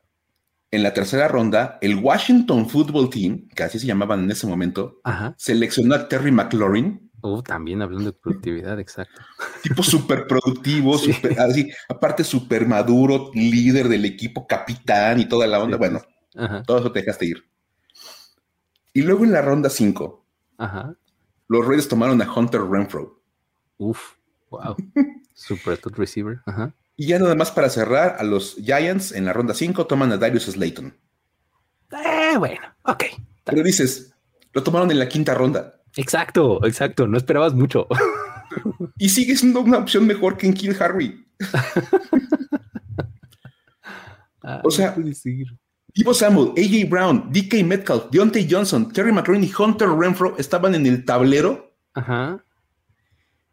en 0.72 0.84
la 0.84 0.94
tercera 0.94 1.28
ronda, 1.28 1.78
el 1.82 1.96
Washington 1.96 2.68
Football 2.70 3.10
Team, 3.10 3.48
que 3.56 3.64
así 3.64 3.80
se 3.80 3.88
llamaban 3.88 4.24
en 4.24 4.32
ese 4.32 4.48
momento, 4.48 5.00
Ajá. 5.04 5.34
seleccionó 5.38 5.96
a 5.96 6.08
Terry 6.08 6.32
McLaurin, 6.32 7.06
Uh, 7.24 7.42
también 7.42 7.82
hablando 7.82 8.12
de 8.12 8.14
productividad, 8.18 8.80
exacto. 8.80 9.20
tipo 9.64 9.82
súper 9.82 10.28
productivo, 10.28 10.98
Sí. 11.00 11.14
súper- 11.14 11.40
así, 11.40 11.72
aparte 11.90 12.24
súper 12.24 12.68
maduro, 12.68 13.32
líder 13.34 13.88
del 13.88 14.06
equipo, 14.06 14.46
capitán 14.46 15.20
y 15.20 15.26
toda 15.28 15.48
la 15.48 15.60
onda. 15.60 15.78
Sí, 15.78 15.80
bueno, 15.80 16.02
Ajá. 16.36 16.62
todo 16.64 16.78
eso 16.80 16.92
te 16.92 17.00
dejaste 17.00 17.26
ir. 17.26 17.44
Y 18.94 19.02
luego 19.02 19.24
en 19.24 19.32
la 19.32 19.42
ronda 19.42 19.70
5, 19.70 20.26
Ajá. 20.60 20.94
los 21.48 21.66
Raiders 21.66 21.88
tomaron 21.88 22.22
a 22.22 22.32
Hunter 22.32 22.62
Renfro. 22.62 23.17
Uf. 23.78 24.16
Wow. 24.50 24.76
Super 25.34 25.80
good 25.82 25.96
receiver. 25.98 26.42
Ajá. 26.46 26.74
Y 26.96 27.08
ya 27.08 27.20
nada 27.20 27.36
más 27.36 27.52
para 27.52 27.70
cerrar, 27.70 28.16
a 28.20 28.24
los 28.24 28.56
Giants 28.56 29.12
en 29.12 29.26
la 29.26 29.34
ronda 29.34 29.54
5 29.54 29.86
toman 29.86 30.12
a 30.12 30.18
Darius 30.18 30.46
Slayton. 30.46 30.96
Eh, 31.92 32.36
bueno, 32.38 32.62
ok. 32.84 33.04
Pero 33.44 33.64
dices, 33.64 34.14
lo 34.54 34.64
tomaron 34.64 34.90
en 34.92 35.00
la 35.00 35.08
quinta 35.08 35.34
ronda. 35.34 35.82
Exacto, 35.96 36.66
exacto. 36.66 37.08
No 37.08 37.18
esperabas 37.18 37.54
mucho. 37.54 37.88
Y 38.98 39.10
sigue 39.10 39.36
siendo 39.36 39.60
una 39.60 39.78
opción 39.78 40.08
mejor 40.08 40.38
que 40.38 40.48
en 40.48 40.54
Kill 40.54 40.76
Harry. 40.82 41.24
Ah, 44.44 44.62
O 44.64 44.72
sea-. 44.72 44.96
Divo 45.94 46.14
Samuel, 46.14 46.54
AJ 46.58 46.90
Brown, 46.90 47.30
DK 47.34 47.66
Metcalf, 47.66 48.06
Deontay 48.12 48.48
Johnson, 48.50 48.92
Terry 48.94 49.12
McLaurin 49.12 49.44
y 49.44 49.52
Hunter 49.58 49.90
Renfro 49.90 50.36
estaban 50.38 50.74
en 50.76 50.86
el 50.86 51.04
tablero 51.04 51.76
Ajá. 51.94 52.44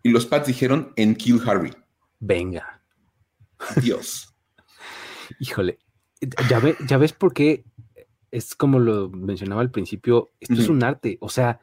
Y 0.04 0.10
los 0.10 0.24
Pats 0.26 0.46
dijeron 0.46 0.92
en 0.94 1.16
Kill 1.16 1.40
Harry. 1.44 1.72
Venga. 2.20 2.80
Dios. 3.82 4.32
Híjole. 5.40 5.78
Ya, 6.48 6.60
ve- 6.60 6.76
ya 6.86 6.96
ves 6.98 7.12
por 7.12 7.32
qué 7.34 7.64
es 8.30 8.54
como 8.54 8.78
lo 8.78 9.10
mencionaba 9.10 9.60
al 9.62 9.70
principio. 9.72 10.30
Esto 10.40 10.54
es 10.54 10.68
un 10.68 10.82
arte. 10.84 11.18
O 11.20 11.28
sea, 11.28 11.60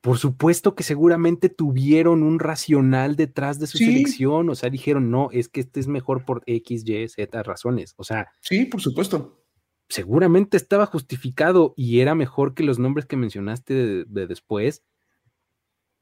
por 0.00 0.18
supuesto 0.18 0.74
que 0.74 0.82
seguramente 0.82 1.48
tuvieron 1.48 2.22
un 2.22 2.38
racional 2.40 3.14
detrás 3.16 3.58
de 3.60 3.66
su 3.66 3.78
Sí. 3.78 3.86
selección. 3.86 4.48
O 4.50 4.54
sea, 4.54 4.68
dijeron, 4.70 5.10
no, 5.10 5.28
es 5.32 5.48
que 5.48 5.60
este 5.60 5.80
es 5.80 5.86
mejor 5.88 6.24
por 6.24 6.42
X, 6.46 6.82
Y, 6.86 7.08
Z 7.08 7.42
razones. 7.42 7.94
O 7.96 8.04
sea, 8.04 8.30
Sí, 8.40 8.64
por 8.66 8.80
supuesto. 8.80 9.44
seguramente 9.88 10.56
estaba 10.56 10.86
justificado 10.86 11.74
y 11.76 12.00
era 12.00 12.14
mejor 12.14 12.54
que 12.54 12.62
los 12.64 12.78
nombres 12.78 13.06
que 13.06 13.16
mencionaste 13.16 13.74
de, 13.74 14.04
de 14.06 14.26
después, 14.26 14.82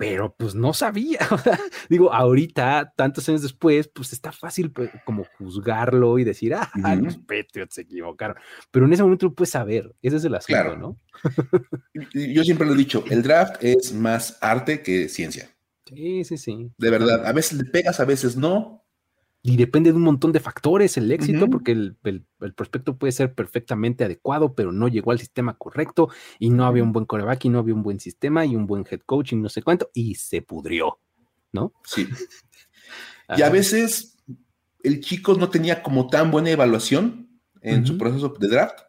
pero 0.00 0.34
pues 0.34 0.54
no 0.54 0.72
sabía. 0.72 1.18
Digo, 1.90 2.10
ahorita, 2.10 2.94
tantos 2.96 3.28
años 3.28 3.42
después, 3.42 3.86
pues 3.86 4.14
está 4.14 4.32
fácil 4.32 4.72
pues, 4.72 4.88
como 5.04 5.26
juzgarlo 5.36 6.18
y 6.18 6.24
decir, 6.24 6.54
ah, 6.54 6.70
los 7.02 7.18
Patriots 7.18 7.74
se 7.74 7.82
equivocaron. 7.82 8.34
Pero 8.70 8.86
en 8.86 8.94
ese 8.94 9.02
momento 9.02 9.26
lo 9.26 9.34
puedes 9.34 9.50
saber, 9.50 9.94
ese 10.00 10.16
es 10.16 10.24
el 10.24 10.34
asunto, 10.34 10.62
Claro. 10.62 10.78
¿no? 10.78 10.98
Yo 12.14 12.44
siempre 12.44 12.66
lo 12.66 12.72
he 12.72 12.78
dicho, 12.78 13.04
el 13.10 13.22
draft 13.22 13.62
es 13.62 13.92
más 13.92 14.38
arte 14.40 14.80
que 14.82 15.10
ciencia. 15.10 15.50
Sí, 15.84 16.24
sí, 16.24 16.38
sí. 16.38 16.70
De 16.78 16.88
verdad, 16.88 17.26
a 17.26 17.32
veces 17.32 17.58
le 17.58 17.64
pegas, 17.66 18.00
a 18.00 18.06
veces 18.06 18.36
no. 18.36 18.82
Y 19.42 19.56
depende 19.56 19.90
de 19.90 19.96
un 19.96 20.02
montón 20.02 20.32
de 20.32 20.40
factores 20.40 20.98
el 20.98 21.10
éxito, 21.10 21.48
porque 21.48 21.72
el, 21.72 21.96
el- 22.04 22.26
el 22.40 22.52
prospecto 22.54 22.96
puede 22.98 23.12
ser 23.12 23.34
perfectamente 23.34 24.04
adecuado, 24.04 24.54
pero 24.54 24.70
no 24.70 24.86
llegó 24.88 25.12
al 25.12 25.18
sistema 25.18 25.54
correcto 25.56 26.10
y 26.38 26.50
no 26.50 26.66
había 26.66 26.82
un 26.82 26.92
buen 26.92 27.06
coreback 27.06 27.46
y 27.46 27.48
no 27.48 27.58
había 27.58 27.74
un 27.74 27.82
buen 27.82 28.00
sistema 28.00 28.44
y 28.44 28.54
un 28.54 28.66
buen 28.66 28.84
head 28.90 29.00
coach 29.06 29.32
y 29.32 29.36
no 29.36 29.48
sé 29.48 29.62
cuánto, 29.62 29.90
y 29.94 30.14
se 30.16 30.42
pudrió, 30.42 30.98
¿no? 31.52 31.72
Sí. 31.84 32.06
Y 33.36 33.42
a 33.42 33.48
veces 33.48 34.18
el 34.82 35.00
chico 35.00 35.34
no 35.34 35.48
tenía 35.50 35.82
como 35.84 36.08
tan 36.08 36.32
buena 36.32 36.50
evaluación 36.50 37.28
en 37.60 37.86
su 37.86 37.96
proceso 37.96 38.34
de 38.40 38.48
draft. 38.48 38.80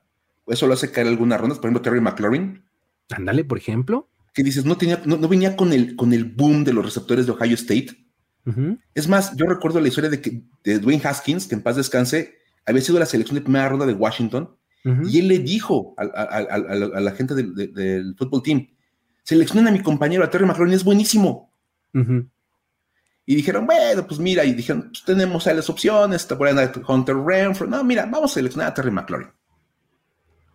Eso 0.47 0.65
lo 0.65 0.73
hace 0.73 0.91
caer 0.91 1.05
algunas 1.07 1.39
rondas. 1.39 1.59
Por 1.59 1.67
ejemplo, 1.67 1.81
Terry 1.83 2.01
McLaurin, 2.01 2.63
Ándale, 3.11 3.43
por 3.43 3.59
ejemplo. 3.59 4.09
que 4.33 4.41
dices, 4.41 4.65
no, 4.65 4.77
tenía, 4.77 4.99
no, 5.05 5.17
no 5.17 5.27
venía 5.27 5.55
con 5.55 5.73
el, 5.73 5.95
con 5.95 6.11
el 6.13 6.25
boom 6.25 6.63
de 6.63 6.73
los 6.73 6.83
receptores 6.83 7.27
de 7.27 7.33
Ohio 7.33 7.53
State. 7.53 7.89
Es 8.93 9.07
más, 9.07 9.35
yo 9.35 9.45
recuerdo 9.45 9.79
la 9.79 9.87
historia 9.87 10.09
de, 10.09 10.19
que, 10.21 10.41
de 10.63 10.79
Dwayne 10.79 11.01
Haskins, 11.05 11.47
que 11.47 11.55
en 11.55 11.61
paz 11.61 11.75
descanse, 11.75 12.35
había 12.65 12.81
sido 12.81 12.97
la 12.99 13.05
selección 13.05 13.35
de 13.35 13.41
primera 13.41 13.69
ronda 13.69 13.85
de 13.85 13.93
Washington, 13.93 14.55
y 15.07 15.19
él 15.19 15.27
le 15.27 15.37
dijo 15.39 15.93
a, 15.97 16.03
a- 16.03 16.23
a- 16.23 16.55
a 16.55 16.99
la- 16.99 17.11
a 17.11 17.13
gente 17.15 17.35
del, 17.35 17.53
de- 17.53 17.67
del 17.67 18.15
fútbol 18.17 18.41
team, 18.41 18.67
seleccionen 19.23 19.67
a 19.67 19.71
mi 19.71 19.81
compañero, 19.83 20.23
a 20.23 20.29
Terry 20.29 20.45
McLaurin, 20.45 20.73
es 20.73 20.83
buenísimo. 20.83 21.53
Y 23.27 23.35
dijeron, 23.35 23.67
bueno, 23.67 24.07
pues 24.07 24.19
mira, 24.19 24.43
y 24.43 24.53
dijeron, 24.53 24.89
pues 24.89 25.03
tenemos 25.05 25.45
ahí 25.45 25.55
las 25.55 25.69
opciones, 25.69 26.27
te 26.27 26.35
pueden 26.35 26.55
dar 26.55 26.73
Hunter 26.87 27.15
Renfro. 27.15 27.67
No, 27.67 27.83
mira, 27.83 28.07
vamos 28.07 28.31
a 28.31 28.33
seleccionar 28.33 28.69
a 28.69 28.73
Terry 28.73 28.89
McLaurin. 28.89 29.29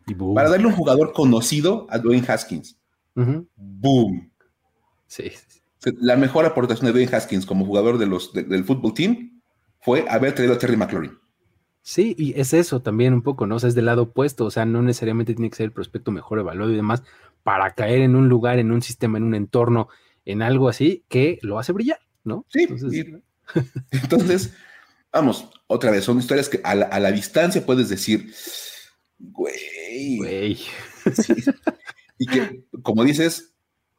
Y. 0.09 0.15
Para 0.35 0.51
darle 0.51 0.67
un 0.67 0.73
jugador 0.75 1.13
conocido 1.13 1.87
a 1.91 1.99
Dwayne 1.99 2.27
Haskins. 2.29 2.77
Boom. 3.57 4.31
Sí, 5.07 5.31
sí, 5.31 5.61
La 6.01 6.17
mejor 6.17 6.45
aportación 6.47 6.87
de 6.87 6.93
Dwayne 6.93 7.15
Haskins 7.15 7.47
como 7.47 7.65
jugador 7.65 7.99
de 7.99 8.07
los, 8.07 8.33
de- 8.33 8.43
del 8.45 8.65
fútbol 8.65 8.95
team 8.95 9.41
fue 9.81 10.05
haber 10.09 10.35
traído 10.35 10.55
a 10.55 10.59
Terry 10.59 10.77
McLaurin. 10.77 11.19
Sí, 11.83 12.17
y 12.19 12.39
es 12.41 12.53
eso 12.53 12.81
también 12.83 13.13
un 13.15 13.23
poco, 13.23 13.47
¿no? 13.47 13.57
O 13.57 13.59
sea, 13.61 13.69
es 13.69 13.75
del 13.77 13.85
lado 13.87 14.03
opuesto, 14.05 14.45
o 14.47 14.51
sea, 14.51 14.65
no 14.65 14.83
necesariamente 14.83 15.35
tiene 15.35 15.51
que 15.51 15.57
ser 15.57 15.65
el 15.67 15.73
prospecto 15.73 16.11
mejor 16.11 16.41
evaluado 16.41 16.73
y 16.73 16.77
demás 16.77 17.03
para 17.45 17.75
caer 17.75 18.01
en 18.01 18.17
un 18.17 18.29
lugar, 18.29 18.59
en 18.59 18.73
un 18.73 18.83
sistema, 18.83 19.19
en 19.19 19.25
un 19.25 19.35
entorno, 19.37 19.89
en 20.25 20.43
algo 20.43 20.69
así 20.69 21.05
que 21.09 21.39
lo 21.43 21.61
hace 21.61 21.71
brillar, 21.73 22.01
¿no? 22.25 22.45
Sí, 22.49 22.63
Entonces, 22.69 22.93
y- 22.93 23.97
Entonces, 23.97 24.55
vamos, 25.13 25.49
otra 25.69 25.93
vez, 25.93 26.03
son 26.03 26.19
historias 26.19 26.49
que 26.49 26.61
a 26.65 26.75
la, 26.75 27.13
distancia 27.13 27.65
puedes 27.65 27.89
decir, 27.89 28.33
güey. 29.21 30.17
Güey. 30.19 30.59
Y 32.19 32.27
que, 32.27 32.65
como 32.83 33.05
dices, 33.05 33.55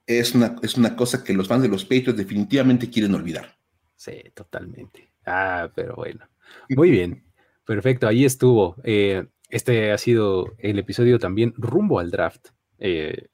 es 0.07 0.33
una, 0.33 0.55
es 0.63 0.75
una 0.77 0.95
cosa 0.95 1.23
que 1.23 1.33
los 1.33 1.47
fans 1.47 1.61
de 1.61 1.69
los 1.69 1.83
Patriots 1.83 2.17
definitivamente 2.17 2.89
quieren 2.89 3.13
olvidar. 3.13 3.57
Sí, 3.95 4.23
totalmente. 4.33 5.11
Ah, 5.25 5.69
pero 5.75 5.95
bueno. 5.95 6.25
Muy 6.69 6.89
bien. 6.89 7.23
Perfecto, 7.65 8.07
ahí 8.07 8.25
estuvo. 8.25 8.77
Eh, 8.83 9.27
este 9.49 9.91
ha 9.91 9.97
sido 9.97 10.55
el 10.57 10.79
episodio 10.79 11.19
también 11.19 11.53
rumbo 11.57 11.99
al 11.99 12.09
draft. 12.09 12.47
Eh, 12.79 13.27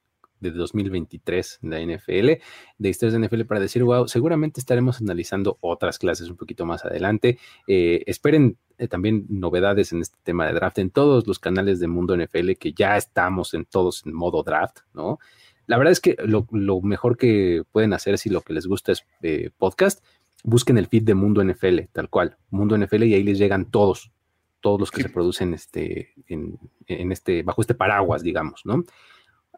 de 0.43 0.51
2023 0.51 1.59
en 1.63 1.69
la 1.69 1.79
NFL, 1.79 2.41
de 2.77 2.89
historias 2.89 3.19
de 3.19 3.27
NFL 3.27 3.45
para 3.45 3.61
decir, 3.61 3.83
wow, 3.83 4.07
seguramente 4.07 4.59
estaremos 4.59 5.01
analizando 5.01 5.57
otras 5.61 5.97
clases 5.97 6.29
un 6.29 6.37
poquito 6.37 6.65
más 6.65 6.85
adelante. 6.85 7.39
Eh, 7.65 8.03
esperen 8.05 8.57
eh, 8.77 8.87
también 8.87 9.25
novedades 9.29 9.93
en 9.93 10.01
este 10.01 10.17
tema 10.23 10.45
de 10.45 10.53
draft 10.53 10.77
en 10.77 10.91
todos 10.91 11.25
los 11.25 11.39
canales 11.39 11.79
de 11.79 11.87
Mundo 11.87 12.15
NFL, 12.15 12.51
que 12.59 12.73
ya 12.73 12.97
estamos 12.97 13.53
en 13.53 13.65
todos 13.65 14.05
en 14.05 14.13
modo 14.13 14.43
draft, 14.43 14.79
¿no? 14.93 15.19
La 15.65 15.77
verdad 15.77 15.91
es 15.91 15.99
que 15.99 16.17
lo, 16.25 16.81
mejor 16.81 17.17
que 17.17 17.63
pueden 17.71 17.93
hacer 17.93 18.17
si 18.17 18.29
lo 18.29 18.41
que 18.41 18.53
les 18.53 18.67
gusta 18.67 18.91
es 18.91 19.05
eh, 19.21 19.49
podcast, 19.57 20.03
busquen 20.43 20.77
el 20.77 20.87
feed 20.87 21.03
de 21.03 21.15
Mundo 21.15 21.43
NFL, 21.43 21.79
tal 21.91 22.09
cual, 22.09 22.37
Mundo 22.49 22.77
NFL, 22.77 23.03
y 23.03 23.13
ahí 23.13 23.23
les 23.23 23.37
llegan 23.37 23.71
todos, 23.71 24.11
todos 24.59 24.79
los 24.79 24.91
que 24.91 25.03
se 25.03 25.09
producen 25.09 25.53
este, 25.53 26.13
en, 26.27 26.59
en, 26.87 27.11
este, 27.11 27.43
bajo 27.43 27.61
este 27.61 27.75
paraguas, 27.75 28.23
digamos, 28.23 28.61
¿no? 28.65 28.83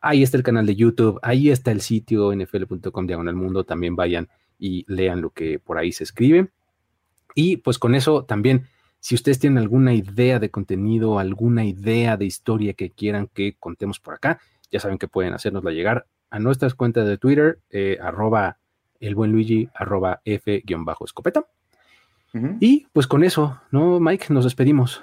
Ahí 0.02 0.22
está 0.22 0.38
el 0.38 0.44
canal 0.44 0.68
de 0.68 0.76
YouTube, 0.76 1.20
ahí 1.24 1.50
está 1.50 1.72
el 1.72 1.82
sitio 1.82 2.36
nfl.com 2.36 3.08
diagonal 3.08 3.36
mundo, 3.36 3.64
también 3.64 3.96
vayan 3.96 4.30
y 4.60 4.86
lean 4.88 5.22
lo 5.22 5.32
que 5.32 5.58
por 5.58 5.78
ahí 5.80 5.92
se 5.92 6.04
escribe. 6.04 6.52
Y 7.34 7.58
pues 7.58 7.80
con 7.80 7.96
eso 7.96 8.24
también, 8.24 8.68
si 9.00 9.16
ustedes 9.16 9.40
tienen 9.40 9.58
alguna 9.58 9.94
idea 9.94 10.40
de 10.40 10.52
contenido, 10.52 11.18
alguna 11.18 11.66
idea 11.66 12.18
de 12.18 12.26
historia 12.26 12.74
que 12.74 12.92
quieran 12.92 13.28
que 13.28 13.56
contemos 13.58 14.00
por 14.00 14.14
acá, 14.14 14.40
ya 14.72 14.80
saben 14.80 14.98
que 14.98 15.08
pueden 15.08 15.34
hacernosla 15.34 15.72
llegar 15.72 16.08
a 16.30 16.40
nuestras 16.40 16.76
cuentas 16.76 17.08
de 17.08 17.18
Twitter, 17.18 17.60
eh, 17.70 17.98
arroba 18.02 18.58
el 19.00 19.16
buen 19.16 19.32
Luigi, 19.32 19.70
arroba 19.74 20.22
F-escopeta. 20.26 21.46
Y 22.60 22.86
pues 22.92 23.08
con 23.08 23.24
eso, 23.24 23.62
¿no, 23.72 24.02
Mike? 24.02 24.26
Nos 24.34 24.44
despedimos. 24.44 25.02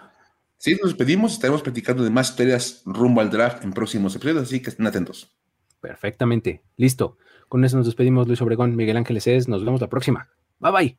Sí, 0.58 0.72
nos 0.74 0.90
despedimos. 0.90 1.32
Estaremos 1.32 1.62
platicando 1.62 2.04
de 2.04 2.10
más 2.10 2.28
historias 2.28 2.82
rumbo 2.84 3.22
al 3.22 3.30
draft 3.30 3.64
en 3.64 3.72
próximos 3.72 4.14
episodios, 4.14 4.42
así 4.42 4.60
que 4.60 4.68
estén 4.68 4.86
atentos. 4.86 5.34
Perfectamente. 5.80 6.62
Listo. 6.76 7.16
Con 7.48 7.64
eso 7.64 7.78
nos 7.78 7.86
despedimos, 7.86 8.28
Luis 8.28 8.42
Obregón, 8.42 8.76
Miguel 8.76 8.98
Ángeles 8.98 9.26
es. 9.26 9.48
Nos 9.48 9.64
vemos 9.64 9.80
la 9.80 9.88
próxima. 9.88 10.28
Bye 10.60 10.72
bye. 10.72 10.98